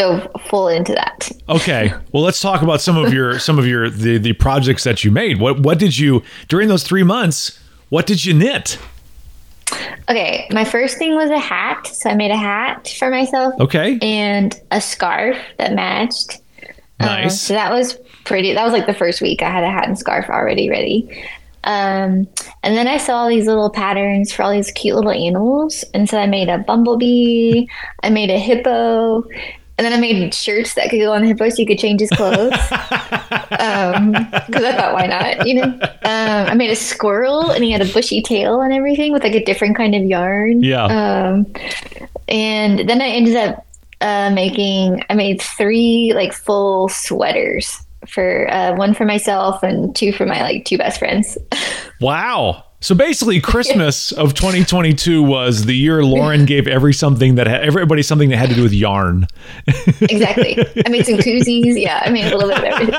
dove 0.00 0.26
full 0.46 0.68
into 0.68 0.92
that. 0.94 1.30
Okay. 1.48 1.92
Well, 2.12 2.22
let's 2.22 2.40
talk 2.40 2.62
about 2.62 2.80
some 2.80 2.96
of 2.96 3.12
your 3.12 3.38
some 3.48 3.58
of 3.58 3.66
your 3.66 3.90
the 3.90 4.18
the 4.18 4.32
projects 4.34 4.84
that 4.84 5.04
you 5.04 5.10
made. 5.10 5.40
What 5.40 5.60
what 5.60 5.78
did 5.78 5.98
you 5.98 6.22
during 6.48 6.68
those 6.68 6.82
3 6.84 7.02
months, 7.02 7.58
what 7.88 8.06
did 8.06 8.24
you 8.24 8.34
knit? 8.34 8.78
Okay, 10.08 10.48
my 10.50 10.64
first 10.64 10.98
thing 10.98 11.14
was 11.14 11.30
a 11.30 11.38
hat. 11.38 11.86
So 11.86 12.10
I 12.10 12.14
made 12.14 12.32
a 12.32 12.36
hat 12.36 12.92
for 12.98 13.10
myself. 13.10 13.54
Okay. 13.60 13.98
And 14.02 14.58
a 14.72 14.80
scarf 14.80 15.36
that 15.58 15.74
matched. 15.74 16.40
Um, 16.98 17.06
nice. 17.06 17.40
so 17.40 17.54
that 17.54 17.72
was 17.72 17.96
pretty. 18.24 18.52
That 18.54 18.64
was 18.64 18.72
like 18.72 18.86
the 18.86 18.94
first 18.94 19.20
week. 19.20 19.42
I 19.42 19.50
had 19.50 19.62
a 19.62 19.70
hat 19.70 19.86
and 19.86 19.98
scarf 19.98 20.28
already 20.28 20.68
ready. 20.68 21.08
Um, 21.64 22.26
and 22.62 22.76
then 22.76 22.88
I 22.88 22.96
saw 22.96 23.28
these 23.28 23.46
little 23.46 23.70
patterns 23.70 24.32
for 24.32 24.42
all 24.42 24.50
these 24.50 24.70
cute 24.72 24.96
little 24.96 25.10
animals. 25.10 25.84
And 25.92 26.08
so 26.08 26.18
I 26.18 26.26
made 26.26 26.48
a 26.48 26.58
bumblebee, 26.58 27.66
I 28.02 28.10
made 28.10 28.30
a 28.30 28.38
hippo, 28.38 29.24
and 29.80 29.86
then 29.86 29.94
I 29.94 29.96
made 29.98 30.34
shirts 30.34 30.74
that 30.74 30.90
could 30.90 30.98
go 30.98 31.14
on 31.14 31.22
the 31.22 31.28
hippo 31.28 31.48
so 31.48 31.56
you 31.56 31.66
could 31.66 31.78
change 31.78 32.00
his 32.00 32.10
clothes. 32.10 32.50
Because 32.50 32.80
um, 33.96 34.14
I 34.14 34.72
thought, 34.76 34.92
why 34.92 35.06
not? 35.06 35.46
You 35.46 35.54
know, 35.54 35.62
um, 35.62 35.90
I 36.02 36.52
made 36.52 36.70
a 36.70 36.76
squirrel 36.76 37.50
and 37.50 37.64
he 37.64 37.70
had 37.70 37.80
a 37.80 37.90
bushy 37.90 38.20
tail 38.20 38.60
and 38.60 38.74
everything 38.74 39.10
with 39.10 39.22
like 39.22 39.34
a 39.34 39.42
different 39.42 39.78
kind 39.78 39.94
of 39.94 40.02
yarn. 40.02 40.62
Yeah. 40.62 40.84
Um, 40.84 41.46
and 42.28 42.86
then 42.90 43.00
I 43.00 43.06
ended 43.06 43.36
up 43.36 43.66
uh, 44.02 44.28
making, 44.34 45.02
I 45.08 45.14
made 45.14 45.40
three 45.40 46.12
like 46.14 46.34
full 46.34 46.90
sweaters 46.90 47.82
for 48.06 48.52
uh, 48.52 48.76
one 48.76 48.92
for 48.92 49.06
myself 49.06 49.62
and 49.62 49.96
two 49.96 50.12
for 50.12 50.26
my 50.26 50.42
like 50.42 50.66
two 50.66 50.76
best 50.76 50.98
friends. 50.98 51.38
wow. 52.02 52.66
So 52.80 52.94
basically, 52.94 53.40
Christmas 53.40 54.10
of 54.12 54.32
2022 54.32 55.22
was 55.22 55.66
the 55.66 55.76
year 55.76 56.02
Lauren 56.02 56.46
gave 56.46 56.66
every 56.66 56.94
something 56.94 57.34
that 57.34 57.46
had, 57.46 57.60
everybody 57.60 58.02
something 58.02 58.30
that 58.30 58.38
had 58.38 58.48
to 58.48 58.54
do 58.54 58.62
with 58.62 58.72
yarn. 58.72 59.26
exactly. 60.00 60.58
I 60.86 60.88
made 60.88 61.04
some 61.04 61.16
koozies. 61.16 61.78
Yeah, 61.80 62.02
I 62.04 62.10
made 62.10 62.32
a 62.32 62.38
little 62.38 62.48
bit 62.48 62.58
of 62.58 62.64
everything. 62.64 62.94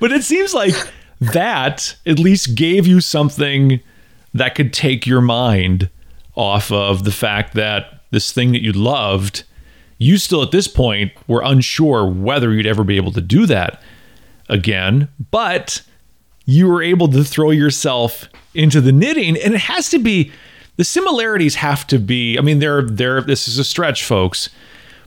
but 0.00 0.12
it 0.12 0.22
seems 0.22 0.52
like 0.52 0.74
that 1.20 1.96
at 2.04 2.18
least 2.18 2.54
gave 2.54 2.86
you 2.86 3.00
something 3.00 3.80
that 4.34 4.54
could 4.54 4.74
take 4.74 5.06
your 5.06 5.22
mind 5.22 5.88
off 6.34 6.70
of 6.70 7.04
the 7.04 7.10
fact 7.10 7.54
that 7.54 8.02
this 8.10 8.32
thing 8.32 8.52
that 8.52 8.62
you 8.62 8.72
loved 8.72 9.44
you 9.98 10.16
still 10.16 10.42
at 10.42 10.52
this 10.52 10.68
point 10.68 11.12
were 11.26 11.42
unsure 11.42 12.08
whether 12.08 12.52
you'd 12.52 12.66
ever 12.66 12.84
be 12.84 12.96
able 12.96 13.12
to 13.12 13.20
do 13.20 13.46
that 13.46 13.82
again, 14.48 15.08
but 15.30 15.82
you 16.48 16.66
were 16.66 16.82
able 16.82 17.08
to 17.08 17.22
throw 17.22 17.50
yourself 17.50 18.26
into 18.54 18.80
the 18.80 18.90
knitting. 18.90 19.36
And 19.36 19.54
it 19.54 19.60
has 19.60 19.90
to 19.90 19.98
be 19.98 20.32
the 20.76 20.84
similarities 20.84 21.56
have 21.56 21.86
to 21.88 21.98
be 21.98 22.38
I 22.38 22.40
mean 22.40 22.58
they're 22.58 22.82
they're 22.82 23.20
this 23.20 23.48
is 23.48 23.58
a 23.58 23.64
stretch 23.64 24.04
folks 24.04 24.48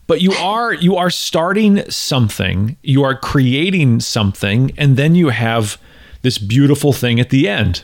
but 0.06 0.20
you 0.20 0.32
are 0.34 0.72
you 0.72 0.96
are 0.96 1.10
starting 1.10 1.82
something 1.90 2.76
you 2.82 3.02
are 3.02 3.16
creating 3.16 3.98
something 3.98 4.70
and 4.78 4.96
then 4.96 5.16
you 5.16 5.30
have 5.30 5.78
this 6.20 6.38
beautiful 6.38 6.92
thing 6.92 7.18
at 7.18 7.30
the 7.30 7.48
end. 7.48 7.82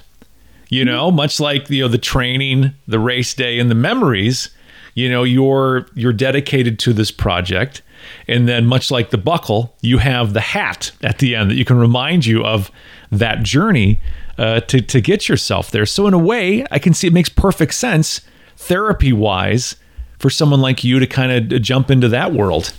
You 0.68 0.84
know 0.84 1.10
much 1.10 1.40
like 1.40 1.68
you 1.68 1.82
know 1.82 1.88
the 1.88 1.98
training 1.98 2.74
the 2.86 3.00
race 3.00 3.34
day 3.34 3.58
and 3.58 3.68
the 3.68 3.74
memories 3.74 4.50
you 4.94 5.10
know 5.10 5.24
you're 5.24 5.88
you're 5.94 6.12
dedicated 6.12 6.78
to 6.80 6.92
this 6.92 7.10
project 7.10 7.82
and 8.26 8.48
then 8.48 8.66
much 8.66 8.90
like 8.90 9.10
the 9.10 9.18
buckle 9.18 9.74
you 9.80 9.98
have 9.98 10.32
the 10.32 10.40
hat 10.40 10.92
at 11.02 11.18
the 11.18 11.34
end 11.34 11.50
that 11.50 11.56
you 11.56 11.64
can 11.64 11.78
remind 11.78 12.26
you 12.26 12.44
of 12.44 12.70
that 13.10 13.42
journey 13.42 14.00
uh, 14.38 14.60
to, 14.60 14.80
to 14.80 15.00
get 15.00 15.28
yourself 15.28 15.70
there 15.70 15.86
so 15.86 16.06
in 16.06 16.14
a 16.14 16.18
way 16.18 16.64
i 16.70 16.78
can 16.78 16.94
see 16.94 17.06
it 17.06 17.12
makes 17.12 17.28
perfect 17.28 17.74
sense 17.74 18.20
therapy 18.56 19.12
wise 19.12 19.76
for 20.18 20.30
someone 20.30 20.60
like 20.60 20.82
you 20.82 20.98
to 20.98 21.06
kind 21.06 21.52
of 21.52 21.62
jump 21.62 21.90
into 21.90 22.08
that 22.08 22.32
world 22.32 22.72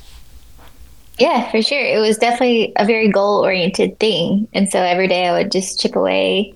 yeah, 1.20 1.52
for 1.52 1.62
sure. 1.62 1.86
It 1.86 2.00
was 2.00 2.18
definitely 2.18 2.72
a 2.78 2.86
very 2.86 3.10
goal 3.10 3.44
oriented 3.44 4.00
thing. 4.00 4.48
And 4.54 4.70
so 4.70 4.82
every 4.82 5.08
day 5.08 5.28
I 5.28 5.34
would 5.34 5.52
just 5.52 5.80
chip 5.80 5.98
away, 5.98 6.54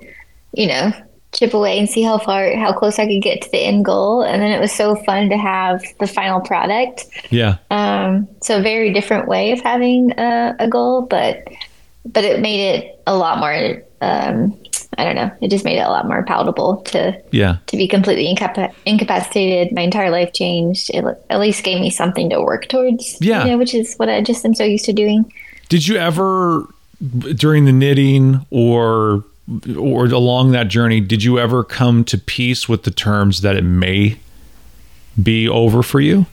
you 0.54 0.68
know, 0.68 0.94
chip 1.34 1.54
away 1.54 1.78
and 1.80 1.90
see 1.90 2.02
how 2.04 2.18
far 2.18 2.56
how 2.56 2.72
close 2.74 3.00
I 3.00 3.08
could 3.08 3.22
get 3.22 3.42
to 3.42 3.52
the 3.52 3.60
end 3.60 3.86
goal. 3.86 4.22
And 4.22 4.42
then 4.42 4.52
it 4.52 4.60
was 4.60 4.72
so 4.72 4.96
fun 4.96 5.30
to 5.30 5.38
have 5.38 5.84
the 6.00 6.08
final 6.08 6.40
product. 6.42 7.06
Yeah. 7.30 7.58
Um, 7.72 8.28
so 8.42 8.62
very 8.62 8.94
different 8.94 9.28
way 9.28 9.52
of 9.52 9.62
having 9.62 10.12
a, 10.20 10.56
a 10.60 10.68
goal, 10.68 11.02
but 11.04 11.48
but 12.06 12.24
it 12.24 12.40
made 12.42 12.60
it 12.76 13.02
a 13.08 13.16
lot 13.16 13.40
more. 13.40 13.82
Um, 14.02 14.60
I 14.98 15.06
don't 15.06 15.16
know. 15.16 15.32
It 15.42 15.50
just 15.50 15.66
made 15.66 15.78
it 15.78 15.86
a 15.86 15.90
lot 15.90 16.06
more 16.08 16.24
palatable 16.24 16.78
to 16.88 17.20
Yeah. 17.32 17.58
to 17.68 17.78
be 17.78 17.88
completely 17.88 18.28
incapa- 18.34 18.74
incapacitated. 18.86 19.74
My 19.74 19.82
entire 19.82 20.12
life 20.12 20.34
changed. 20.34 20.92
It 20.94 21.04
at 21.30 21.40
least 21.40 21.64
gave 21.64 21.80
me 21.80 21.90
something 21.90 22.30
to 22.30 22.42
work 22.42 22.68
towards. 22.68 23.18
Yeah. 23.22 23.44
you 23.46 23.52
know, 23.52 23.58
which 23.58 23.74
is 23.74 23.96
what 23.96 24.10
I 24.10 24.22
just 24.22 24.46
am 24.46 24.54
so 24.54 24.64
used 24.64 24.86
to 24.86 24.94
doing. 24.94 25.32
Did 25.70 25.88
you 25.88 25.96
ever, 25.96 26.68
during 27.36 27.66
the 27.66 27.72
knitting 27.72 28.46
or 28.52 29.24
or 29.78 30.06
along 30.06 30.52
that 30.52 30.70
journey, 30.70 31.02
did 31.02 31.24
you 31.24 31.40
ever 31.40 31.64
come 31.64 32.04
to 32.06 32.18
peace 32.18 32.70
with 32.70 32.84
the 32.84 32.92
terms 32.92 33.42
that 33.42 33.56
it 33.56 33.64
may 33.64 34.18
be 35.22 35.48
over 35.50 35.84
for 35.84 36.00
you? 36.00 36.26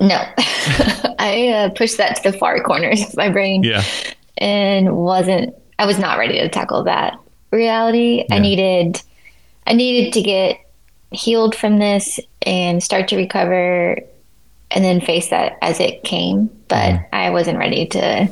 No, 0.00 0.14
I 1.18 1.48
uh, 1.54 1.68
pushed 1.70 1.96
that 1.98 2.16
to 2.22 2.30
the 2.30 2.38
far 2.38 2.62
corners 2.62 3.02
of 3.02 3.16
my 3.16 3.28
brain. 3.28 3.62
Yeah. 3.64 3.82
and 4.36 4.96
wasn't 4.96 5.54
I 5.80 5.86
was 5.86 5.98
not 5.98 6.18
ready 6.18 6.38
to 6.38 6.48
tackle 6.48 6.84
that 6.84 7.18
reality. 7.50 8.24
I 8.30 8.38
needed 8.38 9.02
I 9.66 9.72
needed 9.74 10.12
to 10.14 10.22
get 10.22 10.58
healed 11.10 11.54
from 11.54 11.78
this 11.78 12.20
and 12.42 12.82
start 12.82 13.08
to 13.08 13.16
recover 13.16 13.98
and 14.70 14.84
then 14.84 15.00
face 15.00 15.30
that 15.30 15.56
as 15.62 15.80
it 15.80 16.04
came, 16.04 16.46
but 16.68 16.76
Mm-hmm. 16.94 17.14
I 17.14 17.30
wasn't 17.30 17.58
ready 17.58 17.86
to 17.86 18.28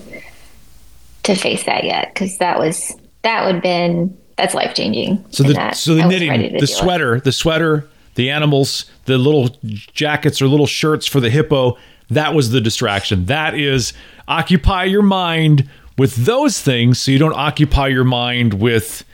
to 1.26 1.34
face 1.34 1.64
that 1.64 1.84
yet 1.84 2.14
cuz 2.14 2.38
that 2.38 2.58
was 2.58 2.96
that 3.22 3.44
would 3.44 3.62
been 3.62 4.16
that's 4.36 4.54
life 4.54 4.74
changing. 4.74 5.24
So 5.30 5.42
the 5.42 5.72
so 5.72 5.94
the 5.94 6.06
knitting, 6.06 6.58
the 6.58 6.66
sweater, 6.66 7.20
the 7.20 7.32
sweater, 7.32 7.88
the 8.14 8.30
animals, 8.30 8.84
the 9.06 9.18
little 9.18 9.56
jackets 9.94 10.42
or 10.42 10.46
little 10.46 10.66
shirts 10.66 11.06
for 11.06 11.20
the 11.20 11.30
hippo, 11.30 11.78
that 12.10 12.34
was 12.34 12.50
the 12.50 12.60
distraction. 12.60 13.26
That 13.26 13.54
is 13.54 13.92
occupy 14.28 14.84
your 14.84 15.02
mind 15.02 15.68
with 15.96 16.16
those 16.16 16.60
things 16.60 17.00
so 17.00 17.10
you 17.10 17.18
don't 17.18 17.34
occupy 17.34 17.88
your 17.88 18.04
mind 18.04 18.54
with 18.54 19.04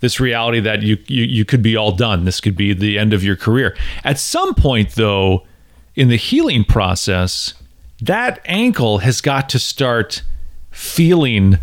this 0.00 0.18
reality 0.18 0.58
that 0.58 0.82
you, 0.82 0.98
you 1.06 1.22
you 1.24 1.44
could 1.44 1.62
be 1.62 1.76
all 1.76 1.92
done. 1.92 2.24
This 2.24 2.40
could 2.40 2.56
be 2.56 2.72
the 2.72 2.98
end 2.98 3.12
of 3.12 3.22
your 3.22 3.36
career. 3.36 3.76
At 4.02 4.18
some 4.18 4.54
point 4.54 4.90
though, 4.96 5.46
in 5.94 6.08
the 6.08 6.16
healing 6.16 6.64
process, 6.64 7.54
that 8.00 8.40
ankle 8.46 8.98
has 8.98 9.20
got 9.20 9.48
to 9.50 9.60
start 9.60 10.22
feeling 10.72 11.58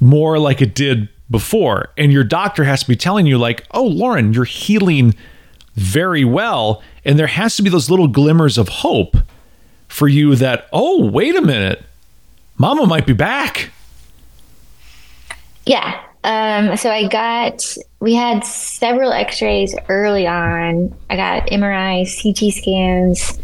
more 0.00 0.38
like 0.38 0.60
it 0.60 0.74
did 0.74 1.08
before. 1.30 1.90
And 1.96 2.12
your 2.12 2.24
doctor 2.24 2.64
has 2.64 2.80
to 2.82 2.88
be 2.88 2.96
telling 2.96 3.26
you, 3.26 3.38
like, 3.38 3.64
oh, 3.70 3.84
Lauren, 3.84 4.32
you're 4.32 4.44
healing 4.44 5.14
very 5.74 6.24
well. 6.24 6.82
And 7.04 7.18
there 7.18 7.26
has 7.28 7.56
to 7.56 7.62
be 7.62 7.70
those 7.70 7.88
little 7.90 8.08
glimmers 8.08 8.58
of 8.58 8.68
hope 8.68 9.16
for 9.88 10.08
you 10.08 10.34
that, 10.36 10.68
oh, 10.72 11.06
wait 11.08 11.36
a 11.36 11.40
minute, 11.42 11.82
mama 12.58 12.86
might 12.86 13.06
be 13.06 13.12
back. 13.12 13.70
Yeah. 15.64 16.00
Um, 16.24 16.76
so 16.76 16.90
I 16.90 17.06
got, 17.06 17.62
we 18.00 18.14
had 18.14 18.44
several 18.44 19.12
x 19.12 19.40
rays 19.40 19.74
early 19.88 20.26
on. 20.26 20.94
I 21.08 21.16
got 21.16 21.46
MRI, 21.48 22.04
CT 22.04 22.52
scans, 22.52 23.38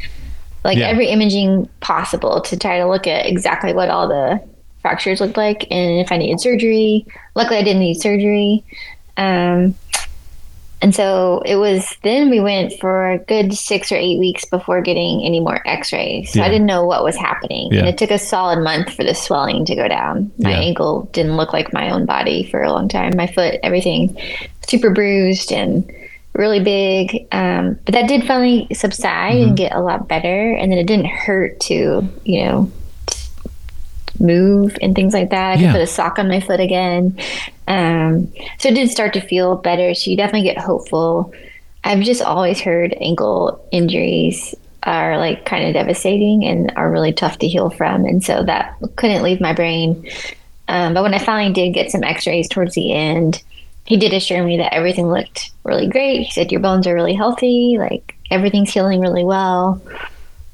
like 0.64 0.78
Yeah. 0.78 0.88
every 0.88 1.08
imaging 1.08 1.68
possible 1.80 2.40
to 2.42 2.56
try 2.56 2.78
to 2.78 2.86
look 2.88 3.06
at 3.06 3.26
exactly 3.26 3.72
what 3.72 3.88
all 3.88 4.08
the 4.08 4.42
fractures 4.82 5.20
looked 5.20 5.36
like 5.36 5.62
and 5.70 6.00
if 6.00 6.12
I 6.12 6.18
needed 6.18 6.40
surgery. 6.40 7.06
Luckily, 7.34 7.58
I 7.58 7.62
didn't 7.62 7.80
need 7.80 8.00
surgery. 8.00 8.64
Um, 9.16 9.74
and 10.80 10.92
so 10.92 11.42
it 11.46 11.54
was 11.56 11.96
then 12.02 12.28
we 12.28 12.40
went 12.40 12.72
for 12.80 13.12
a 13.12 13.18
good 13.18 13.54
six 13.54 13.92
or 13.92 13.96
eight 13.96 14.18
weeks 14.18 14.44
before 14.46 14.80
getting 14.80 15.22
any 15.22 15.38
more 15.38 15.60
x 15.64 15.92
rays. 15.92 16.32
So 16.32 16.40
Yeah. 16.40 16.46
I 16.46 16.48
didn't 16.48 16.66
know 16.66 16.84
what 16.84 17.04
was 17.04 17.14
happening. 17.16 17.72
Yeah. 17.72 17.80
And 17.80 17.88
it 17.88 17.98
took 17.98 18.10
a 18.10 18.18
solid 18.18 18.60
month 18.64 18.92
for 18.92 19.04
the 19.04 19.14
swelling 19.14 19.64
to 19.66 19.76
go 19.76 19.86
down. 19.86 20.32
My 20.40 20.50
Yeah. 20.50 20.58
ankle 20.60 21.08
didn't 21.12 21.36
look 21.36 21.52
like 21.52 21.72
my 21.72 21.90
own 21.90 22.04
body 22.04 22.48
for 22.50 22.62
a 22.62 22.72
long 22.72 22.88
time. 22.88 23.12
My 23.16 23.28
foot, 23.28 23.60
everything 23.62 24.16
super 24.66 24.90
bruised 24.90 25.52
and 25.52 25.88
really 26.34 26.58
big. 26.60 27.26
Um, 27.30 27.78
but 27.84 27.94
that 27.94 28.08
did 28.08 28.24
finally 28.26 28.66
subside 28.72 29.34
Mm-hmm. 29.34 29.48
and 29.50 29.56
get 29.56 29.72
a 29.76 29.80
lot 29.80 30.08
better. 30.08 30.52
And 30.54 30.72
then 30.72 30.78
it 30.78 30.86
didn't 30.88 31.06
hurt 31.06 31.60
to, 31.60 32.08
you 32.24 32.44
know, 32.44 32.72
move 34.20 34.76
and 34.80 34.94
things 34.94 35.14
like 35.14 35.30
that. 35.30 35.52
I 35.52 35.62
could 35.62 35.72
put 35.72 35.80
a 35.80 35.86
sock 35.86 36.18
on 36.18 36.28
my 36.28 36.40
foot 36.40 36.60
again. 36.60 37.18
Um, 37.66 38.32
so 38.58 38.68
it 38.68 38.74
did 38.74 38.90
start 38.90 39.12
to 39.14 39.20
feel 39.20 39.56
better. 39.56 39.94
So 39.94 40.10
you 40.10 40.16
definitely 40.16 40.48
get 40.48 40.58
hopeful. 40.58 41.32
I've 41.84 42.00
just 42.00 42.22
always 42.22 42.60
heard 42.60 42.96
ankle 43.00 43.66
injuries 43.72 44.54
are 44.84 45.16
like 45.18 45.44
kind 45.44 45.66
of 45.66 45.74
devastating 45.74 46.44
and 46.44 46.72
are 46.76 46.90
really 46.90 47.12
tough 47.12 47.38
to 47.38 47.48
heal 47.48 47.70
from. 47.70 48.04
And 48.04 48.22
so 48.22 48.42
that 48.42 48.76
couldn't 48.96 49.22
leave 49.22 49.40
my 49.40 49.52
brain. 49.52 50.08
Um, 50.68 50.94
but 50.94 51.02
when 51.02 51.14
I 51.14 51.18
finally 51.18 51.52
did 51.52 51.74
get 51.74 51.90
some 51.90 52.04
x 52.04 52.26
rays 52.26 52.48
towards 52.48 52.74
the 52.74 52.92
end, 52.92 53.42
he 53.84 53.96
did 53.96 54.12
assure 54.12 54.44
me 54.44 54.56
that 54.58 54.74
everything 54.74 55.08
looked 55.10 55.50
really 55.64 55.88
great. 55.88 56.22
He 56.22 56.30
said, 56.32 56.52
Your 56.52 56.60
bones 56.60 56.86
are 56.86 56.94
really 56.94 57.14
healthy, 57.14 57.76
like 57.78 58.16
everything's 58.30 58.72
healing 58.72 59.00
really 59.00 59.24
well. 59.24 59.82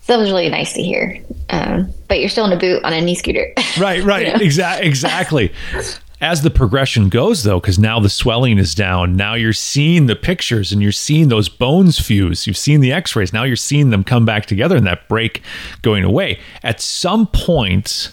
That 0.09 0.19
was 0.19 0.31
really 0.31 0.49
nice 0.49 0.73
to 0.73 0.83
hear. 0.83 1.23
Um, 1.51 1.93
but 2.09 2.19
you're 2.19 2.29
still 2.29 2.45
in 2.47 2.53
a 2.53 2.59
boot 2.59 2.83
on 2.83 2.93
a 2.93 3.01
knee 3.01 3.15
scooter. 3.15 3.53
Right, 3.79 4.03
right. 4.03 4.27
Yeah. 4.27 4.39
Exactly. 4.41 4.89
Exactly. 4.89 5.53
As 6.21 6.43
the 6.43 6.51
progression 6.51 7.11
goes, 7.11 7.45
though, 7.45 7.61
because 7.61 7.79
now 7.79 8.01
the 8.01 8.09
swelling 8.09 8.59
is 8.59 8.75
down, 8.75 9.15
now 9.15 9.35
you're 9.35 9.53
seeing 9.53 10.07
the 10.07 10.17
pictures 10.17 10.73
and 10.73 10.83
you're 10.83 10.91
seeing 10.91 11.29
those 11.29 11.49
bones 11.49 12.01
fuse. 12.01 12.45
You've 12.47 12.57
seen 12.57 12.81
the 12.81 12.91
x 12.93 13.15
rays. 13.15 13.33
Now 13.33 13.45
you're 13.45 13.55
seeing 13.55 13.91
them 13.91 14.03
come 14.03 14.25
back 14.25 14.47
together 14.47 14.77
and 14.77 14.87
that 14.87 15.07
break 15.09 15.43
going 15.83 16.03
away. 16.03 16.41
At 16.65 16.81
some 16.81 17.29
point, 17.29 18.11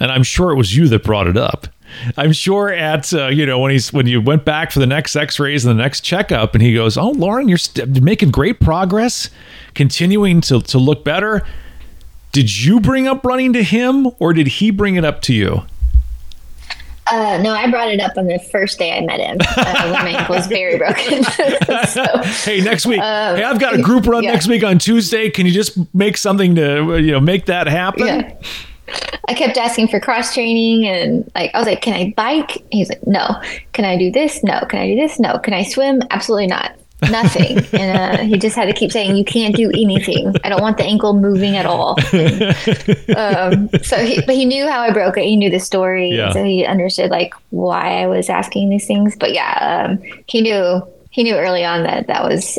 and 0.00 0.10
I'm 0.10 0.24
sure 0.24 0.50
it 0.50 0.56
was 0.56 0.76
you 0.76 0.88
that 0.88 1.04
brought 1.04 1.28
it 1.28 1.36
up. 1.36 1.68
I'm 2.16 2.32
sure 2.32 2.70
at 2.72 3.12
uh, 3.12 3.28
you 3.28 3.46
know 3.46 3.58
when 3.58 3.70
he's 3.72 3.92
when 3.92 4.06
you 4.06 4.20
went 4.20 4.44
back 4.44 4.70
for 4.72 4.78
the 4.80 4.86
next 4.86 5.16
X-rays 5.16 5.64
and 5.64 5.78
the 5.78 5.82
next 5.82 6.00
checkup, 6.02 6.54
and 6.54 6.62
he 6.62 6.74
goes, 6.74 6.96
"Oh, 6.96 7.10
Lauren, 7.10 7.48
you're 7.48 7.58
st- 7.58 8.02
making 8.02 8.30
great 8.30 8.60
progress, 8.60 9.30
continuing 9.74 10.40
to 10.42 10.60
to 10.62 10.78
look 10.78 11.04
better." 11.04 11.44
Did 12.32 12.62
you 12.64 12.78
bring 12.80 13.08
up 13.08 13.24
running 13.24 13.52
to 13.54 13.62
him, 13.62 14.08
or 14.18 14.32
did 14.32 14.46
he 14.46 14.70
bring 14.70 14.96
it 14.96 15.04
up 15.04 15.22
to 15.22 15.34
you? 15.34 15.62
Uh, 17.10 17.38
no, 17.42 17.52
I 17.54 17.70
brought 17.70 17.88
it 17.88 18.00
up 18.00 18.18
on 18.18 18.26
the 18.26 18.38
first 18.52 18.78
day 18.78 18.92
I 18.94 19.00
met 19.00 19.18
him. 19.18 19.38
Uh, 19.40 19.90
when 19.90 20.04
my 20.04 20.10
ankle 20.18 20.34
was 20.36 20.46
very 20.46 20.76
broken. 20.76 21.24
so, 21.88 22.04
Hey, 22.44 22.60
next 22.60 22.84
week. 22.84 23.00
hey, 23.00 23.42
I've 23.42 23.58
got 23.58 23.72
a 23.74 23.80
group 23.80 24.04
run 24.04 24.18
Um, 24.18 24.24
yeah. 24.24 24.32
next 24.32 24.46
week 24.46 24.62
on 24.62 24.78
Tuesday. 24.78 25.30
Can 25.30 25.46
you 25.46 25.52
just 25.52 25.78
make 25.94 26.18
something 26.18 26.54
to 26.56 26.98
you 26.98 27.12
know 27.12 27.20
make 27.20 27.46
that 27.46 27.66
happen? 27.66 28.06
yeah. 28.06 28.34
I 29.28 29.34
kept 29.34 29.56
asking 29.56 29.88
for 29.88 30.00
cross 30.00 30.34
training 30.34 30.86
and 30.86 31.30
like 31.34 31.54
I 31.54 31.58
was 31.58 31.66
like, 31.66 31.82
Can 31.82 31.94
I 31.94 32.12
bike? 32.16 32.64
He's 32.70 32.88
like, 32.88 33.06
No. 33.06 33.40
Can 33.72 33.84
I 33.84 33.96
do 33.96 34.10
this? 34.10 34.42
No. 34.42 34.60
Can 34.68 34.80
I 34.80 34.86
do 34.86 34.96
this? 34.96 35.18
No. 35.18 35.38
Can 35.38 35.54
I 35.54 35.62
swim? 35.62 36.02
Absolutely 36.10 36.46
not. 36.46 36.72
Nothing. 37.10 37.58
and 37.78 38.20
uh, 38.20 38.22
he 38.24 38.38
just 38.38 38.56
had 38.56 38.66
to 38.66 38.72
keep 38.72 38.90
saying, 38.90 39.16
You 39.16 39.24
can't 39.24 39.54
do 39.54 39.70
anything. 39.70 40.34
I 40.44 40.48
don't 40.48 40.62
want 40.62 40.78
the 40.78 40.84
ankle 40.84 41.14
moving 41.14 41.56
at 41.56 41.66
all. 41.66 41.90
um, 43.16 43.68
so 43.82 43.96
he 43.98 44.20
but 44.22 44.34
he 44.34 44.44
knew 44.44 44.68
how 44.68 44.80
I 44.80 44.92
broke 44.92 45.16
it. 45.16 45.24
He 45.24 45.36
knew 45.36 45.50
the 45.50 45.60
story. 45.60 46.10
Yeah. 46.10 46.32
So 46.32 46.42
he 46.42 46.64
understood 46.64 47.10
like 47.10 47.34
why 47.50 48.02
I 48.02 48.06
was 48.06 48.28
asking 48.28 48.70
these 48.70 48.86
things. 48.86 49.16
But 49.16 49.32
yeah, 49.32 49.88
um, 49.88 50.02
he 50.26 50.40
knew 50.40 50.82
he 51.10 51.22
knew 51.22 51.36
early 51.36 51.64
on 51.64 51.84
that 51.84 52.06
that 52.08 52.24
was 52.24 52.58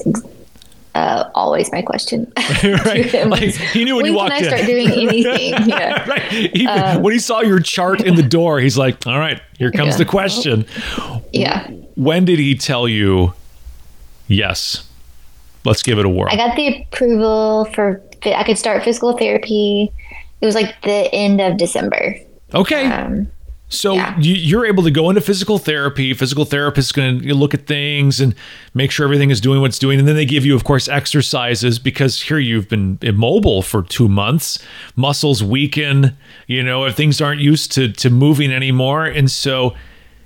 uh, 0.95 1.29
always 1.35 1.71
my 1.71 1.81
question. 1.81 2.31
right. 2.63 3.13
Like 3.27 3.41
he 3.53 3.83
knew 3.85 3.95
when, 3.95 4.05
you 4.05 4.13
walked 4.13 4.33
can 4.33 4.43
I 4.43 4.47
in. 4.47 4.53
start 4.55 4.65
doing 4.65 4.91
anything? 5.09 5.67
Yeah. 5.69 6.09
right. 6.09 6.21
He, 6.31 6.65
when 7.01 7.13
he 7.13 7.19
saw 7.19 7.41
your 7.41 7.59
chart 7.59 8.01
in 8.01 8.15
the 8.15 8.23
door, 8.23 8.59
he's 8.59 8.77
like, 8.77 9.05
"All 9.07 9.19
right, 9.19 9.41
here 9.57 9.71
comes 9.71 9.91
Yeah. 9.93 9.97
the 9.97 10.05
question." 10.05 10.65
Yeah. 11.31 11.69
When 11.95 12.25
did 12.25 12.39
he 12.39 12.55
tell 12.55 12.87
you? 12.87 13.33
Yes, 14.27 14.87
let's 15.65 15.83
give 15.83 15.97
it 15.99 16.05
a 16.05 16.09
whirl. 16.09 16.29
I 16.31 16.35
got 16.35 16.55
the 16.55 16.81
approval 16.83 17.65
for 17.73 18.01
I 18.25 18.43
could 18.43 18.57
start 18.57 18.83
physical 18.83 19.17
therapy. 19.17 19.91
It 20.41 20.45
was 20.45 20.55
like 20.55 20.81
the 20.83 21.13
end 21.13 21.41
of 21.41 21.57
December. 21.57 22.15
okay, 22.53 22.85
Um, 22.85 23.29
so 23.69 23.93
yeah. 23.93 24.19
you, 24.19 24.33
you're 24.33 24.65
able 24.65 24.83
to 24.83 24.91
go 24.91 25.09
into 25.09 25.21
physical 25.21 25.59
therapy. 25.59 26.13
Physical 26.13 26.43
therapist 26.43 26.87
is 26.87 26.91
going 26.91 27.21
to 27.21 27.33
look 27.35 27.53
at 27.53 27.67
things 27.67 28.19
and 28.19 28.33
make 28.73 28.89
sure 28.89 29.05
everything 29.05 29.29
is 29.29 29.39
doing 29.39 29.61
what 29.61 29.67
it's 29.67 29.79
doing, 29.79 29.99
and 29.99 30.07
then 30.07 30.15
they 30.15 30.25
give 30.25 30.45
you, 30.45 30.55
of 30.55 30.63
course, 30.63 30.87
exercises 30.87 31.77
because 31.77 32.21
here 32.23 32.39
you've 32.39 32.67
been 32.67 32.97
immobile 33.01 33.61
for 33.61 33.83
two 33.83 34.09
months. 34.09 34.59
Muscles 34.95 35.43
weaken. 35.43 36.17
You 36.47 36.63
know, 36.63 36.85
if 36.85 36.95
things 36.95 37.21
aren't 37.21 37.41
used 37.41 37.71
to 37.73 37.91
to 37.93 38.09
moving 38.09 38.51
anymore, 38.51 39.05
and 39.05 39.29
so 39.29 39.75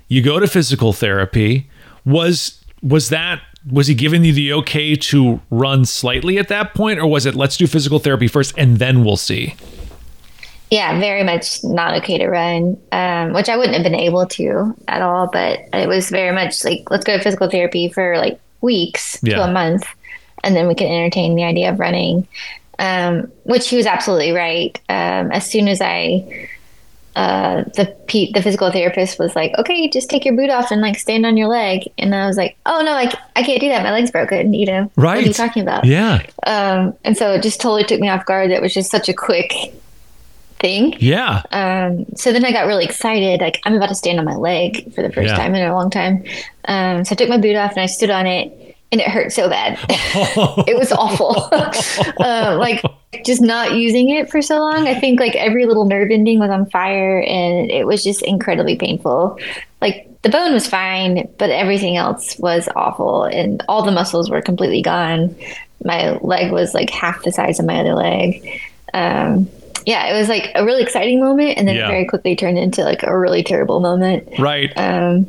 you 0.08 0.22
go 0.22 0.40
to 0.40 0.46
physical 0.46 0.92
therapy. 0.92 1.68
Was 2.06 2.62
was 2.82 3.10
that 3.10 3.40
was 3.70 3.86
he 3.86 3.94
giving 3.94 4.24
you 4.24 4.32
the 4.32 4.52
okay 4.52 4.94
to 4.94 5.40
run 5.50 5.84
slightly 5.84 6.38
at 6.38 6.48
that 6.48 6.74
point, 6.74 6.98
or 6.98 7.06
was 7.06 7.26
it 7.26 7.34
let's 7.34 7.56
do 7.56 7.66
physical 7.66 7.98
therapy 7.98 8.28
first 8.28 8.54
and 8.56 8.78
then 8.78 9.04
we'll 9.04 9.16
see? 9.16 9.54
Yeah, 10.74 10.98
very 10.98 11.22
much 11.22 11.62
not 11.62 11.94
okay 11.98 12.18
to 12.18 12.26
run, 12.28 12.76
um, 12.90 13.32
which 13.32 13.48
I 13.48 13.56
wouldn't 13.56 13.74
have 13.74 13.84
been 13.84 13.94
able 14.08 14.26
to 14.38 14.74
at 14.88 15.02
all. 15.02 15.28
But 15.32 15.60
it 15.72 15.88
was 15.88 16.10
very 16.10 16.34
much 16.34 16.64
like 16.64 16.90
let's 16.90 17.04
go 17.04 17.16
to 17.16 17.22
physical 17.22 17.48
therapy 17.48 17.88
for 17.88 18.16
like 18.18 18.40
weeks 18.60 19.18
Yeah. 19.22 19.36
to 19.36 19.44
a 19.44 19.52
month, 19.52 19.84
and 20.42 20.56
then 20.56 20.66
we 20.66 20.74
can 20.74 20.88
entertain 20.88 21.36
the 21.36 21.44
idea 21.44 21.70
of 21.70 21.78
running. 21.78 22.26
Um, 22.78 23.30
which 23.44 23.68
he 23.70 23.76
was 23.76 23.86
absolutely 23.86 24.32
right. 24.32 24.76
Um, 24.88 25.30
as 25.30 25.46
soon 25.48 25.68
as 25.68 25.80
I 25.80 26.48
uh, 27.16 27.62
the 27.76 27.86
P- 28.08 28.32
the 28.34 28.42
physical 28.42 28.72
therapist 28.72 29.20
was 29.20 29.36
like, 29.36 29.52
"Okay, 29.56 29.88
just 29.88 30.10
take 30.10 30.24
your 30.24 30.34
boot 30.34 30.50
off 30.50 30.72
and 30.72 30.80
like 30.82 30.98
stand 30.98 31.24
on 31.24 31.36
your 31.36 31.46
leg." 31.46 31.84
And 31.98 32.12
I 32.12 32.26
was 32.26 32.36
like, 32.36 32.56
"Oh 32.66 32.82
no, 32.84 32.92
I, 32.92 33.12
I 33.36 33.44
can't 33.44 33.60
do 33.60 33.68
that. 33.68 33.84
My 33.84 33.92
leg's 33.92 34.10
broken." 34.10 34.52
You 34.52 34.66
know, 34.66 34.90
Right. 34.96 35.16
What 35.18 35.24
are 35.24 35.28
you 35.28 35.32
talking 35.32 35.62
about? 35.62 35.84
Yeah. 35.84 36.22
Um, 36.48 36.94
and 37.04 37.16
so 37.16 37.32
it 37.34 37.42
just 37.44 37.60
totally 37.60 37.84
took 37.84 38.00
me 38.00 38.08
off 38.08 38.26
guard. 38.26 38.50
That 38.50 38.60
was 38.60 38.74
just 38.74 38.90
such 38.90 39.08
a 39.08 39.14
quick 39.14 39.52
thing. 40.64 40.96
Yeah. 40.98 41.42
Um, 41.52 42.06
so 42.16 42.32
then 42.32 42.42
I 42.42 42.50
got 42.52 42.66
really 42.66 42.86
excited. 42.86 43.40
Like 43.42 43.60
I'm 43.64 43.74
about 43.74 43.90
to 43.90 43.94
stand 43.94 44.18
on 44.18 44.24
my 44.24 44.34
leg 44.36 44.94
for 44.94 45.02
the 45.02 45.12
first 45.12 45.28
Yeah. 45.28 45.36
time 45.36 45.54
in 45.54 45.62
a 45.66 45.74
long 45.74 45.90
time. 45.90 46.24
Um, 46.64 47.04
so 47.04 47.12
I 47.12 47.16
took 47.16 47.28
my 47.28 47.36
boot 47.36 47.54
off 47.54 47.72
and 47.72 47.80
I 47.80 47.86
stood 47.86 48.08
on 48.08 48.26
it, 48.26 48.76
and 48.90 49.00
it 49.00 49.06
hurt 49.08 49.30
so 49.30 49.50
bad. 49.50 49.78
it 49.90 50.78
was 50.78 50.90
awful. 50.92 51.36
uh, 52.24 52.56
like 52.58 52.82
just 53.26 53.42
not 53.42 53.74
using 53.74 54.08
it 54.08 54.30
for 54.30 54.40
so 54.40 54.58
long. 54.58 54.88
I 54.88 54.98
think 54.98 55.20
like 55.20 55.34
every 55.36 55.66
little 55.66 55.84
nerve 55.84 56.10
ending 56.10 56.38
was 56.38 56.50
on 56.50 56.64
fire, 56.70 57.20
and 57.20 57.70
it 57.70 57.86
was 57.86 58.02
just 58.02 58.22
incredibly 58.22 58.76
painful. 58.76 59.38
Like 59.82 60.08
the 60.22 60.30
bone 60.30 60.54
was 60.54 60.66
fine, 60.66 61.28
but 61.36 61.50
everything 61.50 61.96
else 61.98 62.38
was 62.38 62.70
awful, 62.74 63.24
and 63.24 63.62
all 63.68 63.82
the 63.84 63.92
muscles 63.92 64.30
were 64.30 64.40
completely 64.40 64.80
gone. 64.80 65.36
My 65.84 66.12
leg 66.20 66.50
was 66.50 66.72
like 66.72 66.88
half 66.88 67.22
the 67.22 67.32
size 67.32 67.60
of 67.60 67.66
my 67.66 67.80
other 67.80 67.94
leg. 67.94 68.62
Um, 68.94 69.50
yeah, 69.86 70.14
it 70.14 70.18
was 70.18 70.28
like 70.28 70.50
a 70.54 70.64
really 70.64 70.82
exciting 70.82 71.20
moment, 71.20 71.58
and 71.58 71.66
then 71.68 71.76
Yeah. 71.76 71.86
it 71.86 71.88
very 71.90 72.04
quickly 72.06 72.36
turned 72.36 72.58
into 72.58 72.82
like 72.84 73.02
a 73.02 73.16
really 73.18 73.42
terrible 73.42 73.80
moment 73.80 74.28
Right. 74.38 74.72
um, 74.76 75.26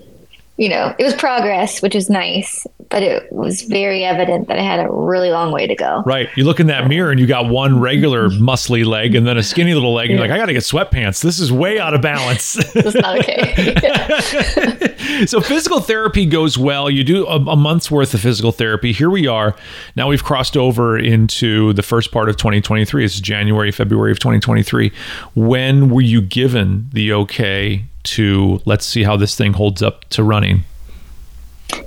you 0.57 0.69
know, 0.69 0.95
it 0.97 1.03
was 1.03 1.13
progress, 1.15 1.81
which 1.81 1.95
is 1.95 2.09
nice, 2.09 2.65
but 2.89 3.03
it 3.03 3.29
was 3.31 3.63
very 3.63 4.05
evident 4.05 4.47
that 4.47 4.57
I 4.57 4.63
had 4.63 4.79
a 4.79 4.89
really 4.89 5.29
long 5.29 5.51
way 5.51 5.67
to 5.67 5.75
go. 5.75 6.01
Right. 6.05 6.29
You 6.37 6.45
look 6.45 6.61
in 6.61 6.67
that 6.67 6.87
mirror 6.87 7.11
and 7.11 7.19
you 7.19 7.27
got 7.27 7.49
one 7.49 7.81
regular 7.81 8.29
muscly 8.29 8.85
leg 8.85 9.15
and 9.15 9.27
then 9.27 9.37
a 9.37 9.43
skinny 9.43 9.73
little 9.73 9.93
leg. 9.93 10.09
And 10.09 10.17
you're 10.17 10.25
like, 10.25 10.33
I 10.33 10.37
got 10.37 10.45
to 10.45 10.53
get 10.53 10.63
sweatpants. 10.63 11.21
This 11.21 11.39
is 11.39 11.51
way 11.51 11.77
out 11.77 11.93
of 11.93 12.01
balance. 12.01 12.55
Not 12.75 13.19
okay. 13.19 15.25
so 15.25 15.41
physical 15.41 15.81
therapy 15.81 16.25
goes 16.25 16.57
well. 16.57 16.89
You 16.89 17.03
do 17.03 17.27
a, 17.27 17.35
a 17.35 17.55
month's 17.57 17.91
worth 17.91 18.13
of 18.13 18.21
physical 18.21 18.53
therapy. 18.53 18.93
Here 18.93 19.09
we 19.09 19.27
are. 19.27 19.57
Now 19.97 20.07
we've 20.07 20.23
crossed 20.23 20.55
over 20.55 20.97
into 20.97 21.73
the 21.73 21.83
first 21.83 22.13
part 22.13 22.29
of 22.29 22.37
2023. 22.37 23.03
It's 23.03 23.19
January, 23.19 23.71
February 23.71 24.11
of 24.11 24.19
2023. 24.19 24.93
When 25.33 25.89
were 25.89 26.01
you 26.01 26.21
given 26.21 26.89
the 26.93 27.11
okay 27.11 27.83
to 28.05 28.61
let's 28.65 28.85
see 28.85 29.03
how 29.03 29.17
this 29.17 29.35
thing 29.35 29.53
holds 29.53 29.81
up 29.81 30.05
to 30.09 30.23
running? 30.23 30.63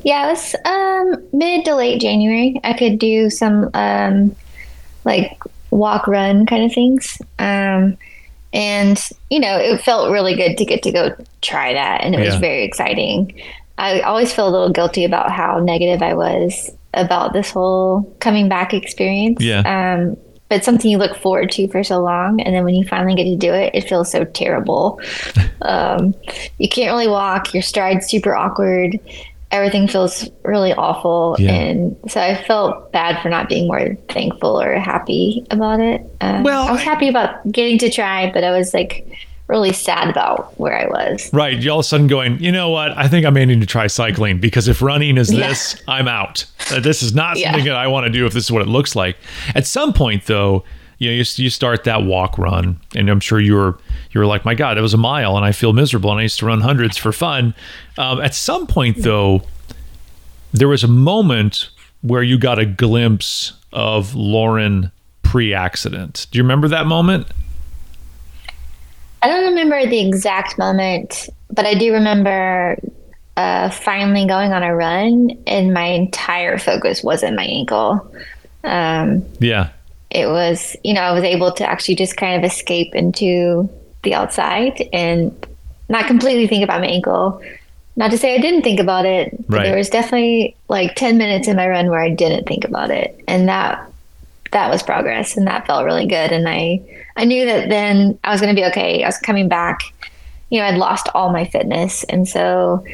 yeah, 0.05 0.27
it 0.27 0.31
was 0.31 0.55
um, 0.64 1.29
mid 1.33 1.64
to 1.64 1.75
late 1.75 2.01
January. 2.01 2.61
I 2.64 2.73
could 2.73 2.99
do 2.99 3.31
some 3.31 3.71
um, 3.75 4.35
like 5.05 5.39
walk 5.71 6.07
run 6.07 6.47
kind 6.47 6.64
of 6.64 6.73
things. 6.73 7.21
Um, 7.39 7.97
and, 8.53 8.99
you 9.31 9.41
know, 9.41 9.59
it 9.59 9.83
felt 9.83 10.11
really 10.11 10.35
good 10.35 10.57
to 10.57 10.64
get 10.64 10.83
to 10.85 10.93
go 10.93 11.14
try 11.43 11.75
that. 11.75 12.03
And 12.03 12.14
it 12.14 12.21
was 12.21 12.37
very 12.37 12.64
exciting. 12.64 13.39
I 13.77 14.01
always 14.01 14.33
feel 14.33 14.49
a 14.49 14.51
little 14.51 14.71
guilty 14.71 15.05
about 15.05 15.31
how 15.31 15.59
negative 15.61 16.03
I 16.03 16.14
was 16.14 16.71
about 16.95 17.33
this 17.33 17.51
whole 17.51 18.16
coming 18.21 18.49
back 18.49 18.73
experience. 18.73 19.43
Yeah. 19.43 19.61
Um, 19.61 20.16
but 20.49 20.64
something 20.64 20.90
you 20.90 20.99
look 20.99 21.16
forward 21.16 21.51
to 21.53 21.68
for 21.68 21.84
so 21.84 22.01
long. 22.01 22.40
And 22.40 22.55
then 22.55 22.64
when 22.64 22.74
you 22.74 22.86
finally 22.86 23.14
get 23.14 23.24
to 23.24 23.36
do 23.36 23.53
it, 23.53 23.74
it 23.74 23.88
feels 23.88 24.11
so 24.11 24.24
terrible. 24.24 25.01
um, 25.62 26.14
you 26.59 26.68
can't 26.68 26.90
really 26.90 27.09
walk, 27.09 27.53
your 27.53 27.62
stride's 27.62 28.07
super 28.07 28.34
awkward. 28.34 28.99
Everything 29.51 29.88
feels 29.88 30.28
really 30.44 30.74
awful. 30.74 31.36
Yeah. 31.38 31.53
And 31.53 31.96
so 32.09 32.20
I 32.20 32.42
felt 32.44 32.92
bad 32.92 33.22
for 33.22 33.30
not 33.30 33.49
being 33.49 33.66
more 33.66 33.94
thankful 34.11 34.61
or 34.61 34.74
happy 34.78 35.46
about 35.51 35.80
it. 35.80 36.03
Um, 36.20 36.42
Well, 36.42 36.68
I 36.68 36.72
was 36.72 36.82
happy 36.82 37.09
about 37.09 37.51
getting 37.51 37.78
to 37.78 37.90
try, 37.90 38.30
but 38.30 38.44
I 38.44 38.51
was 38.51 38.74
like 38.74 39.07
really 39.49 39.72
sad 39.72 40.09
about 40.09 40.59
where 40.61 40.78
I 40.78 40.86
was. 40.86 41.30
Right. 41.32 41.57
You 41.59 41.70
all 41.70 41.78
of 41.80 41.84
a 41.84 41.88
sudden 41.88 42.07
going, 42.07 42.38
you 42.38 42.53
know 42.53 42.68
what? 42.70 42.96
I 42.96 43.09
think 43.09 43.24
I 43.26 43.30
may 43.30 43.44
need 43.46 43.61
to 43.61 43.66
try 43.66 43.86
cycling 43.86 44.38
because 44.40 44.68
if 44.68 44.80
running 44.82 45.16
is 45.16 45.28
this, 45.28 45.80
I'm 45.88 46.07
out. 46.07 46.44
Uh, 46.70 46.80
This 46.80 47.03
is 47.03 47.14
not 47.14 47.38
Yeah. 47.38 47.51
something 47.51 47.64
that 47.66 47.76
I 47.76 47.86
want 47.86 48.05
to 48.07 48.11
do 48.12 48.26
if 48.26 48.32
this 48.34 48.44
is 48.44 48.53
what 48.53 48.62
it 48.62 48.68
looks 48.68 48.94
like. 48.94 49.16
At 49.55 49.66
some 49.66 49.92
point, 49.94 50.26
though, 50.26 50.64
you 50.99 51.09
know, 51.09 51.14
you, 51.14 51.24
you 51.36 51.49
start 51.49 51.84
that 51.84 52.03
walk 52.03 52.36
run, 52.38 52.78
and 52.94 53.09
I'm 53.09 53.20
sure 53.20 53.40
you 53.40 53.55
were 53.55 53.78
you 54.11 54.20
were 54.20 54.26
like, 54.26 54.44
my 54.44 54.55
God, 54.55 54.76
it 54.76 54.80
was 54.80 54.94
a 54.94 54.99
mile, 54.99 55.36
and 55.36 55.46
I 55.46 55.53
feel 55.53 55.72
miserable, 55.72 56.11
and 56.11 56.18
I 56.18 56.24
used 56.24 56.40
to 56.40 56.46
run 56.46 56.61
hundreds 56.61 56.96
for 56.96 57.12
fun. 57.12 57.55
Um, 57.96 58.20
at 58.20 58.34
some 58.34 58.66
point, 58.66 58.99
though, 59.03 59.42
there 60.53 60.68
was 60.68 60.82
a 60.84 60.88
moment 60.88 61.68
where 62.03 62.22
you 62.22 62.36
got 62.38 62.59
a 62.59 62.66
glimpse 62.66 63.53
of 63.72 64.14
Lauren 64.14 64.90
pre-accident. 65.22 66.26
Do 66.32 66.38
you 66.38 66.42
remember 66.42 66.66
that 66.68 66.86
moment? 66.86 67.28
I 69.23 69.29
don't 69.29 69.45
remember 69.47 69.85
the 69.87 70.07
exact 70.07 70.59
moment, 70.59 71.29
but 71.51 71.66
I 71.66 71.75
do 71.75 71.93
remember 71.93 72.79
uh, 73.37 73.71
finally 73.71 74.27
going 74.27 74.53
on 74.53 74.62
a 74.62 74.75
run, 74.75 75.31
and 75.47 75.73
my 75.75 75.87
entire 75.87 76.59
focus 76.59 77.03
wasn't 77.03 77.37
my 77.37 77.45
ankle. 77.45 78.12
Um, 78.64 79.25
Yeah. 79.41 79.69
it 80.11 80.27
was, 80.27 80.77
you 80.85 80.95
know, 80.95 81.03
I 81.03 81.12
was 81.12 81.25
able 81.25 81.53
to 81.53 81.69
actually 81.69 81.95
just 81.97 82.16
kind 82.16 82.37
of 82.43 82.51
escape 82.51 82.95
into 82.95 83.69
the 84.03 84.14
outside 84.14 84.89
and 84.93 85.35
not 85.89 86.07
completely 86.07 86.47
think 86.47 86.64
about 86.64 86.81
my 86.81 86.87
ankle. 86.87 87.41
Not 87.97 88.11
to 88.12 88.19
say 88.19 88.35
I 88.35 88.39
didn't 88.39 88.62
think 88.62 88.79
about 88.81 89.07
it, 89.07 89.37
but 89.49 89.57
Right. 89.59 89.64
there 89.64 89.77
was 89.77 89.89
definitely 89.91 90.55
like 90.69 90.95
10 90.95 91.19
minutes 91.19 91.49
in 91.49 91.57
my 91.57 91.69
run 91.69 91.91
where 91.91 92.01
I 92.01 92.11
didn't 92.11 92.47
think 92.47 92.64
about 92.64 92.91
it. 92.91 93.19
And 93.27 93.49
that 93.49 93.85
that 94.53 94.70
was 94.70 94.82
progress 94.82 95.36
and 95.36 95.46
that 95.46 95.66
felt 95.66 95.84
really 95.84 96.07
good 96.07 96.32
and 96.32 96.49
I 96.49 96.80
I 97.16 97.24
knew 97.24 97.44
that 97.46 97.68
then 97.68 98.18
I 98.24 98.30
was 98.32 98.40
going 98.40 98.55
to 98.55 98.61
be 98.61 98.66
okay. 98.68 99.03
I 99.03 99.09
was 99.09 99.18
coming 99.18 99.49
back. 99.49 99.80
You 100.51 100.61
know, 100.61 100.66
I'd 100.66 100.76
lost 100.78 101.09
all 101.14 101.30
my 101.32 101.44
fitness 101.44 102.05
and 102.05 102.26
so 102.28 102.84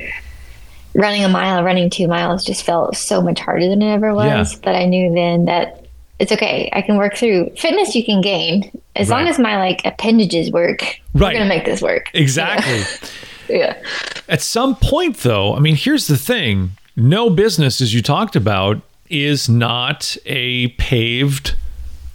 running 0.95 1.25
a 1.25 1.29
mile, 1.29 1.63
running 1.63 1.91
2 1.91 2.07
miles 2.09 2.45
just 2.45 2.65
felt 2.65 2.97
so 2.97 3.21
much 3.21 3.41
harder 3.41 3.69
than 3.69 3.83
it 3.83 3.93
ever 3.93 4.15
was, 4.15 4.53
Yeah. 4.55 4.59
but 4.63 4.75
I 4.77 4.87
knew 4.87 5.13
then 5.15 5.45
that 5.47 5.85
it's 6.19 6.31
okay. 6.33 6.71
I 6.73 6.81
can 6.83 6.97
work 6.97 7.17
through 7.17 7.51
fitness 7.57 7.95
you 7.95 8.05
can 8.05 8.21
gain 8.21 8.71
as 8.97 9.11
long 9.11 9.27
as 9.27 9.39
my 9.39 9.59
like 9.59 9.85
appendages 9.85 10.51
work. 10.53 10.81
Right. 10.83 10.99
We're 11.15 11.31
going 11.33 11.43
to 11.43 11.49
make 11.49 11.65
this 11.65 11.83
work. 11.83 12.11
Exactly. 12.15 12.83
Yeah. 13.49 13.77
At 14.29 14.41
some 14.41 14.75
point, 14.77 15.19
though, 15.19 15.55
I 15.55 15.59
mean, 15.59 15.75
here's 15.77 16.07
the 16.07 16.17
thing 16.17 16.71
no 16.97 17.29
business, 17.29 17.81
as 17.81 17.93
you 17.93 18.01
talked 18.01 18.37
about, 18.37 18.81
is 19.15 19.49
not 19.49 20.17
a 20.27 20.69
paved 20.69 21.55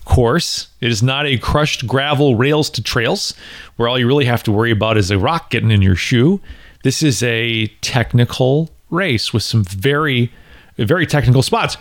course. 0.05 0.67
It 0.81 0.91
is 0.91 1.01
not 1.01 1.25
a 1.25 1.37
crushed 1.37 1.87
gravel 1.87 2.35
rails 2.35 2.69
to 2.71 2.83
trails 2.83 3.33
where 3.77 3.87
all 3.87 3.97
you 3.97 4.07
really 4.07 4.25
have 4.25 4.43
to 4.43 4.51
worry 4.51 4.71
about 4.71 4.97
is 4.97 5.11
a 5.11 5.17
rock 5.17 5.49
getting 5.49 5.71
in 5.71 5.81
your 5.81 5.95
shoe. 5.95 6.41
This 6.83 7.03
is 7.03 7.23
a 7.23 7.67
technical 7.81 8.69
race 8.89 9.33
with 9.33 9.43
some 9.43 9.63
very, 9.63 10.31
very 10.77 11.05
technical 11.05 11.43
spots. 11.43 11.77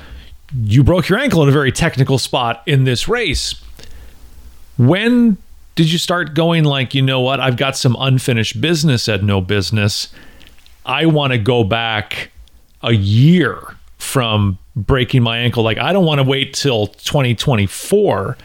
You 0.55 0.85
broke 0.85 1.09
your 1.09 1.19
ankle 1.19 1.43
in 1.43 1.49
a 1.49 1.53
very 1.53 1.73
technical 1.73 2.19
spot 2.19 2.63
in 2.67 2.85
this 2.85 3.09
race. 3.09 3.55
When 4.77 5.37
did 5.75 5.91
you 5.91 5.99
start 5.99 6.35
going 6.35 6.65
like, 6.65 6.95
you 6.95 7.03
know 7.03 7.21
what? 7.21 7.41
I've 7.41 7.57
got 7.57 7.77
some 7.77 7.97
unfinished 7.99 8.61
business 8.61 9.09
at 9.09 9.23
no 9.23 9.41
business. 9.41 10.09
I 10.85 11.07
want 11.07 11.33
to 11.33 11.39
go 11.39 11.65
back 11.65 12.31
a 12.83 12.93
year 12.93 13.61
from 13.99 14.59
breaking 14.87 15.23
my 15.23 15.39
ankle. 15.39 15.63
Like, 15.63 15.79
I 15.79 15.93
don't 15.93 16.05
want 16.05 16.19
to 16.19 16.25
wait 16.25 16.55
till 16.55 16.87
2024. 16.87 18.37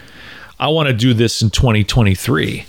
I 0.60 0.68
want 0.68 0.88
to 0.88 0.94
do 0.94 1.14
this 1.14 1.42
in 1.42 1.50
2023. 1.50 2.66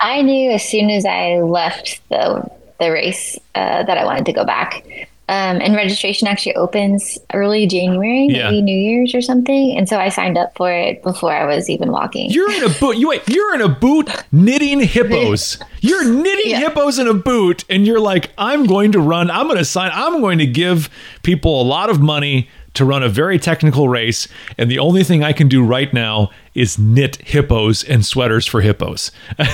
I 0.00 0.22
knew 0.22 0.50
as 0.52 0.68
soon 0.68 0.90
as 0.90 1.04
I 1.04 1.40
left 1.40 2.00
the 2.08 2.50
the 2.78 2.90
race 2.90 3.38
uh, 3.54 3.84
that 3.84 3.96
I 3.96 4.04
wanted 4.04 4.26
to 4.26 4.32
go 4.34 4.44
back. 4.44 4.84
Um, 5.28 5.60
and 5.60 5.74
registration 5.74 6.28
actually 6.28 6.54
opens 6.54 7.18
early 7.34 7.66
January, 7.66 8.28
Yeah. 8.30 8.44
maybe 8.50 8.62
New 8.62 8.78
Year's 8.78 9.12
or 9.12 9.20
something. 9.20 9.76
And 9.76 9.88
so 9.88 9.98
I 9.98 10.08
signed 10.08 10.38
up 10.38 10.56
for 10.56 10.70
it 10.70 11.02
before 11.02 11.32
I 11.32 11.44
was 11.46 11.68
even 11.68 11.90
walking. 11.90 12.30
You're 12.30 12.52
in 12.52 12.62
a 12.62 12.68
boot. 12.68 12.96
You 12.96 13.08
wait. 13.08 13.22
You're 13.28 13.54
in 13.56 13.60
a 13.60 13.68
boot 13.68 14.08
knitting 14.30 14.78
hippos. 14.80 15.58
You're 15.80 16.04
knitting 16.04 16.50
Yeah. 16.52 16.60
hippos 16.60 16.98
in 17.00 17.08
a 17.08 17.14
boot, 17.14 17.64
and 17.68 17.86
you're 17.86 18.00
like, 18.00 18.30
I'm 18.38 18.66
going 18.66 18.92
to 18.92 19.00
run. 19.00 19.30
I'm 19.30 19.46
going 19.46 19.58
to 19.58 19.64
sign. 19.64 19.90
I'm 19.92 20.20
going 20.20 20.38
to 20.38 20.46
give 20.46 20.88
people 21.22 21.60
a 21.60 21.64
lot 21.64 21.90
of 21.90 22.00
money 22.00 22.48
to 22.76 22.84
run 22.84 23.02
a 23.02 23.08
very 23.08 23.38
technical 23.38 23.88
race, 23.88 24.28
and 24.56 24.70
the 24.70 24.78
only 24.78 25.04
thing 25.04 25.24
I 25.24 25.32
can 25.32 25.48
do 25.48 25.64
right 25.64 25.92
now 25.92 26.30
is 26.54 26.78
knit 26.78 27.16
hippos 27.16 27.84
and 27.84 28.04
sweaters 28.04 28.46
for 28.46 28.60
hippos. 28.60 29.10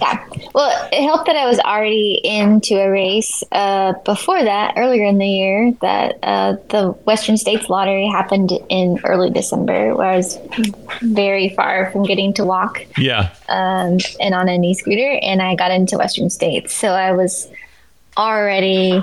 Yeah. 0.00 0.26
Well, 0.54 0.88
it 0.92 1.02
helped 1.02 1.26
that 1.26 1.36
I 1.36 1.46
was 1.46 1.58
already 1.60 2.20
into 2.24 2.74
a 2.74 2.90
race 2.90 3.44
uh, 3.52 3.92
before 4.04 4.42
that, 4.42 4.74
earlier 4.76 5.04
in 5.04 5.18
the 5.18 5.26
year, 5.26 5.72
that 5.80 6.18
uh, 6.22 6.56
the 6.68 6.90
Western 7.04 7.36
States 7.36 7.68
Lottery 7.68 8.06
happened 8.06 8.52
in 8.68 9.00
early 9.04 9.30
December, 9.30 9.94
where 9.94 10.08
I 10.08 10.16
was 10.16 10.38
very 11.00 11.50
far 11.50 11.90
from 11.90 12.02
getting 12.02 12.34
to 12.34 12.44
walk 12.44 12.84
yeah. 12.98 13.34
um, 13.48 13.98
and 14.20 14.34
on 14.34 14.48
an 14.48 14.64
e 14.64 14.74
scooter, 14.74 15.18
and 15.22 15.40
I 15.40 15.54
got 15.54 15.70
into 15.70 15.98
Western 15.98 16.30
States. 16.30 16.74
So 16.74 16.88
I 16.88 17.12
was 17.12 17.48
already 18.16 19.02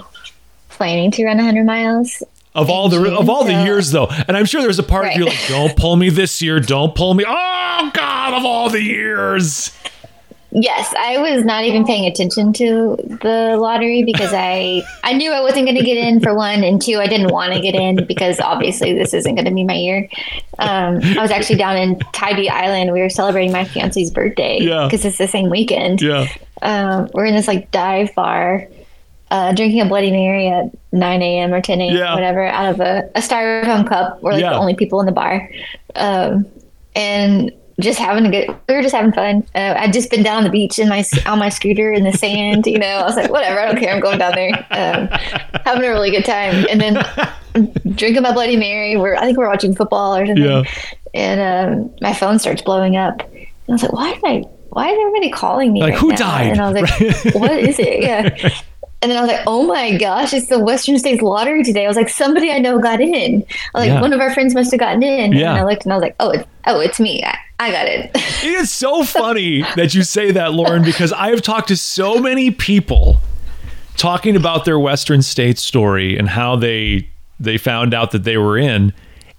planning 0.70 1.12
to 1.12 1.26
run 1.26 1.38
100 1.38 1.66
miles. 1.66 2.24
Of 2.60 2.70
all 2.70 2.90
the 2.90 3.16
of 3.18 3.30
all 3.30 3.44
the 3.44 3.64
years 3.64 3.92
though, 3.92 4.08
and 4.28 4.36
I'm 4.38 4.46
sure 4.46 4.62
there's 4.62 4.80
a 4.80 4.84
part 4.84 5.08
of 5.08 5.14
you 5.16 5.26
Right. 5.26 5.34
like, 5.34 5.48
don't 5.50 5.76
pull 5.78 5.96
me 5.96 6.10
this 6.10 6.42
year, 6.42 6.60
don't 6.60 6.94
pull 6.96 7.14
me. 7.14 7.24
Oh 7.82 7.92
God, 7.94 8.34
of 8.34 8.44
all 8.46 8.70
the 8.70 8.82
years. 8.84 9.72
Yes, 10.52 10.94
I 10.98 11.18
was 11.20 11.46
not 11.46 11.64
even 11.64 11.86
paying 11.86 12.06
attention 12.08 12.52
to 12.54 12.98
the 13.22 13.56
lottery 13.58 14.04
because 14.04 14.34
I 14.34 14.82
I 15.04 15.14
knew 15.14 15.32
I 15.32 15.42
wasn't 15.42 15.66
going 15.66 15.78
to 15.78 15.84
get 15.84 15.96
in 15.96 16.20
for 16.20 16.34
one, 16.36 16.64
and 16.64 16.82
two, 16.82 16.98
I 17.00 17.08
didn't 17.08 17.32
want 17.32 17.54
to 17.54 17.62
get 17.62 17.76
in 17.76 18.06
because 18.06 18.40
obviously 18.42 18.94
this 18.94 19.14
isn't 19.14 19.34
going 19.36 19.46
to 19.46 19.54
be 19.54 19.64
my 19.64 19.76
year. 19.76 20.10
Um, 20.58 21.00
I 21.04 21.22
was 21.22 21.30
actually 21.32 21.58
down 21.58 21.78
in 21.78 22.00
Tybee 22.14 22.50
Island. 22.50 22.92
We 22.92 23.00
were 23.00 23.10
celebrating 23.10 23.54
my 23.54 23.64
fiance's 23.64 24.10
birthday 24.12 24.58
Yeah. 24.60 24.86
because 24.88 25.06
it's 25.06 25.20
the 25.20 25.28
same 25.28 25.50
weekend. 25.50 26.02
Yeah. 26.02 26.28
Um, 26.64 27.10
we're 27.14 27.26
in 27.28 27.36
this 27.36 27.48
like 27.48 27.70
dive 27.72 28.14
bar, 28.16 28.68
uh, 29.32 29.54
drinking 29.54 29.82
a 29.82 29.86
Bloody 29.86 30.12
Mary 30.12 30.48
at 30.48 30.66
9 30.92 31.22
a.m. 31.22 31.54
or 31.54 31.62
10 31.62 31.82
a.m. 31.82 31.96
Yeah. 31.96 32.14
whatever 32.16 32.46
out 32.46 32.74
of 32.74 32.80
a, 32.80 33.10
a 33.16 33.20
styrofoam 33.22 33.88
cup. 33.88 34.22
We're 34.24 34.34
like 34.34 34.42
Yeah. 34.42 34.52
the 34.52 34.58
only 34.58 34.76
people 34.76 35.00
in 35.00 35.06
the 35.06 35.12
bar, 35.12 35.50
um, 35.96 36.46
and 36.96 37.52
just 37.80 37.98
having 38.00 38.26
a 38.26 38.30
good. 38.32 38.50
We 38.68 38.76
were 38.76 38.82
just 38.82 38.94
having 38.94 39.14
fun. 39.14 39.46
Uh, 39.56 39.76
I'd 39.78 39.94
just 39.94 40.10
been 40.10 40.22
down 40.24 40.38
on 40.40 40.44
the 40.44 40.50
beach 40.50 40.80
in 40.80 40.90
my 40.90 41.04
on 41.26 41.40
my 41.40 41.50
scooter 41.50 41.92
in 41.94 42.04
the 42.04 42.12
sand. 42.12 42.66
You 42.66 42.78
know, 42.80 42.88
I 42.88 43.04
was 43.04 43.16
like, 43.16 43.32
whatever, 43.32 43.60
I 43.60 43.66
don't 43.72 43.80
care. 43.80 43.94
I'm 43.94 44.02
going 44.02 44.18
down 44.20 44.34
there, 44.36 44.50
um, 44.72 45.08
having 45.66 45.84
a 45.86 45.90
really 45.90 46.12
good 46.12 46.26
time, 46.26 46.66
and 46.70 46.82
then 46.82 46.96
drinking 47.96 48.24
my 48.24 48.34
Bloody 48.34 48.58
Mary. 48.58 48.98
We're 48.98 49.16
I 49.16 49.22
think 49.22 49.38
we're 49.38 49.48
watching 49.48 49.76
football 49.76 50.16
or 50.16 50.26
something, 50.26 50.44
Yeah. 50.44 50.64
and 51.14 51.40
um, 51.86 51.96
my 52.02 52.14
phone 52.14 52.38
starts 52.40 52.62
blowing 52.62 52.98
up. 52.98 53.22
And 53.32 53.48
I 53.70 53.72
was 53.74 53.84
like, 53.84 53.94
why 53.94 54.14
did 54.14 54.24
I? 54.26 54.44
Why 54.72 54.90
is 54.90 54.98
everybody 55.00 55.30
calling 55.32 55.72
me? 55.74 55.82
Like, 55.82 55.94
right 55.94 56.00
who 56.00 56.10
now? 56.10 56.16
died? 56.18 56.48
And 56.52 56.62
I 56.62 56.70
was 56.72 56.82
like, 56.82 57.34
what 57.36 57.52
is 57.52 57.80
it? 57.80 58.04
Yeah. 58.04 58.50
And 59.02 59.10
then 59.10 59.18
I 59.18 59.22
was 59.22 59.32
like, 59.32 59.42
oh 59.48 59.64
my 59.64 59.96
gosh, 59.98 60.34
it's 60.34 60.48
the 60.48 60.60
Western 60.60 61.00
States 61.00 61.22
Lottery 61.22 61.64
today. 61.64 61.86
I 61.86 61.88
was 61.88 61.96
like, 61.96 62.10
somebody 62.10 62.52
I 62.52 62.60
know 62.60 62.80
got 62.80 63.00
in. 63.00 63.46
Like, 63.74 63.88
Yeah. 63.88 64.02
one 64.02 64.12
of 64.12 64.20
our 64.20 64.34
friends 64.34 64.54
must 64.54 64.72
have 64.72 64.80
gotten 64.80 65.02
in. 65.04 65.32
Yeah. 65.32 65.52
And 65.52 65.60
I 65.60 65.64
looked 65.64 65.84
and 65.86 65.94
I 65.94 65.96
was 65.96 66.02
like, 66.02 66.16
oh, 66.20 66.32
it's, 66.32 66.44
oh, 66.68 66.80
it's 66.82 67.00
me. 67.00 67.24
I, 67.24 67.38
I 67.60 67.72
got 67.72 67.86
it. 67.88 68.12
It 68.44 68.54
is 68.54 68.72
so 68.72 69.04
funny 69.04 69.62
that 69.76 69.94
you 69.94 70.04
say 70.04 70.32
that, 70.32 70.54
Lauren, 70.54 70.84
because 70.84 71.12
I 71.14 71.30
have 71.30 71.42
talked 71.42 71.68
to 71.70 71.78
so 71.78 72.20
many 72.20 72.52
people 72.52 73.20
talking 73.98 74.36
about 74.38 74.64
their 74.66 74.80
Western 74.80 75.22
States 75.22 75.62
story 75.62 76.18
and 76.18 76.30
how 76.30 76.56
they 76.56 77.10
they 77.40 77.58
found 77.58 77.94
out 77.94 78.12
that 78.12 78.24
they 78.26 78.38
were 78.38 78.58
in. 78.58 78.94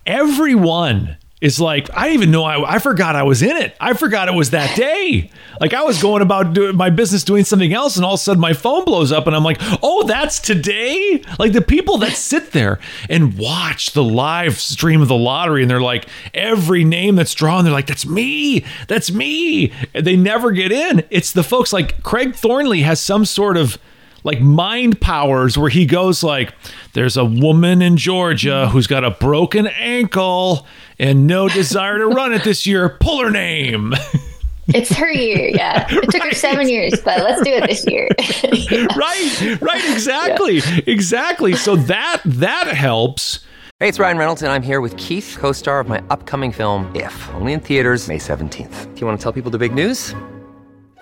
Everyone 0.06 1.16
is 1.40 1.58
like, 1.58 1.88
I 1.94 2.10
even 2.10 2.30
know 2.30 2.44
I, 2.44 2.74
I 2.74 2.78
forgot 2.78 3.16
I 3.16 3.22
was 3.22 3.42
in 3.42 3.56
it. 3.56 3.74
I 3.80 3.94
forgot 3.94 4.28
it 4.28 4.34
was 4.34 4.50
that 4.50 4.76
day. 4.76 5.30
Like 5.60 5.72
I 5.72 5.82
was 5.82 6.00
going 6.00 6.22
about 6.22 6.52
doing 6.52 6.76
my 6.76 6.90
business 6.90 7.24
doing 7.24 7.44
something 7.44 7.72
else, 7.72 7.96
and 7.96 8.04
all 8.04 8.14
of 8.14 8.20
a 8.20 8.22
sudden 8.22 8.40
my 8.40 8.52
phone 8.52 8.84
blows 8.84 9.10
up, 9.10 9.26
and 9.26 9.34
I'm 9.34 9.44
like, 9.44 9.58
oh, 9.82 10.06
that's 10.06 10.38
today. 10.38 11.22
Like 11.38 11.52
the 11.52 11.62
people 11.62 11.98
that 11.98 12.12
sit 12.12 12.52
there 12.52 12.78
and 13.08 13.38
watch 13.38 13.92
the 13.92 14.04
live 14.04 14.60
stream 14.60 15.00
of 15.00 15.08
the 15.08 15.16
lottery, 15.16 15.62
and 15.62 15.70
they're 15.70 15.80
like, 15.80 16.06
every 16.34 16.84
name 16.84 17.16
that's 17.16 17.34
drawn, 17.34 17.64
they're 17.64 17.72
like, 17.72 17.86
that's 17.86 18.06
me, 18.06 18.64
that's 18.86 19.10
me. 19.10 19.72
And 19.94 20.06
they 20.06 20.16
never 20.16 20.50
get 20.52 20.72
in. 20.72 21.04
It's 21.10 21.32
the 21.32 21.42
folks 21.42 21.72
like 21.72 22.02
Craig 22.02 22.34
Thornley 22.34 22.82
has 22.82 23.00
some 23.00 23.24
sort 23.24 23.56
of 23.56 23.78
like 24.24 24.40
mind 24.40 25.00
powers 25.00 25.56
where 25.56 25.70
he 25.70 25.86
goes 25.86 26.22
like 26.22 26.52
there's 26.92 27.16
a 27.16 27.24
woman 27.24 27.82
in 27.82 27.96
Georgia 27.96 28.68
who's 28.68 28.86
got 28.86 29.04
a 29.04 29.10
broken 29.10 29.66
ankle 29.66 30.66
and 30.98 31.26
no 31.26 31.48
desire 31.60 31.98
to 31.98 32.06
run 32.06 32.32
it 32.32 32.44
this 32.44 32.66
year 32.66 32.96
pull 33.00 33.22
her 33.22 33.30
name 33.30 33.94
it's 34.68 34.92
her 34.92 35.10
year. 35.10 35.48
Yeah. 35.48 35.86
It 35.90 36.10
took 36.10 36.22
her 36.22 36.32
seven 36.32 36.68
years, 36.68 36.92
but 37.04 37.24
let's 37.24 37.42
do 37.42 37.50
it 37.52 37.66
this 37.66 37.84
year. 37.86 38.08
right 38.96 39.60
right 39.60 39.90
exactly 39.92 40.60
exactly 40.86 41.54
so 41.54 41.76
that 41.76 42.20
that 42.24 42.68
helps 42.68 43.40
Hey, 43.80 43.88
it's 43.88 43.98
Ryan 43.98 44.18
Reynolds, 44.18 44.42
and 44.42 44.52
I'm 44.52 44.60
here 44.60 44.82
with 44.82 44.94
Keith, 44.98 45.38
co 45.40 45.52
star 45.52 45.80
of 45.80 45.88
my 45.88 46.02
upcoming 46.10 46.52
film, 46.52 46.94
If, 46.94 47.30
only 47.30 47.54
in 47.54 47.60
theaters, 47.60 48.08
May 48.08 48.18
17th. 48.18 48.94
Do 48.94 49.00
you 49.00 49.06
want 49.06 49.18
to 49.18 49.22
tell 49.22 49.32
people 49.32 49.50
the 49.50 49.56
big 49.56 49.72
news? 49.72 50.14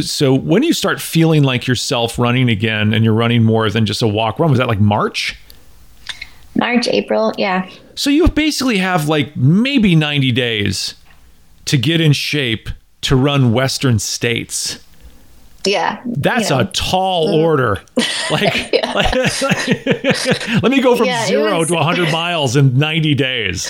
so 0.00 0.34
when 0.34 0.62
you 0.62 0.72
start 0.72 1.00
feeling 1.00 1.42
like 1.42 1.66
yourself 1.66 2.18
running 2.18 2.48
again 2.48 2.92
and 2.92 3.04
you're 3.04 3.14
running 3.14 3.44
more 3.44 3.70
than 3.70 3.86
just 3.86 4.02
a 4.02 4.08
walk 4.08 4.38
run 4.38 4.50
was 4.50 4.58
that 4.58 4.68
like 4.68 4.80
March 4.80 5.36
March, 6.56 6.88
April. 6.88 7.32
Yeah. 7.38 7.70
So 7.94 8.10
you 8.10 8.26
basically 8.28 8.78
have 8.78 9.08
like 9.08 9.36
maybe 9.36 9.94
90 9.94 10.32
days 10.32 10.94
to 11.66 11.76
get 11.78 12.00
in 12.00 12.12
shape 12.12 12.68
to 13.02 13.14
run 13.14 13.52
Western 13.52 14.00
states. 14.00 14.84
Yeah. 15.64 16.02
That's 16.04 16.50
You 16.50 16.56
know. 16.56 16.62
a 16.62 16.64
tall 16.66 17.28
order. 17.34 17.80
Like, 18.30 18.72
like- 18.94 19.14
let 20.62 20.70
me 20.70 20.80
go 20.80 20.96
from 20.96 21.06
Yeah, 21.06 21.26
zero 21.26 21.58
was- 21.58 21.68
to 21.68 21.74
100 21.74 22.12
miles 22.12 22.54
in 22.56 22.78
90 22.78 23.14
days. 23.16 23.68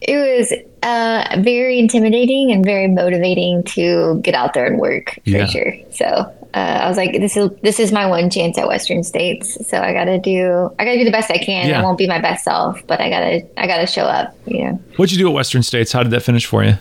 It 0.00 0.16
was 0.38 0.52
uh, 0.82 1.40
very 1.40 1.78
intimidating 1.78 2.52
and 2.52 2.64
very 2.64 2.86
motivating 2.88 3.64
to 3.64 4.20
get 4.22 4.34
out 4.34 4.54
there 4.54 4.64
and 4.66 4.78
work 4.78 5.14
for 5.14 5.20
Yeah. 5.30 5.46
sure. 5.46 5.74
So 5.90 6.04
uh, 6.06 6.56
I 6.56 6.88
was 6.88 6.96
like, 6.96 7.12
this 7.12 7.36
is 7.36 7.50
this 7.62 7.80
is 7.80 7.90
my 7.92 8.06
one 8.06 8.30
chance 8.30 8.56
at 8.58 8.68
Western 8.68 9.02
States. 9.02 9.58
So 9.68 9.78
I 9.80 9.92
got 9.92 10.04
to 10.04 10.18
do 10.18 10.70
I 10.78 10.84
got 10.84 10.92
to 10.92 10.98
do 10.98 11.04
the 11.04 11.10
best 11.10 11.30
I 11.30 11.38
can. 11.38 11.68
Yeah. 11.68 11.80
I 11.80 11.82
won't 11.82 11.98
be 11.98 12.06
my 12.06 12.20
best 12.20 12.44
self, 12.44 12.86
but 12.86 13.00
I 13.00 13.10
gotta 13.10 13.46
I 13.60 13.66
gotta 13.66 13.86
show 13.86 14.04
up. 14.04 14.36
You 14.46 14.64
know. 14.64 14.80
What'd 14.96 15.12
you 15.12 15.18
do 15.18 15.28
at 15.28 15.34
Western 15.34 15.62
States? 15.64 15.92
How 15.92 16.02
did 16.04 16.12
that 16.12 16.22
finish 16.22 16.46
for 16.46 16.62
you? 16.64 16.74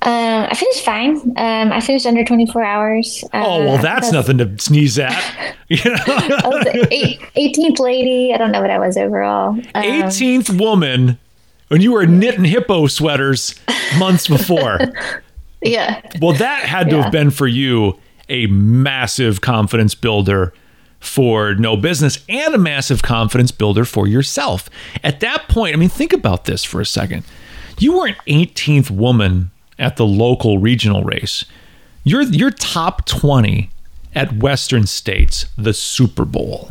Uh, 0.00 0.46
I 0.50 0.54
finished 0.54 0.84
fine. 0.84 1.16
Um, 1.36 1.72
I 1.72 1.80
finished 1.80 2.06
under 2.06 2.24
24 2.24 2.62
hours. 2.62 3.24
Uh, 3.32 3.42
Oh, 3.44 3.64
well, 3.64 3.78
that's 3.82 4.12
nothing 4.12 4.38
to 4.38 4.58
sneeze 4.58 4.98
at. 4.98 5.12
You 5.70 5.76
know? 5.84 5.98
I 6.06 6.40
was 6.48 6.66
eight, 6.90 7.20
18th 7.36 7.78
lady. 7.78 8.32
I 8.32 8.38
don't 8.38 8.52
know 8.52 8.62
what 8.62 8.70
I 8.70 8.78
was 8.78 8.96
overall. 8.96 9.48
Um, 9.50 9.62
18th 9.74 10.58
woman 10.58 11.18
when 11.68 11.80
you 11.80 11.92
were 11.92 12.06
knitting 12.06 12.44
hippo 12.44 12.86
sweaters 12.86 13.54
months 13.98 14.26
before. 14.28 14.78
Yeah. 15.60 16.02
Well, 16.22 16.34
that 16.34 16.60
had 16.66 16.88
to 16.90 16.96
Yeah. 16.96 17.02
have 17.02 17.10
been 17.10 17.30
for 17.30 17.48
you 17.48 17.98
a 18.28 18.46
massive 18.46 19.40
confidence 19.40 19.92
builder 19.96 20.52
for 21.00 21.54
no 21.56 21.76
business 21.76 22.24
and 22.28 22.54
a 22.54 22.58
massive 22.58 23.02
confidence 23.02 23.50
builder 23.50 23.84
for 23.84 24.06
yourself. 24.06 24.70
At 25.02 25.18
that 25.18 25.48
point, 25.48 25.74
I 25.74 25.76
mean, 25.76 25.88
think 25.88 26.12
about 26.12 26.44
this 26.44 26.62
for 26.62 26.80
a 26.80 26.86
second. 26.86 27.24
You 27.76 27.98
were 27.98 28.06
an 28.06 28.14
18th 28.28 28.88
woman 28.92 29.50
at 29.80 29.96
the 29.96 30.06
local 30.06 30.58
regional 30.58 31.02
race. 31.02 31.44
You're 32.04 32.22
you're 32.22 32.52
top 32.52 33.04
20 33.06 33.68
at 34.14 34.34
Western 34.34 34.86
States, 34.86 35.46
the 35.58 35.74
Super 35.74 36.24
Bowl. 36.24 36.70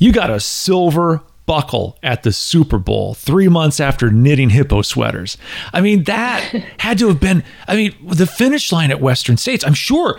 You 0.00 0.10
got 0.10 0.30
a 0.30 0.40
silver 0.40 1.20
buckle 1.50 1.98
at 2.00 2.22
the 2.22 2.30
Super 2.30 2.78
Bowl 2.78 3.12
three 3.14 3.48
months 3.48 3.80
after 3.80 4.08
knitting 4.08 4.50
hippo 4.50 4.82
sweaters. 4.82 5.36
I 5.72 5.80
mean, 5.80 6.04
that 6.04 6.42
had 6.78 6.96
to 6.98 7.08
have 7.08 7.18
been, 7.18 7.42
I 7.66 7.74
mean, 7.74 7.92
the 8.06 8.28
finish 8.28 8.70
line 8.70 8.92
at 8.92 9.00
Western 9.00 9.36
States, 9.36 9.64
I'm 9.64 9.74
sure 9.74 10.16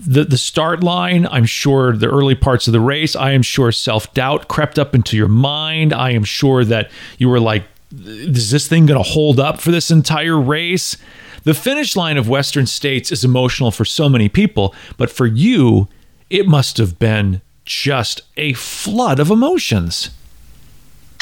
the, 0.00 0.24
the 0.24 0.38
start 0.38 0.82
line, 0.82 1.26
I'm 1.26 1.44
sure 1.44 1.94
the 1.94 2.08
early 2.08 2.34
parts 2.34 2.66
of 2.66 2.72
the 2.72 2.80
race, 2.80 3.14
I 3.14 3.32
am 3.32 3.42
sure 3.42 3.72
self 3.72 4.14
doubt 4.14 4.48
crept 4.48 4.78
up 4.78 4.94
into 4.94 5.18
your 5.18 5.28
mind. 5.28 5.92
I 5.92 6.12
am 6.12 6.24
sure 6.24 6.64
that 6.64 6.90
you 7.18 7.28
were 7.28 7.40
like, 7.40 7.64
is 7.92 8.50
this 8.50 8.66
thing 8.66 8.86
going 8.86 9.04
to 9.04 9.10
hold 9.10 9.38
up 9.38 9.60
for 9.60 9.70
this 9.70 9.90
entire 9.90 10.40
race? 10.40 10.96
The 11.42 11.52
finish 11.52 11.94
line 11.94 12.16
of 12.16 12.26
Western 12.26 12.64
States 12.64 13.12
is 13.12 13.22
emotional 13.22 13.70
for 13.70 13.84
so 13.84 14.08
many 14.08 14.30
people, 14.30 14.74
but 14.96 15.10
for 15.10 15.26
you, 15.26 15.88
it 16.30 16.48
must 16.48 16.78
have 16.78 16.98
been 16.98 17.42
just 17.66 18.22
a 18.38 18.54
flood 18.54 19.20
of 19.20 19.30
emotions. 19.30 20.08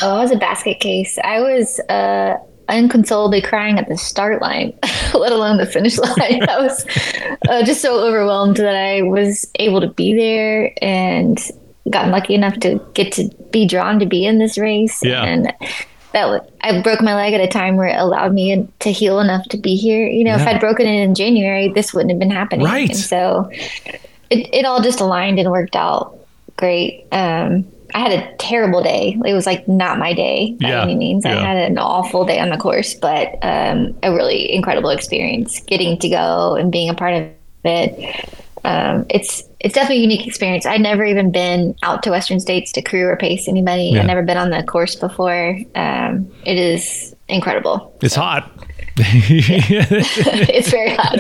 Oh, 0.02 0.16
I 0.16 0.22
was 0.22 0.32
a 0.32 0.36
basket 0.36 0.80
case. 0.80 1.18
I 1.22 1.40
was 1.40 1.78
uh, 1.80 2.36
unconsolably 2.68 3.40
crying 3.40 3.78
at 3.78 3.88
the 3.88 3.96
start 3.96 4.42
line, 4.42 4.72
let 5.14 5.32
alone 5.32 5.58
the 5.58 5.66
finish 5.66 5.98
line. 6.18 6.48
I 6.48 6.60
was 6.60 6.86
uh, 7.48 7.62
just 7.64 7.80
so 7.80 8.04
overwhelmed 8.04 8.56
that 8.56 8.74
I 8.74 9.02
was 9.02 9.50
able 9.56 9.80
to 9.80 9.88
be 9.88 10.14
there 10.14 10.72
and 10.82 11.40
gotten 11.90 12.10
lucky 12.10 12.34
enough 12.34 12.58
to 12.60 12.80
get 12.94 13.12
to 13.12 13.28
be 13.50 13.66
drawn 13.66 13.98
to 14.00 14.06
be 14.06 14.24
in 14.24 14.38
this 14.38 14.58
race. 14.58 15.02
Yeah. 15.02 15.24
And 15.24 15.52
that 16.12 16.50
I 16.60 16.82
broke 16.82 17.00
my 17.00 17.14
leg 17.14 17.32
at 17.32 17.40
a 17.40 17.48
time 17.48 17.76
where 17.76 17.88
it 17.88 17.96
allowed 17.96 18.32
me 18.34 18.68
to 18.80 18.92
heal 18.92 19.18
enough 19.20 19.46
to 19.48 19.56
be 19.56 19.76
here. 19.76 20.06
You 20.06 20.24
know, 20.24 20.34
if 20.34 20.46
I'd 20.46 20.60
broken 20.60 20.86
it 20.86 21.02
in 21.02 21.14
January, 21.14 21.68
this 21.68 21.94
wouldn't 21.94 22.10
have 22.10 22.18
been 22.18 22.30
happening. 22.30 22.66
Right. 22.66 22.90
And 22.90 22.98
so 22.98 23.50
it, 24.30 24.48
it 24.52 24.64
all 24.64 24.82
just 24.82 25.00
aligned 25.00 25.38
and 25.38 25.50
worked 25.50 25.74
out 25.74 26.18
great. 26.56 27.06
Um, 27.12 27.66
I 27.94 27.98
had 28.00 28.12
a 28.12 28.34
terrible 28.36 28.82
day. 28.82 29.18
It 29.24 29.34
was 29.34 29.46
like 29.46 29.66
not 29.68 29.98
my 29.98 30.12
day 30.14 30.56
by 30.60 30.68
Yeah, 30.68 30.82
any 30.82 30.94
means. 30.94 31.24
yeah. 31.24 31.38
I 31.38 31.42
had 31.44 31.56
an 31.70 31.78
awful 31.78 32.24
day 32.24 32.38
on 32.38 32.48
the 32.50 32.56
course, 32.56 32.94
but 32.94 33.38
um, 33.42 33.94
a 34.02 34.12
really 34.12 34.52
incredible 34.52 34.90
experience 34.90 35.60
getting 35.60 35.98
to 35.98 36.08
go 36.08 36.54
and 36.56 36.70
being 36.72 36.88
a 36.90 36.94
part 36.94 37.14
of 37.14 37.28
it. 37.64 38.30
um, 38.64 39.04
it's 39.10 39.42
it's 39.60 39.74
definitely 39.74 39.98
a 39.98 40.00
unique 40.02 40.26
experience. 40.26 40.66
I'd 40.66 40.80
never 40.80 41.04
even 41.04 41.30
been 41.30 41.76
out 41.84 42.02
to 42.02 42.10
Western 42.10 42.40
States 42.40 42.72
to 42.72 42.82
crew 42.82 43.06
or 43.06 43.16
pace 43.16 43.46
anybody. 43.46 43.90
Yeah. 43.94 44.00
I'd 44.00 44.06
never 44.08 44.22
been 44.22 44.36
on 44.36 44.50
the 44.50 44.62
course 44.64 44.96
before. 44.96 45.56
Um, 45.76 46.28
it 46.44 46.58
is 46.58 47.14
incredible. 47.28 47.96
It's 48.02 48.14
hot. 48.16 48.50
it's 48.96 50.70
very 50.70 50.94
hot. 50.96 51.18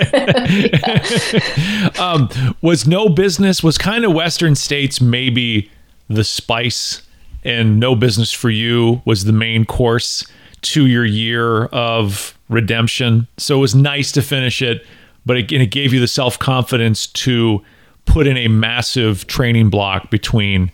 um, 2.00 2.28
was 2.60 2.86
no 2.86 3.08
business 3.08 3.62
was 3.62 3.78
kind 3.78 4.04
of 4.04 4.12
Western 4.12 4.54
States 4.54 5.00
maybe 5.00 5.70
the 6.14 6.24
spice, 6.24 7.02
and 7.44 7.80
no 7.80 7.94
business 7.94 8.32
for 8.32 8.50
you 8.50 9.02
was 9.04 9.24
the 9.24 9.32
main 9.32 9.64
course 9.64 10.26
to 10.62 10.86
your 10.86 11.04
year 11.04 11.64
of 11.66 12.38
redemption. 12.48 13.26
So 13.36 13.58
it 13.58 13.60
was 13.60 13.74
nice 13.74 14.12
to 14.12 14.22
finish 14.22 14.62
it, 14.62 14.86
but 15.26 15.36
it, 15.36 15.52
it 15.52 15.66
gave 15.70 15.92
you 15.92 16.00
the 16.00 16.08
self 16.08 16.38
confidence 16.38 17.06
to 17.08 17.62
put 18.04 18.26
in 18.26 18.36
a 18.36 18.48
massive 18.48 19.26
training 19.26 19.70
block 19.70 20.10
between 20.10 20.70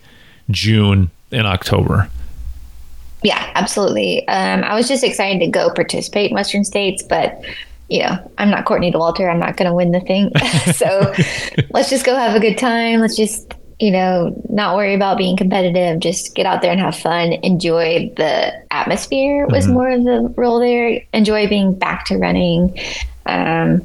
June 0.51 1.09
and 1.31 1.47
October. 1.47 2.09
Yeah, 3.23 3.51
absolutely. 3.55 4.27
Um, 4.27 4.63
I 4.63 4.75
was 4.75 4.87
just 4.87 5.03
excited 5.03 5.39
to 5.39 5.47
go 5.47 5.69
participate 5.69 6.31
in 6.31 6.35
Western 6.35 6.63
States, 6.63 7.03
but 7.03 7.43
you 7.89 8.03
know, 8.03 8.31
I'm 8.37 8.49
not 8.49 8.65
Courtney 8.65 8.91
Dauwalter. 8.91 9.29
I'm 9.29 9.39
not 9.39 9.57
going 9.57 9.67
to 9.67 9.73
win 9.73 9.91
the 9.91 9.99
thing. 9.99 10.31
so 10.73 11.13
let's 11.71 11.89
just 11.89 12.05
go 12.05 12.15
have 12.15 12.35
a 12.35 12.39
good 12.39 12.57
time. 12.57 12.99
Let's 12.99 13.17
just, 13.17 13.53
you 13.79 13.91
know, 13.91 14.35
not 14.49 14.75
worry 14.75 14.93
about 14.93 15.17
being 15.17 15.37
competitive. 15.37 15.99
Just 15.99 16.35
get 16.35 16.45
out 16.45 16.61
there 16.61 16.71
and 16.71 16.79
have 16.81 16.95
fun. 16.97 17.33
Enjoy 17.43 18.11
the 18.17 18.51
atmosphere 18.71 19.47
was 19.47 19.65
Mm-hmm. 19.65 19.73
more 19.73 19.89
of 19.89 20.03
the 20.03 20.33
role 20.35 20.59
there. 20.59 21.01
Enjoy 21.13 21.47
being 21.47 21.73
back 21.73 22.05
to 22.05 22.17
running. 22.17 22.77
Um, 23.25 23.81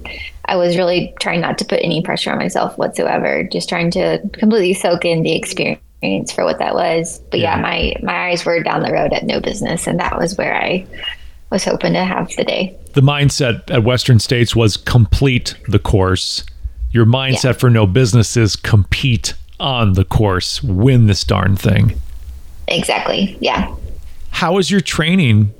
I 0.46 0.56
was 0.56 0.76
really 0.76 1.14
trying 1.20 1.40
not 1.40 1.58
to 1.58 1.64
put 1.64 1.80
any 1.82 2.02
pressure 2.02 2.30
on 2.32 2.38
myself 2.38 2.76
whatsoever. 2.76 3.44
Just 3.44 3.68
trying 3.68 3.90
to 3.92 4.18
completely 4.32 4.74
soak 4.74 5.04
in 5.04 5.22
the 5.22 5.32
experience 5.32 6.32
for 6.32 6.44
what 6.44 6.58
that 6.58 6.74
was. 6.74 7.20
But 7.30 7.40
yeah, 7.40 7.56
Yeah. 7.56 7.62
my 7.62 7.94
my 8.02 8.28
eyes 8.30 8.44
were 8.44 8.62
down 8.62 8.82
the 8.82 8.92
road 8.92 9.12
at 9.12 9.24
no 9.24 9.40
business, 9.40 9.86
and 9.86 9.98
that 10.00 10.18
was 10.18 10.36
where 10.36 10.54
I 10.54 10.86
was 11.50 11.64
hoping 11.64 11.92
to 11.92 12.04
have 12.04 12.34
the 12.36 12.44
day. 12.44 12.76
The 12.94 13.00
mindset 13.00 13.70
at 13.70 13.84
Western 13.84 14.18
States 14.18 14.56
was 14.56 14.76
complete 14.76 15.54
the 15.68 15.78
course. 15.78 16.44
Your 16.90 17.06
mindset 17.06 17.56
for 17.56 17.70
no 17.70 17.86
business 17.86 18.36
is 18.36 18.54
compete 18.56 19.34
on 19.60 19.94
the 19.94 20.04
course, 20.04 20.62
win 20.62 21.06
this 21.06 21.24
darn 21.24 21.56
thing. 21.56 22.00
Exactly. 22.68 23.36
Yeah. 23.40 23.74
How 24.30 24.54
was 24.54 24.70
your 24.70 24.80
training 24.80 25.52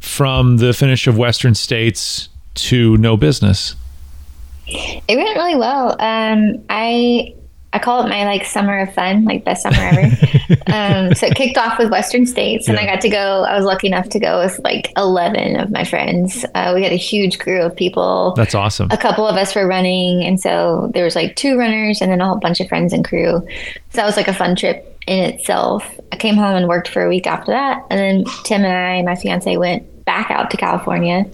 from 0.00 0.56
the 0.58 0.72
finish 0.72 1.06
of 1.06 1.16
Western 1.16 1.54
States 1.54 2.28
to 2.54 2.96
no 2.96 3.16
business? 3.16 3.76
It 4.66 5.16
went 5.16 5.36
really 5.36 5.54
well. 5.54 5.96
Um, 6.00 6.64
I 6.68 7.34
I 7.76 7.78
call 7.78 8.06
it 8.06 8.08
my 8.08 8.24
like 8.24 8.46
summer 8.46 8.78
of 8.78 8.94
fun, 8.94 9.26
like 9.26 9.44
best 9.44 9.62
summer 9.62 9.76
ever. 9.76 10.00
um, 10.72 11.14
so 11.14 11.26
it 11.26 11.34
kicked 11.34 11.58
off 11.58 11.78
with 11.78 11.90
Western 11.90 12.24
States, 12.24 12.68
and 12.68 12.78
I 12.78 12.86
got 12.86 13.02
to 13.02 13.10
go. 13.10 13.44
I 13.44 13.54
was 13.54 13.66
lucky 13.66 13.86
enough 13.86 14.08
to 14.08 14.18
go 14.18 14.42
with 14.42 14.58
like 14.64 14.90
eleven 14.96 15.60
of 15.60 15.70
my 15.70 15.84
friends. 15.84 16.46
Uh, 16.54 16.72
we 16.74 16.82
had 16.82 16.92
a 16.92 16.96
huge 16.96 17.38
crew 17.38 17.60
of 17.60 17.76
people. 17.76 18.32
That's 18.34 18.54
awesome. 18.54 18.88
a 18.92 18.96
couple 18.96 19.28
of 19.28 19.36
us 19.36 19.54
were 19.54 19.66
running, 19.66 20.24
and 20.24 20.40
so 20.40 20.90
there 20.94 21.04
was 21.04 21.14
like 21.14 21.36
two 21.36 21.58
runners 21.58 22.00
and 22.00 22.10
then 22.10 22.22
a 22.22 22.26
whole 22.26 22.38
bunch 22.38 22.60
of 22.60 22.68
friends 22.68 22.94
and 22.94 23.04
crew. 23.04 23.42
So 23.42 23.46
that 23.92 24.06
was 24.06 24.16
like 24.16 24.28
a 24.28 24.34
fun 24.34 24.56
trip 24.56 24.98
in 25.06 25.22
itself. 25.34 26.00
I 26.12 26.16
came 26.16 26.36
home 26.36 26.56
and 26.56 26.68
worked 26.68 26.88
for 26.88 27.04
a 27.04 27.10
week 27.10 27.26
after 27.26 27.52
that, 27.52 27.84
and 27.90 28.00
then 28.00 28.24
Tim 28.44 28.64
and 28.64 28.72
I, 28.72 29.02
my 29.02 29.16
fiance, 29.16 29.54
went 29.58 30.04
back 30.06 30.30
out 30.30 30.50
to 30.52 30.56
California 30.56 31.26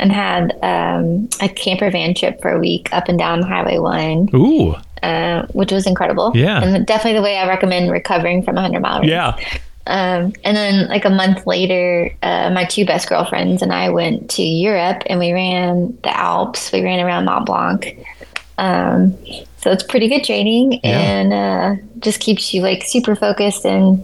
and 0.00 0.10
had 0.10 0.58
um, 0.62 1.28
a 1.40 1.48
camper 1.48 1.90
van 1.90 2.14
trip 2.14 2.42
for 2.42 2.50
a 2.50 2.58
week 2.58 2.88
up 2.92 3.08
and 3.08 3.16
down 3.16 3.42
Highway 3.42 3.78
One, 3.78 4.28
Ooh, 4.34 4.74
uh, 5.04 5.46
which 5.52 5.70
was 5.72 5.86
incredible. 5.86 6.32
Yeah. 6.34 6.62
and 6.62 6.86
definitely 6.86 7.18
the 7.18 7.22
way 7.22 7.36
I 7.36 7.46
recommend 7.48 7.90
recovering 7.90 8.42
from 8.42 8.56
a 8.56 8.60
hundred 8.60 8.80
mile 8.80 9.00
race. 9.00 9.10
yeah. 9.10 9.36
Um, 9.86 10.32
and 10.44 10.56
then, 10.56 10.88
like 10.88 11.04
a 11.04 11.10
month 11.10 11.46
later, 11.46 12.10
uh, 12.22 12.48
my 12.50 12.64
two 12.64 12.86
best 12.86 13.06
girlfriends 13.06 13.60
and 13.60 13.70
I 13.70 13.90
went 13.90 14.30
to 14.30 14.42
Europe 14.42 15.02
and 15.06 15.18
we 15.20 15.30
ran 15.32 15.98
the 16.02 16.16
Alps. 16.16 16.72
We 16.72 16.82
ran 16.82 17.00
around 17.04 17.26
Mont 17.26 17.44
Blanc. 17.44 17.98
Um, 18.56 19.14
so 19.58 19.70
it's 19.70 19.82
pretty 19.82 20.08
good 20.08 20.24
training 20.24 20.80
Yeah. 20.82 20.98
and 21.00 21.32
uh, 21.32 21.82
just 21.98 22.20
keeps 22.20 22.54
you 22.54 22.62
like 22.62 22.82
super 22.86 23.14
focused 23.14 23.66
and 23.66 24.02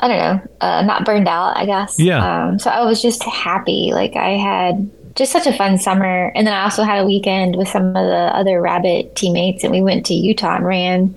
I 0.00 0.08
don't 0.08 0.18
know, 0.18 0.40
uh, 0.60 0.82
not 0.82 1.04
burned 1.04 1.28
out, 1.28 1.56
I 1.56 1.64
guess. 1.66 1.98
Yeah. 1.98 2.46
Um, 2.46 2.58
so 2.58 2.70
I 2.70 2.84
was 2.84 3.00
just 3.02 3.22
happy. 3.22 3.90
Like 3.92 4.16
I 4.16 4.30
had 4.30 4.88
just 5.18 5.32
such 5.32 5.48
a 5.48 5.52
fun 5.52 5.76
summer. 5.78 6.30
And 6.36 6.46
then 6.46 6.54
I 6.54 6.62
also 6.62 6.84
had 6.84 7.00
a 7.00 7.04
weekend 7.04 7.56
with 7.56 7.68
some 7.68 7.88
of 7.88 7.94
the 8.06 8.30
other 8.34 8.62
rabbit 8.62 9.16
teammates 9.16 9.64
and 9.64 9.72
we 9.72 9.82
went 9.82 10.06
to 10.06 10.14
Utah 10.14 10.56
and 10.56 10.64
ran 10.64 11.16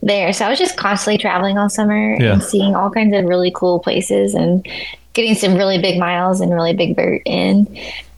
there. 0.00 0.32
So 0.32 0.46
I 0.46 0.48
was 0.48 0.58
just 0.58 0.78
constantly 0.78 1.18
traveling 1.18 1.58
all 1.58 1.68
summer 1.68 2.16
Yeah. 2.18 2.32
and 2.32 2.42
seeing 2.42 2.74
all 2.74 2.90
kinds 2.90 3.14
of 3.14 3.26
really 3.26 3.52
cool 3.54 3.78
places 3.78 4.34
and 4.34 4.66
getting 5.12 5.34
some 5.34 5.54
really 5.54 5.78
big 5.78 5.98
miles 5.98 6.40
and 6.40 6.52
really 6.52 6.72
big 6.72 6.96
vert 6.96 7.20
in. 7.26 7.66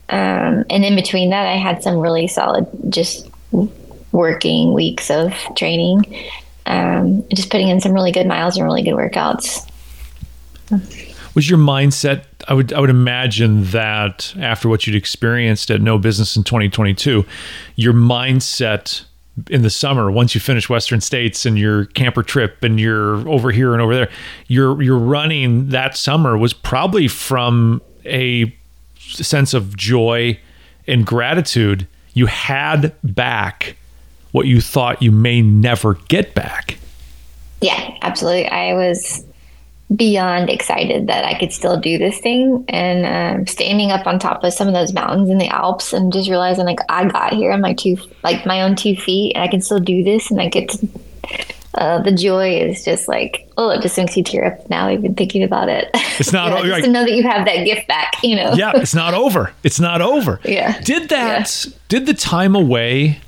Um, 0.07 0.63
and 0.69 0.85
in 0.85 0.95
between 0.95 1.31
that, 1.31 1.45
I 1.45 1.57
had 1.57 1.83
some 1.83 1.97
really 1.97 2.27
solid 2.27 2.65
just 2.87 3.29
working 4.13 4.71
weeks 4.71 5.11
of 5.11 5.33
training. 5.57 6.05
Um, 6.65 7.27
just 7.29 7.51
putting 7.51 7.67
in 7.67 7.81
some 7.81 7.91
really 7.91 8.13
good 8.13 8.25
miles 8.25 8.55
and 8.55 8.65
really 8.65 8.81
good 8.83 8.93
workouts. 8.95 9.69
Was 11.35 11.49
your 11.49 11.59
mindset? 11.59 12.23
I 12.47 12.53
would 12.53 12.73
I 12.73 12.79
would 12.79 12.89
imagine 12.89 13.65
that 13.65 14.33
after 14.39 14.69
what 14.69 14.87
you'd 14.87 14.95
experienced 14.95 15.69
at 15.69 15.81
No 15.81 15.97
Business 15.97 16.35
in 16.35 16.43
2022, 16.43 17.25
your 17.75 17.93
mindset 17.93 19.03
in 19.49 19.61
the 19.61 19.69
summer 19.69 20.09
once 20.09 20.33
you 20.33 20.39
finish 20.39 20.69
Western 20.69 21.01
States 21.01 21.45
and 21.45 21.59
your 21.59 21.85
camper 21.87 22.23
trip 22.23 22.63
and 22.63 22.79
you're 22.79 23.27
over 23.27 23.51
here 23.51 23.73
and 23.73 23.81
over 23.81 23.93
there, 23.93 24.09
you're 24.47 24.81
you're 24.81 24.97
running 24.97 25.69
that 25.69 25.97
summer 25.97 26.37
was 26.37 26.53
probably 26.53 27.07
from 27.07 27.81
a 28.05 28.55
sense 28.97 29.53
of 29.53 29.75
joy 29.75 30.39
and 30.87 31.05
gratitude. 31.05 31.87
You 32.13 32.27
had 32.27 32.95
back 33.03 33.75
what 34.31 34.47
you 34.47 34.61
thought 34.61 35.01
you 35.01 35.11
may 35.11 35.41
never 35.41 35.95
get 36.07 36.33
back. 36.33 36.77
Yeah, 37.61 37.97
absolutely. 38.01 38.47
I 38.47 38.73
was 38.73 39.25
beyond 39.95 40.49
excited 40.49 41.07
that 41.07 41.25
I 41.25 41.37
could 41.37 41.53
still 41.53 41.79
do 41.79 41.97
this 41.99 42.17
thing 42.17 42.65
and 42.69 43.05
um, 43.41 43.47
standing 43.47 43.91
up 43.91 44.07
on 44.07 44.17
top 44.17 44.43
of 44.43 44.51
some 44.53 44.67
of 44.67 44.73
those 44.73 44.93
mountains 44.93 45.29
in 45.29 45.37
the 45.37 45.47
Alps 45.47 45.93
and 45.93 46.11
just 46.11 46.27
realizing 46.29 46.65
like 46.65 46.79
I 46.89 47.05
got 47.05 47.33
here 47.33 47.51
on 47.51 47.61
my 47.61 47.73
two 47.73 47.97
like 48.23 48.45
my 48.47 48.63
own 48.63 48.75
two 48.75 48.95
feet 48.95 49.33
and 49.35 49.43
I 49.43 49.47
can 49.47 49.61
still 49.61 49.79
do 49.79 50.03
this 50.03 50.31
and 50.31 50.41
I 50.41 50.49
get 50.49 50.69
to 50.69 50.87
uh, 51.75 52.01
the 52.01 52.11
joy 52.11 52.57
is 52.57 52.83
just 52.83 53.07
like 53.07 53.47
oh 53.57 53.69
it 53.69 53.81
just 53.83 53.95
makes 53.97 54.17
you 54.17 54.23
tear 54.23 54.45
up 54.45 54.69
now 54.71 54.89
even 54.89 55.13
thinking 55.13 55.43
about 55.43 55.69
it. 55.69 55.89
It's 56.19 56.31
not- 56.33 56.49
Yeah, 56.51 56.61
just 56.61 56.71
like- 56.71 56.83
to 56.85 56.89
know 56.91 57.03
that 57.03 57.11
you 57.13 57.21
have 57.23 57.45
that 57.45 57.63
gift 57.63 57.87
back, 57.87 58.13
you 58.23 58.35
know. 58.35 58.53
yeah, 58.53 58.71
it's 58.75 58.95
not 58.95 59.13
over. 59.23 59.53
It's 59.63 59.79
not 59.79 60.01
over. 60.01 60.39
Yeah. 60.43 60.81
Did 60.81 61.09
that 61.09 61.65
did 61.89 62.07
the 62.07 62.13
time 62.15 62.55
away 62.55 63.19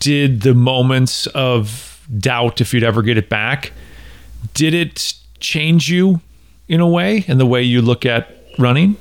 did 0.00 0.40
the 0.42 0.54
moments 0.54 1.26
of 1.28 2.06
doubt 2.18 2.60
if 2.62 2.72
you'd 2.72 2.82
ever 2.84 3.02
get 3.02 3.16
it 3.18 3.28
back 3.28 3.72
did 4.54 4.72
it 4.74 5.14
change 5.44 5.90
you 5.90 6.20
in 6.68 6.80
a 6.80 6.88
way 6.88 7.24
in 7.28 7.38
the 7.38 7.46
way 7.46 7.62
you 7.62 7.82
look 7.82 8.06
at 8.06 8.34
running? 8.58 8.96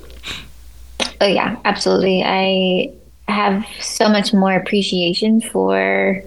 Oh 1.22 1.26
yeah, 1.26 1.56
absolutely. 1.66 2.24
I 2.24 2.94
have 3.28 3.66
so 3.80 4.10
much 4.10 4.34
more 4.34 4.54
appreciation 4.54 5.40
for 5.42 6.22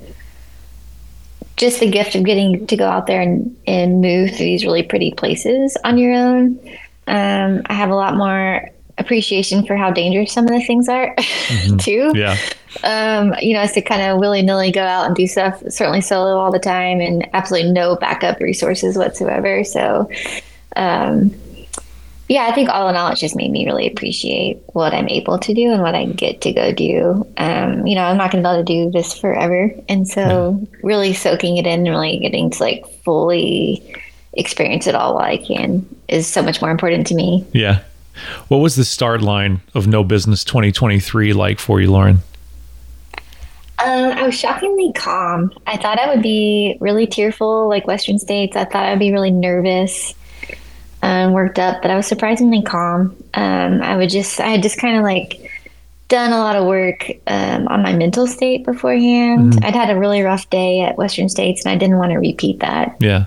just 1.57 1.81
the 1.81 1.91
gift 1.91 2.15
of 2.15 2.25
getting 2.25 2.67
to 2.67 2.77
go 2.77 2.87
out 2.87 3.07
there 3.07 3.21
and, 3.21 3.55
and 3.67 4.01
move 4.01 4.31
through 4.31 4.47
these 4.47 4.65
really 4.65 4.83
pretty 4.83 5.13
places 5.13 5.77
on 5.85 5.99
your 5.99 6.13
own. 6.13 6.59
Um, 7.07 7.63
I 7.67 7.75
have 7.75 7.91
a 7.91 7.95
lot 7.95 8.17
more 8.17 8.69
appreciation 8.99 9.67
for 9.67 9.77
how 9.77 9.91
dangerous 9.91 10.33
some 10.33 10.45
of 10.45 10.51
the 10.51 10.61
things 10.61 10.89
are 10.89 11.15
too. 11.79 12.13
Yeah. 12.15 12.37
Um, 12.83 13.35
you 13.41 13.55
know, 13.55 13.61
as 13.61 13.73
to 13.73 13.83
kind 13.83 14.03
of 14.03 14.19
willy 14.19 14.43
nilly 14.43 14.71
go 14.71 14.83
out 14.83 15.07
and 15.07 15.17
do 15.17 15.27
stuff, 15.27 15.63
certainly 15.69 16.01
solo 16.01 16.39
all 16.39 16.53
the 16.53 16.59
time 16.59 17.01
and 17.01 17.29
absolutely 17.35 17.73
no 17.73 17.97
backup 17.97 18.41
resources 18.41 18.97
whatsoever. 18.97 19.65
So, 19.65 20.11
um, 20.77 21.35
yeah, 22.29 22.47
I 22.47 22.53
think 22.53 22.69
all 22.69 22.89
in 22.89 22.97
all, 22.97 23.13
it 23.13 23.17
just 23.17 23.37
made 23.37 23.53
me 23.53 23.65
really 23.67 23.87
appreciate 23.87 24.61
what 24.73 24.93
I'm 24.93 25.09
able 25.09 25.39
to 25.39 25.55
do 25.55 25.71
and 25.71 25.81
what 25.81 25.95
I 25.95 26.07
get 26.07 26.41
to 26.41 26.53
go 26.53 26.73
do. 26.73 27.27
Um, 27.37 27.87
you 27.87 27.95
know, 27.95 28.03
I'm 28.03 28.17
not 28.17 28.33
going 28.33 28.43
to 28.43 28.49
be 28.49 28.53
able 28.53 28.65
to 28.65 28.91
do 28.91 28.91
this 28.91 29.17
forever. 29.17 29.71
And 29.89 30.09
so, 30.09 30.61
really 30.83 31.13
soaking 31.13 31.57
it 31.57 31.67
in 31.67 31.87
and 31.87 31.91
really 31.91 32.19
getting 32.19 32.51
to 32.51 32.63
like 32.63 32.85
fully 33.05 33.83
experience 34.33 34.87
it 34.87 34.95
all 34.95 35.15
while 35.15 35.25
I 35.25 35.37
can 35.37 35.87
is 36.09 36.27
so 36.27 36.43
much 36.43 36.61
more 36.61 36.71
important 36.71 37.07
to 37.09 37.15
me. 37.15 37.47
Yeah. 37.53 37.83
What 38.49 38.59
was 38.59 38.77
the 38.77 38.85
start 38.85 39.23
line 39.23 39.61
of 39.75 39.87
No 39.87 40.05
Business 40.05 40.45
2023 40.45 41.33
like 41.33 41.59
for 41.59 41.81
you, 41.81 41.91
Lauren? 41.91 42.19
Um, 43.79 44.13
I 44.13 44.23
was 44.25 44.39
shockingly 44.39 44.93
calm. 44.95 45.53
I 45.67 45.77
thought 45.77 45.99
I 45.99 46.09
would 46.09 46.23
be 46.23 46.79
really 46.81 47.07
tearful, 47.07 47.69
like 47.69 47.87
Western 47.87 48.19
States. 48.19 48.57
I 48.57 48.65
thought 48.65 48.87
I'd 48.87 48.99
be 48.99 49.13
really 49.13 49.31
nervous, 49.31 50.15
um, 51.03 51.33
worked 51.33 51.59
up, 51.59 51.83
but 51.83 51.91
I 51.91 51.97
was 51.97 52.07
surprisingly 52.07 52.63
calm. 52.63 53.15
Um, 53.35 53.83
I 53.83 53.97
would 53.97 54.09
just, 54.09 54.41
I 54.41 54.49
had 54.49 54.63
just 54.63 54.79
kind 54.79 54.97
of 54.97 55.03
like 55.03 55.51
done 56.09 56.33
a 56.33 56.39
lot 56.39 56.57
of 56.57 56.65
work 56.67 57.11
um, 57.27 57.69
on 57.69 57.83
my 57.83 57.93
mental 57.93 58.27
state 58.27 58.65
beforehand. 58.65 59.53
Mm-hmm. 59.53 59.65
I'd 59.65 59.75
had 59.75 59.91
a 59.91 59.99
really 59.99 60.23
rough 60.23 60.49
day 60.49 60.81
at 60.81 60.97
Western 60.97 61.29
States, 61.29 61.65
and 61.65 61.71
I 61.71 61.77
didn't 61.77 61.99
want 61.99 62.13
to 62.13 62.19
repeat 62.19 62.61
that. 62.61 62.97
Yeah. 62.99 63.25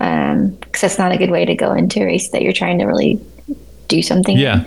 because 0.60 0.82
that's 0.82 0.98
not 0.98 1.12
a 1.12 1.18
good 1.18 1.30
way 1.30 1.46
to 1.46 1.54
go 1.54 1.74
into 1.74 2.02
a 2.02 2.06
race 2.06 2.30
that 2.30 2.42
you're 2.42 2.54
trying 2.54 2.80
to 2.80 2.86
really 2.86 3.22
do 3.90 4.02
something. 4.02 4.38
Yeah. 4.38 4.64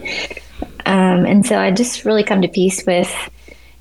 Um, 0.84 1.24
and 1.24 1.46
so 1.46 1.58
I 1.58 1.70
just 1.70 2.04
really 2.04 2.24
come 2.24 2.42
to 2.42 2.48
peace 2.48 2.84
with 2.86 3.10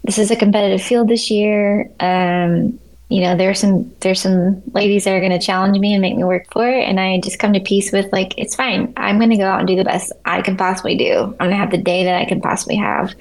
this 0.04 0.18
is 0.18 0.32
a 0.32 0.36
competitive 0.36 0.82
field 0.82 1.10
this 1.10 1.30
year. 1.30 1.92
Um, 2.00 2.80
you 3.10 3.22
know, 3.22 3.36
there's 3.36 3.60
some 3.60 3.94
there's 4.00 4.22
some 4.22 4.62
ladies 4.72 5.04
that 5.04 5.12
are 5.12 5.20
going 5.20 5.38
to 5.38 5.46
challenge 5.46 5.78
me 5.78 5.94
and 5.94 6.02
make 6.02 6.16
me 6.16 6.24
work 6.24 6.46
for 6.52 6.68
it, 6.68 6.84
and 6.84 6.98
I 7.00 7.20
just 7.20 7.39
come 7.39 7.52
to 7.54 7.60
peace 7.60 7.92
with 7.92 8.12
like 8.14 8.34
it's 8.38 8.56
fine. 8.56 8.94
I'm 8.96 9.18
going 9.18 9.32
to 9.32 9.38
go 9.38 9.46
out 9.46 9.60
and 9.60 9.68
do 9.68 9.76
the 9.76 9.84
best 9.84 10.14
I 10.24 10.42
can 10.42 10.56
possibly 10.56 10.96
do. 10.96 11.36
I'm 11.39 11.50
going 11.50 11.52
to 11.52 11.58
have 11.58 11.72
the 11.72 11.78
day 11.78 12.06
that 12.06 12.16
I 12.16 12.26
can 12.26 12.39
possibly 12.39 12.78
have. 12.78 13.14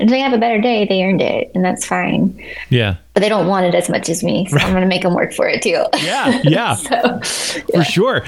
And 0.00 0.08
if 0.08 0.12
they 0.12 0.20
have 0.20 0.32
a 0.32 0.38
better 0.38 0.60
day, 0.60 0.86
they 0.86 1.04
earned 1.04 1.20
it, 1.20 1.52
and 1.54 1.62
that's 1.62 1.84
fine. 1.84 2.42
Yeah. 2.70 2.96
But 3.12 3.20
they 3.20 3.28
don't 3.28 3.46
want 3.46 3.66
it 3.66 3.74
as 3.74 3.90
much 3.90 4.08
as 4.08 4.24
me, 4.24 4.46
so 4.48 4.56
I'm 4.56 4.70
going 4.70 4.80
to 4.80 4.88
make 4.88 5.02
them 5.02 5.14
work 5.14 5.34
for 5.34 5.46
it 5.46 5.62
too. 5.62 5.84
Yeah. 6.00 6.40
Yeah. 6.42 6.74
so, 6.76 7.20
for 7.74 7.84
sure. 7.84 8.24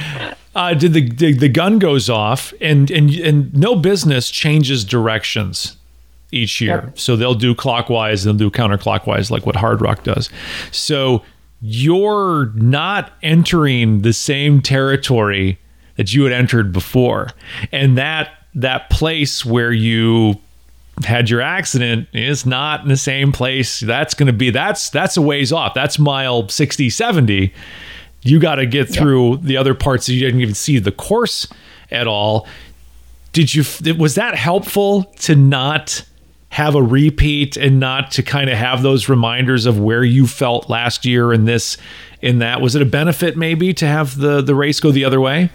Uh, 0.55 0.75
did 0.75 0.93
the, 0.93 1.09
the 1.09 1.33
the 1.33 1.49
gun 1.49 1.79
goes 1.79 2.11
off 2.11 2.53
and 2.61 2.91
and 2.91 3.11
and 3.15 3.55
no 3.55 3.75
business 3.75 4.31
changes 4.31 4.85
directions 4.85 5.79
each 6.31 6.61
year. 6.61 6.83
Yep. 6.85 6.99
So 6.99 7.17
they'll 7.17 7.35
do 7.35 7.55
clockwise, 7.55 8.25
they'll 8.25 8.35
do 8.35 8.51
counterclockwise, 8.51 9.31
like 9.31 9.47
what 9.47 9.57
Hardrock 9.57 10.03
does. 10.03 10.29
So 10.71 11.23
you're 11.63 12.53
not 12.55 13.13
entering 13.23 14.03
the 14.03 14.13
same 14.13 14.61
territory 14.61 15.59
that 15.97 16.13
you 16.13 16.25
had 16.25 16.33
entered 16.33 16.73
before, 16.73 17.31
and 17.73 17.97
that 17.97 18.31
that 18.55 18.91
place 18.91 19.47
where 19.47 19.73
you 19.73 20.39
had 21.05 21.31
your 21.31 21.41
accident 21.41 22.09
is 22.13 22.47
not 22.47 22.83
in 22.83 22.89
the 22.89 22.97
same 22.97 23.33
place. 23.33 23.81
That's 23.81 24.15
going 24.15 24.27
to 24.27 24.33
be 24.33 24.51
that's 24.51 24.91
that's 24.91 25.17
a 25.17 25.23
ways 25.23 25.53
off. 25.53 25.75
That's 25.75 25.99
mile 25.99 26.49
60 26.49 26.91
70 26.91 27.53
you 28.23 28.39
got 28.39 28.57
to 28.57 28.67
get 28.67 28.89
through 28.89 29.39
the 29.39 29.57
other 29.57 29.75
parts 29.75 30.07
that 30.07 30.15
you 30.15 30.21
didn't 30.21 30.41
even 30.41 30.55
see 30.55 30.79
the 30.79 30.93
course 30.93 31.47
at 31.91 32.07
all. 32.07 32.47
Did 33.33 33.55
you 33.55 33.65
was 33.95 34.15
that 34.15 34.35
helpful 34.35 35.05
to 35.21 35.35
not 35.35 36.05
have 36.51 36.75
a 36.75 36.83
repeat 36.83 37.57
and 37.57 37.81
not 37.81 38.11
to 38.13 38.23
kind 38.23 38.51
of 38.51 38.59
have 38.59 38.83
those 38.83 39.09
reminders 39.09 39.65
of 39.65 39.81
where 39.81 40.05
you 40.05 40.27
felt 40.27 40.69
last 40.69 41.05
year 41.07 41.33
and 41.33 41.49
this 41.49 41.79
in 42.21 42.39
that? 42.39 42.61
Was 42.61 42.75
it 42.75 42.83
a 42.83 42.87
benefit 42.87 43.37
maybe 43.37 43.73
to 43.75 43.87
have 43.87 44.19
the 44.19 44.43
the 44.43 44.55
race 44.55 44.79
go 44.79 44.93
the 44.93 45.05
other 45.05 45.21
way 45.21 45.51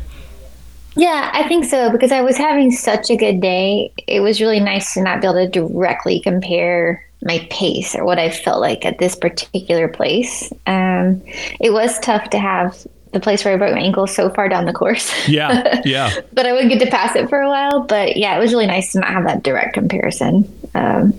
Yeah, 0.98 1.30
I 1.32 1.48
think 1.48 1.66
so 1.66 1.91
because 1.91 2.12
I 2.12 2.22
was 2.22 2.38
having 2.38 2.72
such 2.72 3.10
a 3.10 3.16
good 3.16 3.39
day. 3.39 3.93
It 4.08 4.22
was 4.22 4.41
really 4.41 4.60
nice 4.60 4.95
to 4.95 5.02
not 5.02 5.22
be 5.22 5.28
able 5.28 5.45
to 5.45 5.48
directly 5.48 6.20
compare 6.20 7.06
my 7.24 7.45
pace 7.50 7.95
or 7.95 8.04
what 8.04 8.20
I 8.20 8.30
felt 8.30 8.62
like 8.62 8.86
at 8.86 8.98
this 8.98 9.16
particular 9.16 9.88
place. 9.88 10.52
Um, 10.66 11.22
it 11.60 11.72
was 11.72 12.00
tough 12.00 12.30
to 12.32 12.39
have 12.39 12.86
the 13.14 13.20
place 13.20 13.45
where 13.45 13.54
I 13.54 13.58
broke 13.58 13.74
my 13.74 13.82
ankle 13.82 14.08
so 14.08 14.30
far 14.30 14.50
down 14.50 14.66
the 14.66 14.74
course. 14.74 15.12
yeah 15.28 15.82
yeah 15.86 16.14
but 16.34 16.45
I 16.45 16.54
would 16.54 16.70
get 16.70 16.80
to 16.80 16.89
pass 16.89 17.16
it 17.16 17.30
for 17.30 17.39
a 17.39 17.48
while. 17.48 17.84
But 17.84 18.18
yeah, 18.18 18.36
it 18.36 18.39
was 18.39 18.52
really 18.52 18.68
nice 18.68 18.91
to 18.93 19.00
not 19.00 19.10
have 19.10 19.26
that 19.26 19.43
direct 19.43 19.74
comparison. 19.74 20.52
Um, 20.76 21.14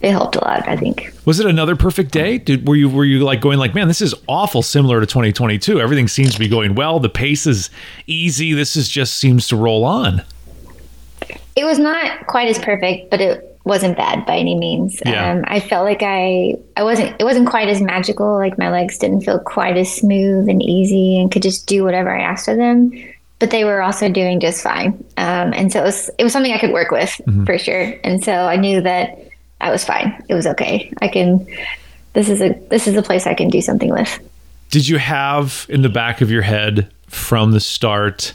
it 0.00 0.12
helped 0.12 0.36
a 0.36 0.40
lot, 0.40 0.66
I 0.66 0.76
think. 0.76 1.12
Was 1.26 1.40
it 1.40 1.46
another 1.46 1.76
perfect 1.76 2.10
day? 2.10 2.38
Did 2.38 2.66
were 2.66 2.76
you 2.76 2.88
were 2.88 3.04
you 3.04 3.22
like 3.22 3.40
going 3.40 3.58
like, 3.58 3.74
man, 3.74 3.86
this 3.86 4.00
is 4.00 4.14
awful 4.28 4.62
similar 4.62 4.98
to 5.00 5.06
2022. 5.06 5.80
Everything 5.80 6.08
seems 6.08 6.32
to 6.32 6.38
be 6.38 6.48
going 6.48 6.74
well. 6.74 7.00
The 7.00 7.10
pace 7.10 7.46
is 7.46 7.68
easy. 8.06 8.54
This 8.54 8.76
is 8.76 8.88
just 8.88 9.14
seems 9.14 9.46
to 9.48 9.56
roll 9.56 9.84
on. 9.84 10.22
It 11.54 11.64
was 11.64 11.78
not 11.78 12.26
quite 12.26 12.48
as 12.48 12.58
perfect, 12.58 13.10
but 13.10 13.20
it 13.20 13.58
wasn't 13.64 13.94
bad 13.96 14.24
by 14.24 14.38
any 14.38 14.54
means. 14.54 15.02
Yeah. 15.04 15.32
Um, 15.32 15.44
I 15.46 15.60
felt 15.60 15.84
like 15.84 16.02
I 16.02 16.54
I 16.76 16.82
wasn't 16.82 17.14
it 17.20 17.24
wasn't 17.24 17.48
quite 17.48 17.68
as 17.68 17.82
magical. 17.82 18.38
Like 18.38 18.56
my 18.56 18.70
legs 18.70 18.96
didn't 18.96 19.20
feel 19.20 19.38
quite 19.38 19.76
as 19.76 19.94
smooth 19.94 20.48
and 20.48 20.62
easy, 20.62 21.20
and 21.20 21.30
could 21.30 21.42
just 21.42 21.66
do 21.66 21.84
whatever 21.84 22.10
I 22.10 22.22
asked 22.22 22.48
of 22.48 22.56
them. 22.56 22.92
But 23.38 23.50
they 23.50 23.64
were 23.64 23.82
also 23.82 24.10
doing 24.10 24.40
just 24.40 24.62
fine, 24.62 24.92
um, 25.16 25.52
and 25.54 25.70
so 25.70 25.80
it 25.80 25.84
was 25.84 26.10
it 26.18 26.24
was 26.24 26.32
something 26.32 26.52
I 26.52 26.58
could 26.58 26.72
work 26.72 26.90
with 26.90 27.20
for 27.44 27.58
sure. 27.58 27.94
And 28.02 28.24
so 28.24 28.32
I 28.32 28.56
knew 28.56 28.80
that 28.80 29.29
I 29.60 29.70
was 29.70 29.84
fine. 29.84 30.24
It 30.28 30.34
was 30.34 30.46
okay. 30.46 30.92
I 31.02 31.08
can. 31.08 31.46
This 32.12 32.28
is 32.28 32.40
a 32.40 32.50
this 32.70 32.86
is 32.86 32.96
a 32.96 33.02
place 33.02 33.26
I 33.26 33.34
can 33.34 33.48
do 33.48 33.60
something 33.60 33.90
with. 33.90 34.18
Did 34.70 34.88
you 34.88 34.98
have 34.98 35.66
in 35.68 35.82
the 35.82 35.88
back 35.88 36.20
of 36.20 36.30
your 36.30 36.42
head 36.42 36.90
from 37.08 37.52
the 37.52 37.60
start, 37.60 38.34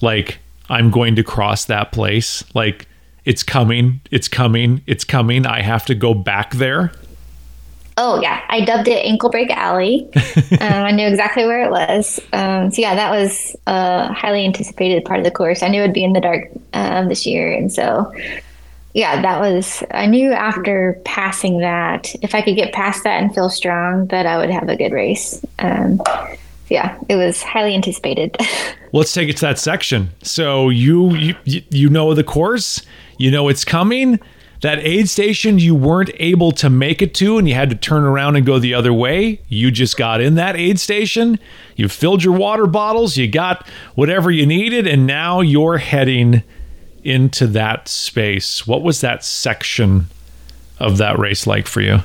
like 0.00 0.38
I'm 0.68 0.90
going 0.90 1.16
to 1.16 1.22
cross 1.22 1.64
that 1.66 1.92
place, 1.92 2.42
like 2.54 2.88
it's 3.24 3.42
coming, 3.42 4.00
it's 4.10 4.28
coming, 4.28 4.82
it's 4.86 5.04
coming. 5.04 5.46
I 5.46 5.62
have 5.62 5.86
to 5.86 5.94
go 5.94 6.14
back 6.14 6.54
there. 6.54 6.92
Oh 7.96 8.20
yeah, 8.20 8.42
I 8.48 8.64
dubbed 8.64 8.88
it 8.88 9.04
Ankle 9.04 9.30
Break 9.30 9.50
Alley. 9.50 10.08
um, 10.52 10.58
I 10.60 10.90
knew 10.90 11.06
exactly 11.06 11.44
where 11.44 11.62
it 11.64 11.70
was. 11.70 12.18
Um, 12.32 12.70
so 12.70 12.80
yeah, 12.80 12.94
that 12.94 13.10
was 13.10 13.54
a 13.66 14.12
highly 14.12 14.44
anticipated 14.44 15.04
part 15.04 15.18
of 15.18 15.24
the 15.24 15.30
course. 15.30 15.62
I 15.62 15.68
knew 15.68 15.82
it'd 15.82 15.92
be 15.92 16.04
in 16.04 16.14
the 16.14 16.20
dark 16.20 16.50
um, 16.72 17.08
this 17.08 17.26
year, 17.26 17.52
and 17.52 17.70
so 17.70 18.12
yeah, 18.94 19.22
that 19.22 19.40
was. 19.40 19.82
I 19.92 20.06
knew 20.06 20.32
after 20.32 21.00
passing 21.04 21.58
that, 21.60 22.14
if 22.22 22.34
I 22.34 22.42
could 22.42 22.56
get 22.56 22.72
past 22.72 23.04
that 23.04 23.22
and 23.22 23.34
feel 23.34 23.48
strong, 23.48 24.06
that 24.08 24.26
I 24.26 24.36
would 24.38 24.50
have 24.50 24.68
a 24.68 24.76
good 24.76 24.92
race. 24.92 25.44
Um, 25.58 26.00
yeah, 26.68 26.98
it 27.08 27.16
was 27.16 27.42
highly 27.42 27.74
anticipated. 27.74 28.36
Let's 28.92 29.12
take 29.12 29.28
it 29.28 29.36
to 29.38 29.46
that 29.46 29.58
section. 29.58 30.10
So 30.22 30.68
you 30.68 31.14
you 31.14 31.34
you- 31.44 31.88
know 31.88 32.14
the 32.14 32.24
course, 32.24 32.82
you 33.18 33.30
know 33.30 33.48
it's 33.48 33.64
coming. 33.64 34.18
That 34.62 34.80
aid 34.80 35.08
station 35.08 35.58
you 35.58 35.74
weren't 35.74 36.10
able 36.16 36.52
to 36.52 36.68
make 36.68 37.00
it 37.00 37.14
to 37.14 37.38
and 37.38 37.48
you 37.48 37.54
had 37.54 37.70
to 37.70 37.76
turn 37.76 38.04
around 38.04 38.36
and 38.36 38.44
go 38.44 38.58
the 38.58 38.74
other 38.74 38.92
way. 38.92 39.40
You 39.48 39.70
just 39.70 39.96
got 39.96 40.20
in 40.20 40.34
that 40.34 40.54
aid 40.54 40.78
station, 40.78 41.38
you 41.76 41.88
filled 41.88 42.22
your 42.22 42.36
water 42.36 42.66
bottles, 42.66 43.16
you 43.16 43.26
got 43.26 43.66
whatever 43.94 44.30
you 44.30 44.44
needed 44.44 44.86
and 44.86 45.06
now 45.06 45.40
you're 45.40 45.78
heading 45.78 46.42
into 47.04 47.46
that 47.48 47.88
space. 47.88 48.66
What 48.66 48.82
was 48.82 49.00
that 49.00 49.24
section 49.24 50.06
of 50.78 50.98
that 50.98 51.18
race 51.18 51.46
like 51.46 51.66
for 51.66 51.80
you? 51.80 51.98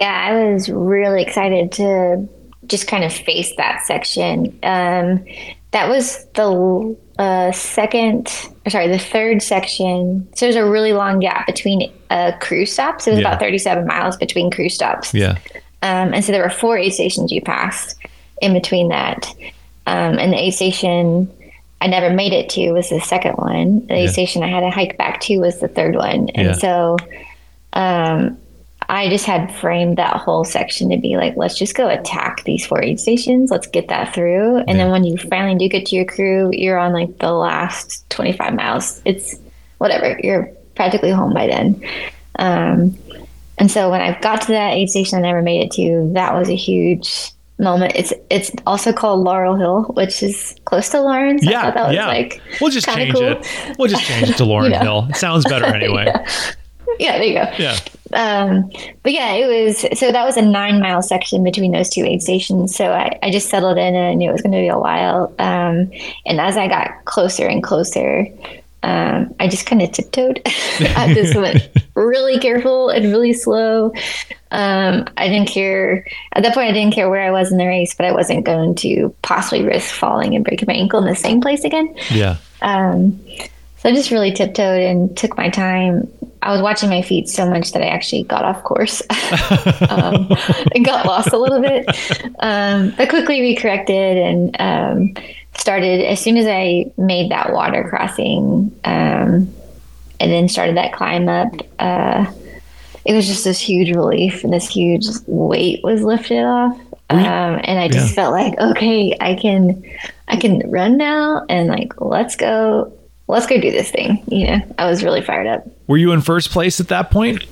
Yeah, 0.00 0.12
I 0.12 0.52
was 0.52 0.68
really 0.68 1.22
excited 1.22 1.72
to 1.72 2.26
just 2.66 2.86
kind 2.86 3.04
of 3.04 3.12
face 3.12 3.54
that 3.56 3.82
section. 3.86 4.58
Um, 4.62 5.24
that 5.72 5.88
was 5.88 6.24
the 6.34 6.96
uh, 7.18 7.52
second, 7.52 8.28
sorry, 8.68 8.88
the 8.88 8.98
third 8.98 9.42
section. 9.42 10.26
So 10.34 10.46
there's 10.46 10.56
a 10.56 10.64
really 10.64 10.92
long 10.92 11.20
gap 11.20 11.46
between 11.46 11.92
uh, 12.08 12.32
cruise 12.40 12.72
stops. 12.72 13.06
It 13.06 13.10
was 13.10 13.20
Yeah. 13.20 13.28
about 13.28 13.40
37 13.40 13.86
miles 13.86 14.16
between 14.16 14.50
crew 14.50 14.68
stops. 14.68 15.12
Yeah. 15.14 15.38
Um, 15.82 16.12
and 16.14 16.24
so 16.24 16.32
there 16.32 16.42
were 16.42 16.50
four 16.50 16.76
aid 16.78 16.92
stations 16.92 17.30
you 17.30 17.40
passed 17.42 17.96
in 18.42 18.52
between 18.52 18.88
that. 18.88 19.26
Um, 19.86 20.18
and 20.18 20.32
the 20.32 20.38
aid 20.38 20.54
station 20.54 21.30
I 21.80 21.86
never 21.86 22.10
made 22.10 22.32
it 22.32 22.48
to 22.50 22.72
was 22.72 22.90
the 22.90 23.00
second 23.00 23.32
one. 23.34 23.86
The 23.86 24.02
Yeah. 24.02 24.10
station 24.10 24.42
I 24.42 24.48
had 24.48 24.60
to 24.60 24.70
hike 24.70 24.98
back 24.98 25.20
to 25.22 25.38
was 25.38 25.60
the 25.60 25.68
third 25.68 25.96
one. 25.96 26.28
And 26.34 26.48
Yeah. 26.48 26.52
so 26.52 26.96
um, 27.72 28.36
I 28.88 29.08
just 29.08 29.24
had 29.24 29.54
framed 29.54 29.96
that 29.98 30.16
whole 30.16 30.44
section 30.44 30.90
to 30.90 30.96
be 30.96 31.16
like, 31.16 31.36
let's 31.36 31.56
just 31.56 31.74
go 31.76 31.88
attack 31.88 32.42
these 32.44 32.66
four 32.66 32.82
aid 32.82 32.98
stations. 32.98 33.50
Let's 33.50 33.66
get 33.68 33.88
that 33.88 34.12
through. 34.14 34.58
And 34.66 34.78
then 34.78 34.90
when 34.90 35.04
you 35.04 35.16
finally 35.16 35.56
do 35.56 35.68
get 35.68 35.86
to 35.86 35.96
your 35.96 36.04
crew, 36.04 36.50
you're 36.52 36.78
on 36.78 36.92
like 36.92 37.18
the 37.18 37.32
last 37.32 38.08
25 38.10 38.54
miles. 38.54 39.00
It's 39.04 39.36
whatever. 39.78 40.18
You're 40.22 40.50
practically 40.74 41.10
home 41.10 41.32
by 41.32 41.46
then. 41.46 41.80
Um, 42.38 42.98
and 43.58 43.70
so 43.70 43.90
when 43.90 44.00
I 44.00 44.18
got 44.20 44.40
to 44.42 44.48
that 44.48 44.72
aid 44.74 44.88
station 44.90 45.18
I 45.18 45.22
never 45.22 45.42
made 45.42 45.62
it 45.62 45.70
to, 45.72 46.10
that 46.14 46.34
was 46.34 46.48
a 46.48 46.56
huge 46.56 47.30
moment. 47.60 47.92
It's 47.94 48.12
it's 48.30 48.50
also 48.66 48.92
called 48.92 49.20
Laurel 49.24 49.56
Hill, 49.56 49.84
which 49.94 50.22
is 50.22 50.56
close 50.64 50.88
to 50.90 51.00
Lauren's. 51.00 51.46
I 51.46 51.50
Yeah, 51.50 51.62
thought 51.62 51.74
that 51.74 51.86
was 51.88 51.94
yeah. 51.96 52.06
like 52.06 52.42
We'll 52.60 52.70
just 52.70 52.88
change 52.88 53.14
cool. 53.14 53.22
it. 53.24 53.46
We'll 53.78 53.88
just 53.88 54.02
change 54.04 54.30
it 54.30 54.36
to 54.38 54.44
Lauren 54.44 54.72
You 54.72 54.78
know. 54.78 54.82
Hill. 55.02 55.06
It 55.10 55.16
sounds 55.16 55.44
better 55.44 55.66
anyway. 55.74 56.06
Yeah, 56.98 57.18
there 57.18 57.24
you 57.24 57.34
go. 57.34 57.50
Yeah. 57.58 57.78
Um, 58.12 58.70
but 59.04 59.12
yeah, 59.12 59.32
it 59.34 59.46
was 59.46 59.98
so 59.98 60.10
that 60.10 60.24
was 60.24 60.36
a 60.36 60.42
nine 60.42 60.80
mile 60.80 61.00
section 61.02 61.44
between 61.44 61.70
those 61.72 61.88
two 61.88 62.04
aid 62.04 62.22
stations. 62.22 62.74
So 62.74 62.90
I, 62.92 63.18
I 63.22 63.30
just 63.30 63.48
settled 63.48 63.78
in 63.78 63.94
and 63.94 64.04
I 64.06 64.14
knew 64.14 64.28
it 64.28 64.32
was 64.32 64.42
going 64.42 64.52
to 64.52 64.58
be 64.58 64.68
a 64.68 64.78
while. 64.78 65.32
Um, 65.38 65.90
and 66.26 66.40
as 66.40 66.56
I 66.56 66.66
got 66.66 67.04
closer 67.04 67.46
and 67.46 67.62
closer, 67.62 68.26
um, 68.82 69.32
I 69.38 69.46
just 69.46 69.66
kind 69.66 69.80
of 69.82 69.92
tiptoed. 69.92 70.42
I 70.46 71.12
just 71.14 71.36
went 71.36 71.68
really 72.06 72.38
careful 72.38 72.88
and 72.88 73.06
really 73.06 73.32
slow. 73.32 73.92
Um, 74.50 75.06
I 75.16 75.28
didn't 75.28 75.48
care 75.48 76.06
at 76.32 76.42
that 76.42 76.54
point. 76.54 76.68
I 76.68 76.72
didn't 76.72 76.94
care 76.94 77.08
where 77.08 77.22
I 77.22 77.30
was 77.30 77.52
in 77.52 77.58
the 77.58 77.66
race, 77.66 77.94
but 77.94 78.06
I 78.06 78.12
wasn't 78.12 78.44
going 78.44 78.74
to 78.76 79.14
possibly 79.22 79.64
risk 79.64 79.94
falling 79.94 80.34
and 80.34 80.44
breaking 80.44 80.66
my 80.66 80.74
ankle 80.74 81.00
in 81.00 81.06
the 81.06 81.16
same 81.16 81.40
place 81.40 81.64
again. 81.64 81.94
Yeah. 82.10 82.36
Um, 82.62 83.20
so 83.78 83.88
I 83.88 83.94
just 83.94 84.10
really 84.10 84.32
tiptoed 84.32 84.82
and 84.82 85.16
took 85.16 85.38
my 85.38 85.48
time. 85.48 86.06
I 86.42 86.52
was 86.52 86.60
watching 86.60 86.90
my 86.90 87.00
feet 87.00 87.28
so 87.28 87.48
much 87.48 87.72
that 87.72 87.82
I 87.82 87.86
actually 87.86 88.24
got 88.24 88.44
off 88.44 88.62
course 88.62 89.02
um, 89.88 90.30
and 90.74 90.84
got 90.84 91.06
lost 91.06 91.32
a 91.32 91.38
little 91.38 91.60
bit. 91.60 91.86
Um, 92.40 92.92
but 92.96 93.08
quickly 93.08 93.40
recorrected 93.40 94.16
and 94.28 94.56
um, 94.60 95.24
started 95.56 96.02
as 96.04 96.20
soon 96.20 96.36
as 96.36 96.46
I 96.46 96.92
made 96.98 97.30
that 97.30 97.52
water 97.52 97.86
crossing. 97.88 98.78
Um, 98.84 99.52
and 100.20 100.30
then 100.30 100.48
started 100.48 100.76
that 100.76 100.92
climb 100.92 101.28
up. 101.28 101.52
Uh, 101.78 102.26
it 103.04 103.14
was 103.14 103.26
just 103.26 103.42
this 103.44 103.58
huge 103.58 103.90
relief 103.96 104.44
and 104.44 104.52
this 104.52 104.68
huge 104.68 105.06
weight 105.26 105.82
was 105.82 106.02
lifted 106.02 106.44
off. 106.44 106.78
Um, 107.08 107.18
and 107.64 107.78
I 107.80 107.88
just 107.88 108.10
Yeah. 108.10 108.14
felt 108.14 108.32
like, 108.32 108.56
okay, 108.60 109.16
I 109.20 109.34
can, 109.34 109.82
I 110.28 110.36
can 110.36 110.62
run 110.70 110.96
now, 110.96 111.44
and 111.48 111.66
like, 111.68 112.00
let's 112.00 112.36
go, 112.36 112.92
let's 113.26 113.46
go 113.46 113.60
do 113.60 113.72
this 113.72 113.90
thing. 113.90 114.22
You 114.28 114.46
know, 114.46 114.60
I 114.78 114.88
was 114.88 115.02
really 115.02 115.20
fired 115.22 115.48
up. 115.48 115.66
Were 115.88 115.96
you 115.96 116.12
in 116.12 116.20
first 116.20 116.50
place 116.50 116.78
at 116.78 116.86
that 116.88 117.10
point? 117.10 117.44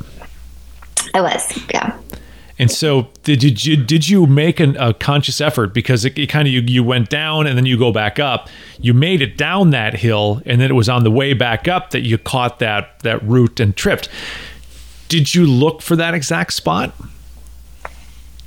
I 1.13 1.23
was, 1.23 1.61
yeah. 1.75 1.97
And 2.59 2.71
so, 2.71 3.09
did 3.23 3.43
you 3.65 3.77
did 3.77 4.09
you, 4.09 4.27
make 4.27 4.59
an, 4.59 4.77
a 4.79 4.93
conscious 4.93 5.41
effort 5.41 5.73
because 5.73 6.05
it, 6.05 6.19
it 6.19 6.27
kind 6.27 6.49
of 6.49 6.53
you 6.53 6.61
you 6.61 6.83
went 6.83 7.09
down 7.09 7.47
and 7.47 7.57
then 7.57 7.67
you 7.67 7.79
go 7.79 7.93
back 7.93 8.19
up. 8.19 8.49
You 8.81 8.95
made 8.95 9.23
it 9.23 9.37
down 9.37 9.71
that 9.71 9.95
hill, 9.95 10.43
and 10.45 10.61
then 10.61 10.71
it 10.71 10.75
was 10.75 10.89
on 10.89 11.05
the 11.05 11.11
way 11.11 11.35
back 11.35 11.69
up 11.69 11.91
that 11.91 12.01
you 12.01 12.19
caught 12.19 12.59
that 12.59 12.99
that 13.01 13.23
route 13.23 13.61
and 13.61 13.77
tripped. 13.77 14.09
Did 15.09 15.35
you 15.35 15.47
look 15.47 15.83
for 15.83 15.95
that 15.97 16.15
exact 16.15 16.53
spot? 16.53 16.93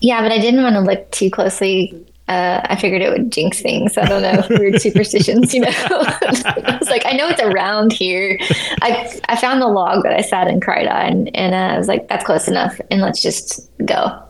Yeah, 0.01 0.21
but 0.21 0.31
I 0.31 0.39
didn't 0.39 0.63
want 0.63 0.75
to 0.75 0.81
look 0.81 1.09
too 1.11 1.29
closely. 1.29 2.05
Uh, 2.31 2.65
I 2.69 2.77
figured 2.77 3.01
it 3.01 3.09
would 3.11 3.29
jinx 3.29 3.61
things. 3.61 3.97
I 3.97 4.05
don't 4.05 4.21
know 4.21 4.57
weird 4.57 4.81
superstitions, 4.81 5.53
you 5.53 5.59
know. 5.59 5.67
I 5.89 6.77
was 6.79 6.89
like, 6.89 7.05
I 7.05 7.11
know 7.11 7.27
it's 7.27 7.41
around 7.41 7.91
here. 7.91 8.37
I 8.81 9.19
I 9.27 9.35
found 9.35 9.61
the 9.61 9.67
log 9.67 10.03
that 10.03 10.13
I 10.13 10.21
sat 10.21 10.47
and 10.47 10.61
cried 10.61 10.87
on, 10.87 11.27
and 11.29 11.53
uh, 11.53 11.75
I 11.75 11.77
was 11.77 11.89
like, 11.89 12.07
that's 12.07 12.23
close 12.23 12.47
enough, 12.47 12.79
and 12.89 13.01
let's 13.01 13.21
just 13.21 13.69
go. 13.83 14.23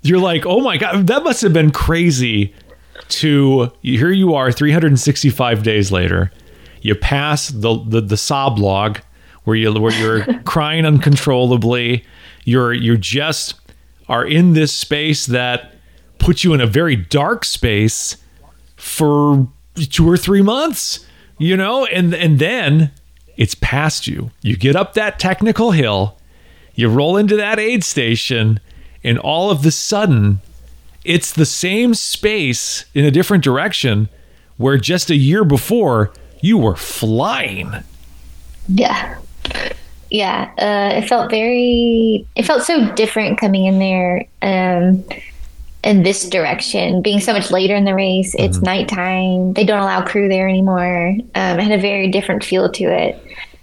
You're 0.00 0.18
like, 0.18 0.46
oh 0.46 0.60
my 0.60 0.78
god, 0.78 1.08
that 1.08 1.24
must 1.24 1.42
have 1.42 1.52
been 1.52 1.72
crazy. 1.72 2.54
To 3.08 3.70
here 3.82 4.10
you 4.10 4.34
are, 4.34 4.50
365 4.50 5.62
days 5.62 5.92
later, 5.92 6.32
you 6.80 6.94
pass 6.94 7.48
the 7.48 7.84
the, 7.86 8.00
the 8.00 8.16
sob 8.16 8.58
log 8.58 9.00
where 9.44 9.56
you 9.56 9.72
where 9.78 9.92
you're 9.92 10.42
crying 10.44 10.86
uncontrollably. 10.86 12.02
You're 12.44 12.72
you're 12.72 12.96
just 12.96 13.60
are 14.08 14.24
in 14.24 14.54
this 14.54 14.72
space 14.72 15.26
that 15.26 15.75
puts 16.26 16.42
you 16.42 16.52
in 16.52 16.60
a 16.60 16.66
very 16.66 16.96
dark 16.96 17.44
space 17.44 18.16
for 18.74 19.46
two 19.76 20.10
or 20.10 20.16
three 20.16 20.42
months, 20.42 21.06
you 21.38 21.56
know, 21.56 21.86
and 21.86 22.12
and 22.12 22.40
then 22.40 22.90
it's 23.36 23.54
past 23.54 24.08
you. 24.08 24.32
You 24.42 24.56
get 24.56 24.74
up 24.74 24.94
that 24.94 25.20
technical 25.20 25.70
hill, 25.70 26.18
you 26.74 26.88
roll 26.88 27.16
into 27.16 27.36
that 27.36 27.60
aid 27.60 27.84
station, 27.84 28.58
and 29.04 29.20
all 29.20 29.52
of 29.52 29.62
the 29.62 29.70
sudden, 29.70 30.40
it's 31.04 31.32
the 31.32 31.46
same 31.46 31.94
space 31.94 32.86
in 32.92 33.04
a 33.04 33.12
different 33.12 33.44
direction 33.44 34.08
where 34.56 34.78
just 34.78 35.10
a 35.10 35.16
year 35.16 35.44
before 35.44 36.12
you 36.40 36.58
were 36.58 36.74
flying. 36.74 37.72
Yeah. 38.66 39.16
Yeah. 40.10 40.50
Uh, 40.58 40.98
it 40.98 41.08
felt 41.08 41.30
very, 41.30 42.26
it 42.34 42.44
felt 42.44 42.64
so 42.64 42.92
different 42.94 43.38
coming 43.38 43.66
in 43.66 43.78
there 43.78 44.24
um, 44.42 45.04
in 45.86 46.02
this 46.02 46.28
direction. 46.28 47.00
Being 47.00 47.20
so 47.20 47.32
much 47.32 47.50
later 47.52 47.76
in 47.76 47.84
the 47.84 47.94
race, 47.94 48.34
it's 48.36 48.60
nighttime. 48.60 49.52
They 49.52 49.64
don't 49.64 49.80
allow 49.80 50.02
crew 50.04 50.28
there 50.28 50.48
anymore. 50.48 51.14
Um, 51.36 51.58
it 51.58 51.62
had 51.62 51.78
a 51.78 51.80
very 51.80 52.10
different 52.10 52.42
feel 52.44 52.70
to 52.72 52.84
it. 52.84 53.22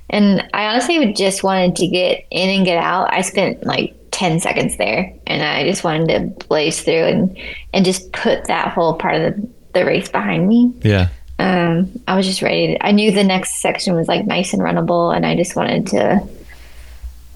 And 0.09 0.47
I 0.53 0.67
honestly 0.67 1.11
just 1.13 1.43
wanted 1.43 1.75
to 1.77 1.87
get 1.87 2.25
in 2.31 2.49
and 2.49 2.65
get 2.65 2.77
out. 2.77 3.13
I 3.13 3.21
spent 3.21 3.65
like 3.65 3.95
10 4.11 4.39
seconds 4.39 4.77
there 4.77 5.11
and 5.27 5.41
I 5.43 5.67
just 5.67 5.83
wanted 5.83 6.07
to 6.39 6.45
blaze 6.47 6.81
through 6.81 7.03
and, 7.03 7.37
and 7.73 7.83
just 7.83 8.11
put 8.13 8.45
that 8.45 8.69
whole 8.69 8.93
part 8.93 9.15
of 9.15 9.21
the, 9.35 9.49
the 9.73 9.85
race 9.85 10.07
behind 10.07 10.47
me 10.47 10.71
Yeah. 10.81 11.09
um, 11.39 11.89
I 12.07 12.15
was 12.15 12.25
just 12.25 12.41
ready. 12.41 12.67
To, 12.77 12.85
I 12.85 12.91
knew 12.91 13.11
the 13.11 13.23
next 13.23 13.59
section 13.61 13.95
was 13.95 14.07
like 14.07 14.25
nice 14.25 14.53
and 14.53 14.61
runnable, 14.61 15.13
and 15.15 15.25
I 15.25 15.35
just 15.35 15.55
wanted 15.55 15.87
to. 15.87 16.21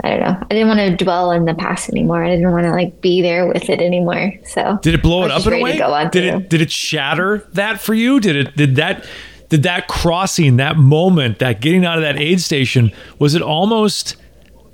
I 0.03 0.09
don't 0.09 0.19
know. 0.19 0.37
I 0.41 0.53
didn't 0.53 0.67
want 0.67 0.79
to 0.99 1.03
dwell 1.03 1.31
in 1.31 1.45
the 1.45 1.55
past 1.55 1.89
anymore. 1.89 2.23
I 2.23 2.29
didn't 2.29 2.51
want 2.51 2.65
to 2.65 2.71
like 2.71 3.01
be 3.01 3.21
there 3.21 3.47
with 3.47 3.69
it 3.69 3.81
anymore. 3.81 4.33
So 4.45 4.77
Did 4.83 4.93
it 4.93 5.01
blow 5.01 5.23
it 5.23 5.31
up 5.31 5.45
in 5.47 5.53
a 5.53 5.61
way? 5.61 5.73
to 5.73 5.77
go 5.79 5.93
on 5.93 6.09
did 6.11 6.29
through. 6.29 6.39
it 6.41 6.49
did 6.49 6.61
it 6.61 6.71
shatter 6.71 7.39
that 7.53 7.81
for 7.81 7.93
you? 7.93 8.19
Did 8.19 8.35
it 8.35 8.55
did 8.55 8.75
that 8.75 9.05
did 9.49 9.63
that 9.63 9.87
crossing, 9.87 10.57
that 10.57 10.77
moment, 10.77 11.39
that 11.39 11.61
getting 11.61 11.85
out 11.85 11.97
of 11.97 12.03
that 12.03 12.17
aid 12.19 12.41
station, 12.41 12.91
was 13.17 13.33
it 13.33 13.41
almost 13.41 14.17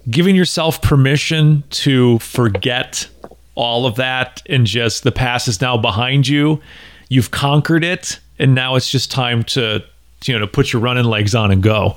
giving 0.09 0.36
yourself 0.36 0.82
permission 0.82 1.63
to 1.69 2.17
forget 2.19 3.07
all 3.55 3.86
of 3.86 3.95
that 3.95 4.41
and 4.49 4.65
just 4.65 5.03
the 5.03 5.11
past 5.11 5.47
is 5.47 5.61
now 5.61 5.78
behind 5.78 6.28
you? 6.28 6.59
You've 7.07 7.32
conquered 7.32 7.84
it 7.84 8.19
and 8.39 8.55
now 8.55 8.76
it's 8.76 8.89
just 8.89 9.09
time 9.11 9.43
to 9.43 9.84
you 10.26 10.34
know 10.34 10.39
to 10.39 10.47
put 10.47 10.74
your 10.74 10.82
running 10.82 11.05
legs 11.05 11.34
on 11.34 11.49
and 11.51 11.63
go. 11.63 11.95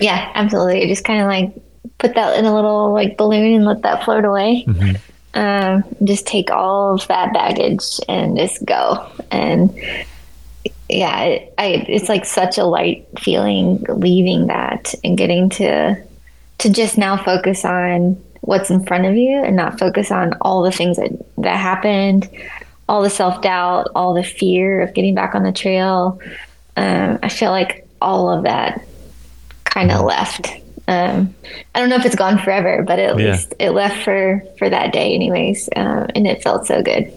Yeah, 0.00 0.30
absolutely. 0.34 0.82
I 0.82 0.88
just 0.88 1.04
kind 1.04 1.20
of 1.20 1.26
like 1.26 1.54
put 1.98 2.14
that 2.14 2.38
in 2.38 2.44
a 2.44 2.54
little 2.54 2.92
like 2.92 3.16
balloon 3.16 3.54
and 3.54 3.64
let 3.64 3.82
that 3.82 4.04
float 4.04 4.24
away. 4.24 4.64
Mm-hmm. 4.66 4.96
Um, 5.34 5.84
just 6.04 6.26
take 6.26 6.50
all 6.50 6.94
of 6.94 7.06
that 7.08 7.32
baggage 7.32 8.00
and 8.08 8.38
just 8.38 8.64
go. 8.64 9.06
And 9.30 9.74
yeah, 10.88 11.22
it, 11.22 11.54
I 11.58 11.84
it's 11.88 12.08
like 12.08 12.24
such 12.24 12.58
a 12.58 12.64
light 12.64 13.06
feeling 13.18 13.84
leaving 13.88 14.46
that 14.46 14.94
and 15.04 15.18
getting 15.18 15.50
to 15.50 16.02
to 16.58 16.70
just 16.70 16.96
now 16.96 17.22
focus 17.22 17.64
on 17.64 18.22
what's 18.40 18.70
in 18.70 18.84
front 18.86 19.04
of 19.04 19.16
you 19.16 19.42
and 19.42 19.56
not 19.56 19.78
focus 19.78 20.10
on 20.10 20.32
all 20.40 20.62
the 20.62 20.70
things 20.70 20.96
that 20.96 21.10
that 21.38 21.56
happened, 21.56 22.30
all 22.88 23.02
the 23.02 23.10
self 23.10 23.42
doubt, 23.42 23.88
all 23.94 24.14
the 24.14 24.22
fear 24.22 24.80
of 24.80 24.94
getting 24.94 25.14
back 25.14 25.34
on 25.34 25.42
the 25.42 25.52
trail. 25.52 26.20
Um, 26.76 27.18
I 27.22 27.28
feel 27.28 27.50
like 27.50 27.86
all 28.00 28.30
of 28.30 28.44
that 28.44 28.86
kind 29.64 29.90
of 29.90 30.04
left. 30.04 30.48
Um, 30.88 31.34
I 31.74 31.80
don't 31.80 31.88
know 31.88 31.96
if 31.96 32.04
it's 32.04 32.14
gone 32.16 32.38
forever, 32.38 32.82
but 32.86 32.98
at 32.98 33.18
Yeah. 33.18 33.32
least 33.32 33.54
it 33.58 33.70
left 33.70 34.02
for 34.04 34.42
for 34.58 34.68
that 34.70 34.92
day, 34.92 35.14
anyways, 35.14 35.68
uh, 35.76 36.06
and 36.14 36.26
it 36.26 36.42
felt 36.42 36.66
so 36.66 36.82
good. 36.82 37.12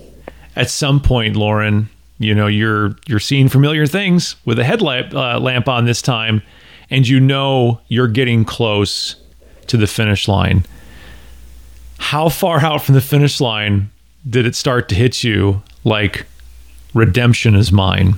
at 0.55 0.69
some 0.69 0.99
point, 0.99 1.35
Lauren, 1.35 1.87
you 2.17 2.33
know 2.35 2.47
you're 2.47 2.95
you're 3.07 3.19
seeing 3.19 3.47
familiar 3.47 3.85
things 3.87 4.35
with 4.45 4.59
a 4.59 4.63
headlamp 4.63 5.13
uh, 5.13 5.39
lamp 5.39 5.67
on 5.69 5.85
this 5.85 6.01
time, 6.01 6.41
and 6.89 7.07
you 7.07 7.19
know 7.19 7.79
you're 7.87 8.07
getting 8.07 8.43
close 8.43 9.15
to 9.67 9.77
the 9.77 9.87
finish 9.87 10.27
line. 10.27 10.65
How 11.99 12.29
far 12.29 12.59
out 12.63 12.81
from 12.83 12.95
the 12.95 13.01
finish 13.01 13.39
line 13.39 13.89
did 14.27 14.45
it 14.45 14.55
start 14.55 14.89
to 14.89 14.95
hit 14.95 15.23
you? 15.23 15.61
Like 15.83 16.25
redemption 16.93 17.55
is 17.55 17.71
mine. 17.71 18.15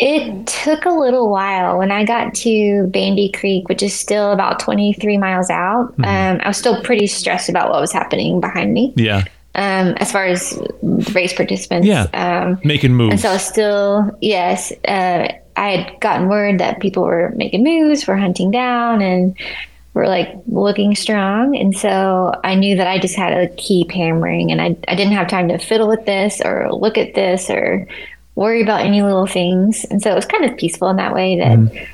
It 0.00 0.46
took 0.46 0.86
a 0.86 0.90
little 0.90 1.30
while. 1.30 1.76
When 1.78 1.90
I 1.90 2.04
got 2.04 2.34
to 2.36 2.86
Bandy 2.86 3.30
Creek, 3.30 3.68
which 3.68 3.82
is 3.82 3.92
still 3.92 4.32
about 4.32 4.58
23 4.58 5.18
miles 5.18 5.50
out, 5.50 5.94
um, 5.98 6.40
I 6.42 6.48
was 6.48 6.56
still 6.56 6.82
pretty 6.82 7.06
stressed 7.06 7.50
about 7.50 7.70
what 7.70 7.80
was 7.80 7.92
happening 7.92 8.40
behind 8.40 8.72
me 8.72 8.94
Yeah, 8.96 9.24
um, 9.54 9.94
as 9.98 10.10
far 10.10 10.24
as 10.24 10.58
race 11.14 11.34
participants. 11.34 11.86
Yeah. 11.86 12.04
Um, 12.14 12.60
making 12.64 12.94
moves. 12.94 13.12
and 13.12 13.20
so 13.20 13.28
I 13.28 13.32
was 13.34 13.46
still, 13.46 14.18
yes, 14.22 14.72
uh, 14.88 15.28
I 15.56 15.70
had 15.70 16.00
gotten 16.00 16.28
word 16.28 16.58
that 16.60 16.80
people 16.80 17.02
were 17.02 17.32
making 17.36 17.62
moves, 17.62 18.06
were 18.06 18.16
hunting 18.16 18.50
down, 18.50 19.02
and 19.02 19.36
were 19.92 20.06
like 20.06 20.32
looking 20.46 20.94
strong. 20.94 21.56
And 21.56 21.76
so 21.76 22.40
I 22.44 22.54
knew 22.54 22.76
that 22.76 22.86
I 22.86 22.98
just 22.98 23.16
had 23.16 23.30
to 23.34 23.54
keep 23.56 23.90
hammering, 23.90 24.50
and 24.50 24.62
I, 24.62 24.76
I 24.88 24.94
didn't 24.94 25.12
have 25.12 25.28
time 25.28 25.48
to 25.48 25.58
fiddle 25.58 25.88
with 25.88 26.06
this 26.06 26.40
or 26.42 26.72
look 26.72 26.96
at 26.96 27.14
this 27.14 27.50
or 27.50 27.86
worry 28.34 28.62
about 28.62 28.80
any 28.80 29.02
little 29.02 29.26
things. 29.26 29.84
And 29.84 30.02
so 30.02 30.10
it 30.10 30.14
was 30.14 30.26
kind 30.26 30.44
of 30.44 30.56
peaceful 30.56 30.88
in 30.88 30.96
that 30.96 31.14
way 31.14 31.38
that 31.38 31.88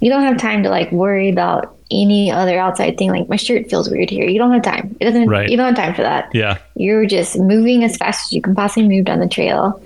you 0.00 0.10
don't 0.10 0.24
have 0.24 0.38
time 0.38 0.62
to 0.62 0.70
like 0.70 0.90
worry 0.92 1.28
about 1.30 1.76
any 1.90 2.30
other 2.30 2.58
outside 2.58 2.96
thing. 2.96 3.10
Like 3.10 3.28
my 3.28 3.36
shirt 3.36 3.68
feels 3.68 3.90
weird 3.90 4.10
here. 4.10 4.28
You 4.28 4.38
don't 4.38 4.52
have 4.52 4.62
time. 4.62 4.96
It 5.00 5.04
doesn't. 5.04 5.28
Right. 5.28 5.48
You 5.48 5.56
don't 5.56 5.74
have 5.74 5.84
time 5.84 5.94
for 5.94 6.02
that 6.02 6.30
yeah, 6.32 6.58
you're 6.76 7.06
just 7.06 7.38
moving 7.38 7.84
as 7.84 7.96
fast 7.96 8.26
as 8.26 8.32
you 8.32 8.42
can 8.42 8.54
possibly 8.54 8.88
move 8.88 9.04
down 9.06 9.20
the 9.20 9.28
trail. 9.28 9.82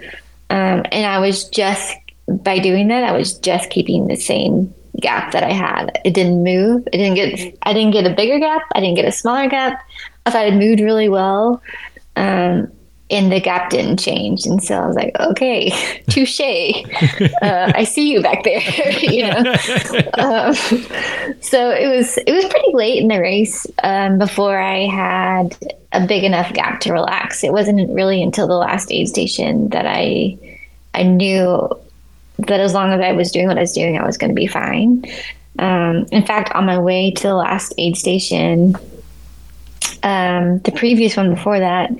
Um, 0.50 0.84
and 0.92 1.06
I 1.06 1.18
was 1.18 1.48
just, 1.48 1.96
by 2.28 2.58
doing 2.58 2.88
that, 2.88 3.04
I 3.04 3.12
was 3.12 3.38
just 3.38 3.70
keeping 3.70 4.06
the 4.06 4.16
same 4.16 4.72
gap 5.00 5.32
that 5.32 5.42
I 5.42 5.52
had. 5.52 6.00
It 6.04 6.14
didn't 6.14 6.44
move. 6.44 6.86
It 6.92 6.98
didn't 6.98 7.14
get, 7.14 7.58
I 7.62 7.72
didn't 7.72 7.92
get 7.92 8.06
a 8.06 8.14
bigger 8.14 8.38
gap. 8.38 8.62
I 8.74 8.80
didn't 8.80 8.96
get 8.96 9.06
a 9.06 9.12
smaller 9.12 9.48
gap. 9.48 9.82
I 10.26 10.30
thought 10.30 10.46
it 10.46 10.54
moved 10.54 10.80
really 10.80 11.08
well. 11.08 11.62
Um, 12.16 12.70
and 13.10 13.30
the 13.30 13.40
gap 13.40 13.70
didn't 13.70 13.98
change. 13.98 14.46
And 14.46 14.62
so 14.62 14.76
I 14.76 14.86
was 14.86 14.96
like, 14.96 15.14
okay, 15.20 15.70
touche. 16.10 16.40
uh, 16.40 17.72
I 17.74 17.84
see 17.84 18.12
you 18.12 18.22
back 18.22 18.44
there, 18.44 18.60
you 19.00 19.22
know? 19.22 19.38
um, 20.14 20.54
so 21.40 21.70
it 21.70 21.94
was 21.94 22.16
it 22.18 22.32
was 22.32 22.44
pretty 22.46 22.72
late 22.74 23.02
in 23.02 23.08
the 23.08 23.20
race 23.20 23.66
um, 23.82 24.18
before 24.18 24.58
I 24.58 24.86
had 24.86 25.56
a 25.92 26.06
big 26.06 26.24
enough 26.24 26.52
gap 26.54 26.80
to 26.80 26.92
relax. 26.92 27.44
It 27.44 27.52
wasn't 27.52 27.90
really 27.90 28.22
until 28.22 28.46
the 28.46 28.56
last 28.56 28.90
aid 28.90 29.08
station 29.08 29.68
that 29.70 29.86
I 29.86 30.38
I 30.94 31.02
knew 31.02 31.68
that 32.38 32.60
as 32.60 32.74
long 32.74 32.92
as 32.92 33.00
I 33.00 33.12
was 33.12 33.30
doing 33.30 33.46
what 33.46 33.58
I 33.58 33.62
was 33.62 33.72
doing, 33.72 33.98
I 33.98 34.06
was 34.06 34.16
going 34.16 34.30
to 34.30 34.34
be 34.34 34.46
fine. 34.46 35.04
Um, 35.58 36.06
in 36.10 36.26
fact, 36.26 36.52
on 36.52 36.66
my 36.66 36.78
way 36.78 37.12
to 37.12 37.22
the 37.22 37.34
last 37.34 37.74
aid 37.78 37.96
station, 37.96 38.74
um, 40.02 40.58
the 40.60 40.72
previous 40.72 41.16
one 41.16 41.32
before 41.32 41.60
that, 41.60 41.90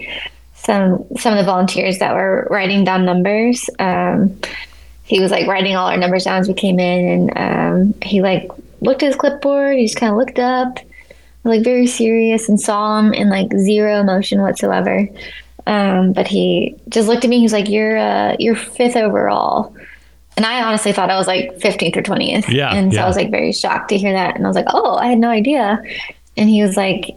some 0.65 1.05
some 1.17 1.33
of 1.33 1.39
the 1.39 1.45
volunteers 1.45 1.99
that 1.99 2.15
were 2.15 2.47
writing 2.51 2.85
down 2.85 3.05
numbers 3.05 3.69
um, 3.79 4.39
he 5.05 5.21
was 5.21 5.31
like 5.31 5.47
writing 5.47 5.77
all 5.77 5.87
our 5.87 5.97
numbers 5.97 6.25
down 6.25 6.41
as 6.41 6.49
we 6.49 6.55
came 6.55 6.81
in, 6.81 7.31
and 7.37 7.93
um, 7.95 8.01
he 8.03 8.23
like 8.23 8.51
looked 8.81 9.03
at 9.03 9.09
his 9.09 9.17
clipboard. 9.17 9.77
He 9.77 9.85
just 9.85 9.97
kind 9.97 10.11
of 10.11 10.19
looked 10.19 10.39
up, 10.39 10.79
like 11.45 11.63
very 11.63 11.87
serious 11.87 12.49
and 12.49 12.59
solemn, 12.59 13.13
and 13.13 13.29
like 13.29 13.53
zero 13.57 14.01
emotion 14.01 14.41
whatsoever. 14.41 15.09
Um, 15.67 16.13
but 16.15 16.27
he 16.27 16.75
just 16.89 17.07
looked 17.07 17.25
at 17.25 17.31
me. 17.31 17.37
He 17.37 17.43
was 17.43 17.53
like, 17.53 17.69
"You're 17.69 17.99
uh, 17.99 18.37
you're 18.39 18.57
fifth 18.57 18.97
overall." 18.97 19.77
And 20.37 20.45
I 20.45 20.65
honestly 20.65 20.93
thought 20.93 21.11
I 21.11 21.17
was 21.17 21.29
like 21.29 21.59
15th 21.59 21.97
or 21.97 22.03
20th. 22.03 22.49
Yeah. 22.49 22.75
And 22.75 22.93
so 22.93 22.99
yeah. 22.99 23.05
I 23.05 23.07
was 23.07 23.15
like 23.15 23.31
very 23.31 23.53
shocked 23.53 23.91
to 23.91 23.97
hear 23.97 24.13
that. 24.13 24.35
And 24.35 24.45
I 24.45 24.49
was 24.49 24.57
like, 24.57 24.67
oh, 24.67 24.97
I 24.97 25.07
had 25.07 25.19
no 25.19 25.29
idea. 25.29 25.81
And 26.37 26.51
he 26.51 26.61
was 26.61 26.77
like, 26.77 27.17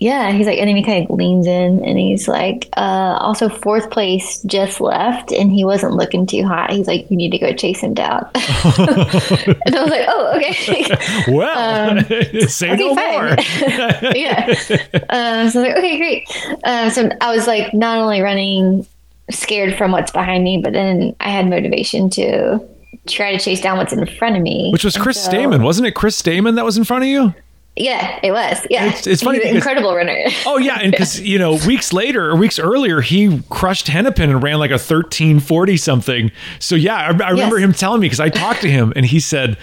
yeah. 0.00 0.32
He's 0.32 0.46
like, 0.46 0.58
and 0.58 0.66
then 0.66 0.76
he 0.76 0.82
kind 0.82 1.04
of 1.08 1.16
leans 1.16 1.46
in 1.46 1.84
and 1.84 1.98
he's 1.98 2.26
like, 2.26 2.68
uh, 2.76 3.18
also 3.20 3.48
fourth 3.48 3.90
place 3.90 4.42
just 4.44 4.80
left 4.80 5.30
and 5.30 5.52
he 5.52 5.64
wasn't 5.64 5.92
looking 5.94 6.26
too 6.26 6.42
hot. 6.44 6.72
He's 6.72 6.86
like, 6.88 7.08
you 7.10 7.16
need 7.16 7.30
to 7.32 7.38
go 7.38 7.52
chase 7.52 7.80
him 7.80 7.94
down. 7.94 8.28
and 8.34 9.76
I 9.76 9.82
was 9.82 9.90
like, 9.90 10.06
oh, 10.08 10.32
okay. 10.36 10.86
well, 11.32 11.98
Um, 11.98 12.48
say 12.48 12.74
no 12.76 12.92
okay, 12.92 13.10
more. 13.12 13.36
fine. 13.36 14.12
yeah. 14.16 14.46
Um, 14.48 14.54
so 14.56 14.76
I 15.10 15.44
was 15.44 15.54
like, 15.54 15.76
okay, 15.76 15.98
great. 15.98 16.58
Uh, 16.64 16.90
so 16.90 17.10
I 17.20 17.34
was 17.34 17.46
like, 17.46 17.72
not 17.74 17.98
only 17.98 18.20
running 18.22 18.86
scared 19.30 19.76
from 19.76 19.92
what's 19.92 20.10
behind 20.10 20.42
me, 20.44 20.60
but 20.62 20.72
then 20.72 21.14
I 21.20 21.28
had 21.30 21.48
motivation 21.48 22.10
to 22.10 22.58
try 23.06 23.36
to 23.36 23.38
chase 23.38 23.60
down 23.60 23.76
what's 23.78 23.92
in 23.92 24.04
front 24.06 24.36
of 24.36 24.42
me. 24.42 24.70
Which 24.72 24.84
was 24.84 24.96
Chris 24.96 25.22
so- 25.22 25.28
Stamen, 25.30 25.62
wasn't 25.62 25.86
it? 25.88 25.92
Chris 25.92 26.16
Stamen 26.16 26.54
that 26.56 26.64
was 26.64 26.76
in 26.78 26.84
front 26.84 27.04
of 27.04 27.08
you. 27.08 27.34
Yeah, 27.80 28.20
it 28.22 28.30
was. 28.32 28.66
Yeah. 28.70 28.84
It's- 28.86 29.06
it's 29.06 29.22
funny 29.22 29.38
because- 29.38 29.54
incredible 29.56 29.94
runner. 29.94 30.16
Oh 30.46 30.58
yeah, 30.58 30.78
and 30.82 30.90
because 30.92 31.20
you 31.20 31.38
know 31.38 31.54
weeks 31.66 31.92
later 31.92 32.30
or 32.30 32.36
weeks 32.36 32.58
earlier 32.58 33.00
he 33.00 33.42
crushed 33.48 33.88
Hennepin 33.88 34.28
and 34.30 34.42
ran 34.42 34.58
like 34.58 34.70
a 34.70 34.78
thirteen 34.78 35.40
forty 35.40 35.76
something. 35.76 36.30
So 36.58 36.74
yeah, 36.74 36.94
I, 36.96 37.06
I 37.24 37.30
remember 37.30 37.58
Yes. 37.58 37.64
him 37.64 37.72
telling 37.72 38.00
me 38.00 38.06
because 38.06 38.20
I 38.20 38.28
talked 38.28 38.60
to 38.62 38.70
him 38.70 38.92
and 38.96 39.06
he 39.06 39.18
said 39.20 39.56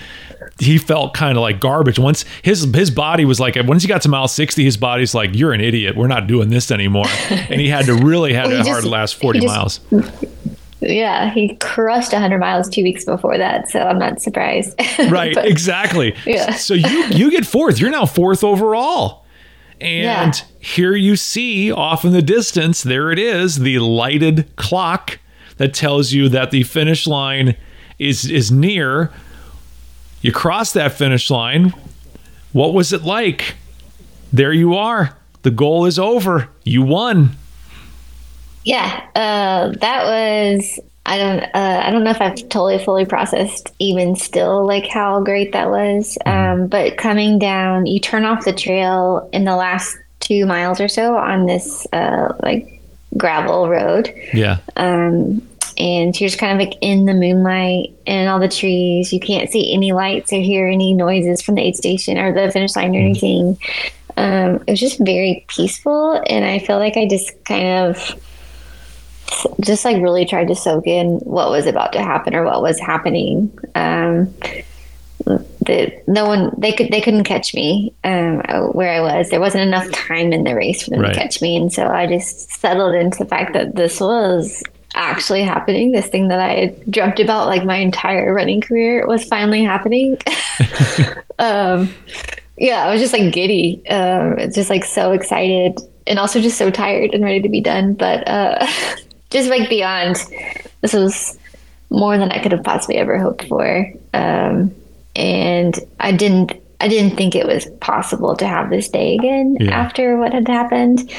he 0.59 0.77
felt 0.79 1.13
kind 1.13 1.37
of 1.37 1.41
like 1.41 1.59
garbage 1.59 1.99
once 1.99 2.25
his 2.41 2.63
his 2.73 2.89
body 2.89 3.25
was 3.25 3.39
like 3.39 3.55
once 3.65 3.83
he 3.83 3.87
got 3.87 4.01
to 4.03 4.09
mile 4.09 4.27
sixty 4.27 4.63
his 4.63 4.77
body's 4.77 5.13
like 5.13 5.29
you're 5.35 5.51
an 5.53 5.61
idiot 5.61 5.95
we're 5.95 6.07
not 6.07 6.25
doing 6.25 6.49
this 6.49 6.71
anymore 6.71 7.05
and 7.29 7.59
he 7.61 7.69
had 7.69 7.85
to 7.85 7.93
really 7.93 8.33
had 8.33 8.47
Well, 8.47 8.61
a 8.65 8.69
hard 8.69 8.83
last 8.85 9.15
forty 9.15 9.39
just- 9.41 9.53
miles. 9.53 9.79
Yeah, 10.81 11.31
he 11.33 11.55
crushed 11.57 12.11
100 12.13 12.37
miles 12.39 12.69
two 12.69 12.83
weeks 12.83 13.03
before 13.05 13.37
that, 13.37 13.67
so 13.69 13.79
I'm 13.81 13.99
not 13.99 14.21
surprised. 14.21 14.79
Right, 15.09 15.33
But- 15.35 15.45
exactly. 15.47 16.15
Yeah. 16.25 16.55
So 16.55 16.73
you 16.73 17.03
you 17.05 17.31
get 17.31 17.45
fourth. 17.45 17.79
You're 17.79 17.89
now 17.91 18.05
fourth 18.05 18.43
overall. 18.43 19.25
And 19.79 20.33
Yeah. 20.35 20.45
here 20.59 20.95
you 20.95 21.15
see 21.15 21.71
off 21.71 22.03
in 22.03 22.11
the 22.11 22.21
distance, 22.21 22.81
there 22.81 23.11
it 23.11 23.19
is, 23.19 23.59
the 23.59 23.77
lighted 23.79 24.55
clock 24.55 25.19
that 25.57 25.73
tells 25.73 26.11
you 26.13 26.29
that 26.29 26.49
the 26.51 26.63
finish 26.63 27.05
line 27.07 27.55
is 27.99 28.25
is 28.29 28.51
near. 28.51 29.11
You 30.21 30.31
cross 30.31 30.73
that 30.73 30.93
finish 30.93 31.29
line. 31.29 31.73
What 32.53 32.73
was 32.73 32.91
it 32.91 33.03
like? 33.03 33.55
There 34.33 34.51
you 34.53 34.73
are. 34.75 35.15
The 35.43 35.51
goal 35.51 35.85
is 35.85 35.99
over. 35.99 36.49
You 36.63 36.81
won. 36.81 37.35
Yeah, 38.67 39.01
uh, 39.15 39.69
that 39.79 40.03
was. 40.03 40.77
I 41.05 41.17
don't. 41.17 41.39
Uh, 41.41 41.81
I 41.85 41.89
don't 41.89 42.03
know 42.03 42.11
if 42.11 42.19
I've 42.19 42.35
totally 42.49 42.83
fully 42.83 43.05
processed 43.05 43.73
even 43.79 44.17
still 44.17 44.67
like 44.67 44.85
how 44.87 45.21
great 45.21 45.53
that 45.53 45.69
was. 45.69 46.17
Um, 46.25 46.67
but 46.67 46.97
coming 46.97 47.39
down, 47.39 47.85
you 47.85 48.01
turn 48.01 48.25
off 48.25 48.43
the 48.43 48.51
trail 48.51 49.29
in 49.31 49.45
the 49.45 49.55
last 49.55 49.95
two 50.19 50.45
miles 50.45 50.81
or 50.81 50.89
so 50.89 51.15
on 51.15 51.45
this 51.45 51.87
uh, 51.93 52.33
like 52.43 52.81
gravel 53.15 53.69
road, 53.69 54.13
Yeah. 54.33 54.57
um, 54.75 55.41
and 55.77 56.19
you're 56.19 56.27
just 56.27 56.37
kind 56.39 56.59
of 56.59 56.67
like 56.67 56.77
in 56.81 57.05
the 57.05 57.13
moonlight 57.13 57.95
and 58.05 58.27
all 58.27 58.39
the 58.41 58.49
trees. 58.49 59.13
You 59.13 59.21
can't 59.21 59.49
see 59.49 59.73
any 59.73 59.93
lights 59.93 60.33
or 60.33 60.41
hear 60.41 60.67
any 60.67 60.93
noises 60.93 61.41
from 61.41 61.55
the 61.55 61.61
aid 61.61 61.77
station 61.77 62.17
or 62.17 62.33
the 62.33 62.51
finish 62.51 62.75
line 62.75 62.93
or 62.93 62.99
anything. 62.99 63.57
Um, 64.17 64.55
it 64.67 64.71
was 64.71 64.79
just 64.81 64.99
very 64.99 65.45
peaceful, 65.47 66.21
and 66.27 66.43
I 66.43 66.59
feel 66.59 66.79
like 66.79 66.97
I 66.97 67.07
just 67.07 67.31
kind 67.45 67.87
of 67.87 68.21
just 69.61 69.83
like 69.85 70.01
really 70.01 70.25
tried 70.25 70.47
to 70.47 70.55
soak 70.55 70.87
in 70.87 71.17
what 71.19 71.49
was 71.49 71.65
about 71.65 71.93
to 71.93 72.01
happen 72.01 72.33
or 72.35 72.43
what 72.43 72.61
was 72.61 72.79
happening. 72.79 73.51
Um, 73.75 74.33
the, 75.25 76.01
no 76.07 76.25
one 76.25 76.51
they 76.57 76.71
could 76.71 76.89
they 76.91 77.01
couldn't 77.01 77.25
catch 77.25 77.53
me 77.53 77.93
um, 78.03 78.39
where 78.71 78.91
I 78.91 79.01
was. 79.01 79.29
There 79.29 79.39
wasn't 79.39 79.67
enough 79.67 79.89
time 79.91 80.31
in 80.31 80.43
the 80.43 80.55
race 80.55 80.83
for 80.83 80.91
them 80.91 81.01
Right. 81.01 81.13
to 81.13 81.19
catch 81.19 81.41
me, 81.41 81.57
and 81.57 81.71
so 81.71 81.87
I 81.87 82.07
just 82.07 82.49
settled 82.51 82.95
into 82.95 83.17
the 83.19 83.25
fact 83.25 83.53
that 83.53 83.75
this 83.75 83.99
was 83.99 84.63
actually 84.95 85.43
happening. 85.43 85.91
This 85.91 86.07
thing 86.07 86.29
that 86.29 86.39
I 86.39 86.53
had 86.53 86.91
dreamt 86.91 87.19
about 87.19 87.47
like 87.47 87.65
my 87.65 87.75
entire 87.75 88.33
running 88.33 88.61
career 88.61 89.05
was 89.05 89.25
finally 89.25 89.63
happening. 89.63 90.17
um, 91.39 91.89
yeah, 92.57 92.85
I 92.85 92.91
was 92.91 93.01
just 93.01 93.13
like 93.13 93.33
giddy, 93.33 93.85
um, 93.89 94.37
just 94.51 94.69
like 94.69 94.85
so 94.85 95.11
excited, 95.11 95.79
and 96.07 96.17
also 96.19 96.39
just 96.39 96.57
so 96.57 96.71
tired 96.71 97.13
and 97.13 97.23
ready 97.23 97.41
to 97.41 97.49
be 97.49 97.59
done. 97.61 97.93
But 97.93 98.27
uh, 98.27 98.65
just 99.29 99.49
like 99.49 99.69
beyond, 99.69 100.15
this 100.81 100.93
was 100.93 101.37
more 101.89 102.17
than 102.17 102.31
I 102.31 102.41
could 102.41 102.51
have 102.51 102.63
possibly 102.63 102.97
ever 102.97 103.17
hoped 103.17 103.45
for. 103.47 103.91
Um, 104.13 104.73
and 105.15 105.77
I 105.99 106.11
didn't, 106.11 106.51
I 106.79 106.87
didn't 106.87 107.17
think 107.17 107.35
it 107.35 107.45
was 107.47 107.65
possible 107.81 108.35
to 108.35 108.47
have 108.47 108.69
this 108.69 108.89
day 108.89 109.15
again 109.15 109.57
Yeah. 109.59 109.71
after 109.71 110.17
what 110.17 110.33
had 110.33 110.47
happened. 110.47 111.11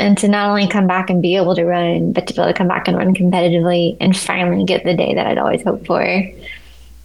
And 0.00 0.16
to 0.18 0.28
not 0.28 0.48
only 0.48 0.68
come 0.68 0.86
back 0.86 1.10
and 1.10 1.20
be 1.20 1.34
able 1.34 1.56
to 1.56 1.64
run, 1.64 2.12
but 2.12 2.28
to 2.28 2.34
be 2.34 2.40
able 2.40 2.52
to 2.52 2.56
come 2.56 2.68
back 2.68 2.86
and 2.86 2.96
run 2.96 3.14
competitively 3.14 3.96
and 4.00 4.16
finally 4.16 4.64
get 4.64 4.84
the 4.84 4.94
day 4.94 5.14
that 5.14 5.26
I'd 5.26 5.38
always 5.38 5.62
hoped 5.62 5.86
for. 5.86 6.00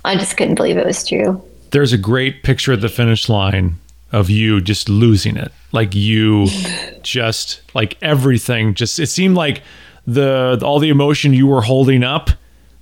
I 0.06 0.16
just 0.16 0.38
couldn't 0.38 0.56
believe 0.56 0.78
it 0.78 0.86
was 0.86 1.08
true. 1.08 1.41
there's 1.72 1.91
a 1.93 1.97
great 1.97 2.43
picture 2.43 2.74
at 2.74 2.82
the 2.82 2.89
finish 2.89 3.30
line 3.30 3.78
of 4.12 4.30
you 4.30 4.62
just 4.62 4.89
losing 4.89 5.38
it 5.38 5.51
like 5.72 5.95
you 5.95 6.47
just 7.01 7.62
like 7.74 7.97
everything 8.04 8.76
just 8.76 8.99
it 8.99 9.08
seemed 9.08 9.36
like 9.36 9.64
the 10.06 10.60
all 10.64 10.80
the 10.80 10.89
emotion 10.89 11.34
you 11.34 11.47
were 11.47 11.62
holding 11.62 12.04
up 12.04 12.30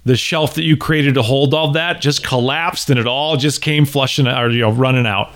the 0.03 0.15
shelf 0.15 0.55
that 0.55 0.63
you 0.63 0.75
created 0.75 1.13
to 1.13 1.21
hold 1.21 1.53
all 1.53 1.71
that 1.71 2.01
just 2.01 2.23
collapsed 2.23 2.89
and 2.89 2.99
it 2.99 3.05
all 3.05 3.37
just 3.37 3.61
came 3.61 3.85
flushing 3.85 4.27
out 4.27 4.43
or 4.43 4.49
you 4.49 4.61
know 4.61 4.71
running 4.71 5.05
out 5.05 5.31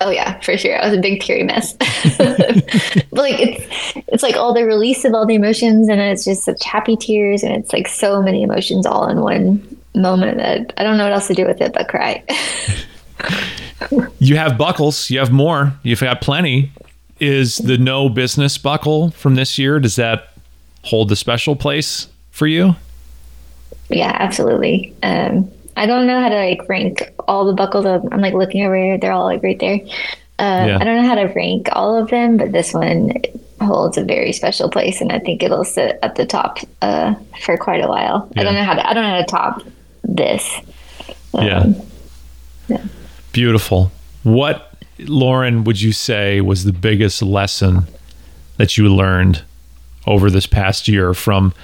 Oh 0.00 0.10
yeah, 0.10 0.40
for 0.40 0.58
sure. 0.58 0.76
I 0.76 0.88
was 0.88 0.98
a 0.98 1.00
big 1.00 1.20
teary 1.20 1.44
mess. 1.44 1.72
but 2.18 3.06
like 3.12 3.36
it's 3.38 3.96
it's 4.08 4.22
like 4.22 4.36
all 4.36 4.52
the 4.52 4.64
release 4.64 5.04
of 5.04 5.14
all 5.14 5.24
the 5.24 5.36
emotions 5.36 5.88
and 5.88 6.00
it's 6.00 6.24
just 6.24 6.42
such 6.44 6.64
happy 6.64 6.96
tears 6.96 7.42
and 7.42 7.54
it's 7.54 7.72
like 7.72 7.86
so 7.86 8.20
many 8.20 8.42
emotions 8.42 8.86
all 8.86 9.06
in 9.08 9.20
one 9.20 9.78
moment 9.94 10.38
that 10.38 10.72
I 10.76 10.82
don't 10.82 10.98
know 10.98 11.04
what 11.04 11.12
else 11.12 11.28
to 11.28 11.34
do 11.34 11.46
with 11.46 11.60
it 11.60 11.72
but 11.72 11.88
cry. 11.88 12.24
you 14.18 14.36
have 14.36 14.58
buckles 14.58 15.10
you 15.10 15.18
have 15.20 15.30
more 15.30 15.72
you've 15.82 16.00
got 16.00 16.20
plenty 16.20 16.72
is 17.20 17.58
the 17.58 17.78
no 17.78 18.08
business 18.08 18.58
buckle 18.58 19.10
from 19.12 19.36
this 19.36 19.58
year 19.58 19.78
does 19.78 19.96
that 19.96 20.33
hold 20.84 21.10
a 21.12 21.16
special 21.16 21.56
place 21.56 22.08
for 22.30 22.46
you 22.46 22.74
yeah, 23.90 24.16
absolutely. 24.18 24.94
Um 25.02 25.50
I 25.76 25.86
don't 25.86 26.06
know 26.06 26.20
how 26.20 26.28
to 26.28 26.36
like 26.36 26.68
rank 26.68 27.12
all 27.26 27.44
the 27.44 27.52
buckles. 27.52 27.84
I'm, 27.84 28.08
I'm 28.12 28.20
like 28.20 28.34
looking 28.34 28.64
over 28.64 28.76
here; 28.76 28.96
they're 28.96 29.12
all 29.12 29.24
like 29.24 29.42
right 29.42 29.58
there. 29.58 29.80
Uh, 30.38 30.66
Yeah. 30.66 30.78
I 30.80 30.84
don't 30.84 31.02
know 31.02 31.08
how 31.08 31.16
to 31.16 31.26
rank 31.26 31.68
all 31.72 31.96
of 32.00 32.10
them, 32.10 32.36
but 32.36 32.52
this 32.52 32.72
one 32.72 33.12
holds 33.60 33.96
a 33.98 34.04
very 34.04 34.32
special 34.32 34.70
place, 34.70 35.00
and 35.00 35.10
I 35.12 35.18
think 35.18 35.42
it'll 35.42 35.64
sit 35.64 35.98
at 36.02 36.14
the 36.14 36.26
top 36.26 36.58
uh, 36.80 37.14
for 37.44 37.56
quite 37.56 37.84
a 37.84 37.88
while. 37.88 38.30
I 38.36 38.42
don't 38.44 38.54
know 38.54 38.62
how 38.64 38.74
to. 38.74 38.88
I 38.88 38.94
don't 38.94 39.02
know 39.02 39.10
how 39.10 39.18
to 39.18 39.24
top 39.24 39.62
this. 40.04 40.48
Yeah. 41.34 41.72
Beautiful. 43.32 43.90
What, 44.22 44.72
Lauren, 45.00 45.64
would 45.64 45.80
you 45.80 45.92
say 45.92 46.40
was 46.40 46.64
the 46.64 46.72
biggest 46.72 47.20
lesson 47.20 47.86
that 48.58 48.78
you 48.78 48.88
learned 48.94 49.42
over 50.06 50.30
this 50.30 50.46
past 50.46 50.88
year 50.88 51.14
from 51.14 51.54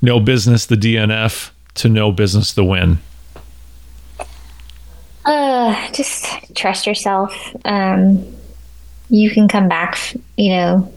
no 0.00 0.20
business 0.20 0.66
the 0.66 0.76
DNF 0.76 1.50
to 1.74 1.88
no 1.88 2.12
business 2.12 2.52
the 2.52 2.64
win? 2.64 2.98
Uh, 5.24 5.92
just 5.92 6.26
trust 6.54 6.86
yourself. 6.86 7.54
Um, 7.64 8.24
you 9.10 9.30
can 9.30 9.48
come 9.48 9.68
back. 9.68 10.14
You 10.36 10.50
know, 10.50 10.92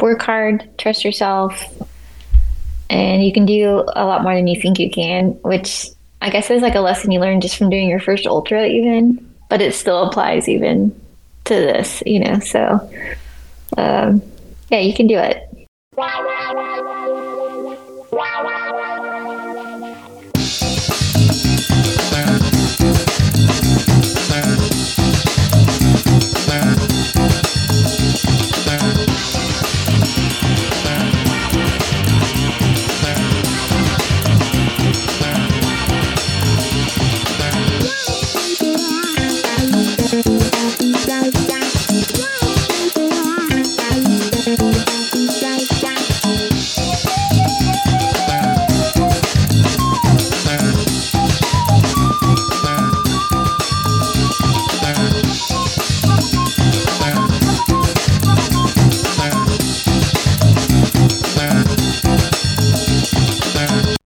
work 0.00 0.22
hard, 0.22 0.68
trust 0.78 1.04
yourself, 1.04 1.64
and 2.90 3.24
you 3.24 3.32
can 3.32 3.46
do 3.46 3.84
a 3.94 4.04
lot 4.04 4.22
more 4.22 4.34
than 4.34 4.46
you 4.46 4.60
think 4.60 4.78
you 4.78 4.90
can. 4.90 5.30
Which 5.42 5.88
I 6.20 6.30
guess 6.30 6.50
is 6.50 6.62
like 6.62 6.74
a 6.74 6.80
lesson 6.80 7.12
you 7.12 7.20
learn 7.20 7.40
just 7.40 7.56
from 7.56 7.70
doing 7.70 7.88
your 7.88 8.00
first 8.00 8.26
ultra, 8.26 8.66
even. 8.66 9.28
But 9.48 9.60
it 9.60 9.74
still 9.74 10.04
applies 10.08 10.48
even 10.48 10.98
to 11.44 11.54
this. 11.54 12.02
You 12.04 12.20
know, 12.20 12.38
so 12.40 12.90
um, 13.76 14.22
yeah, 14.70 14.80
you 14.80 14.94
can 14.94 15.06
do 15.06 15.18
it. 15.18 15.48
Wow, 15.94 16.24
wow, 16.24 16.54
wow, 16.54 16.84
wow. 16.84 17.01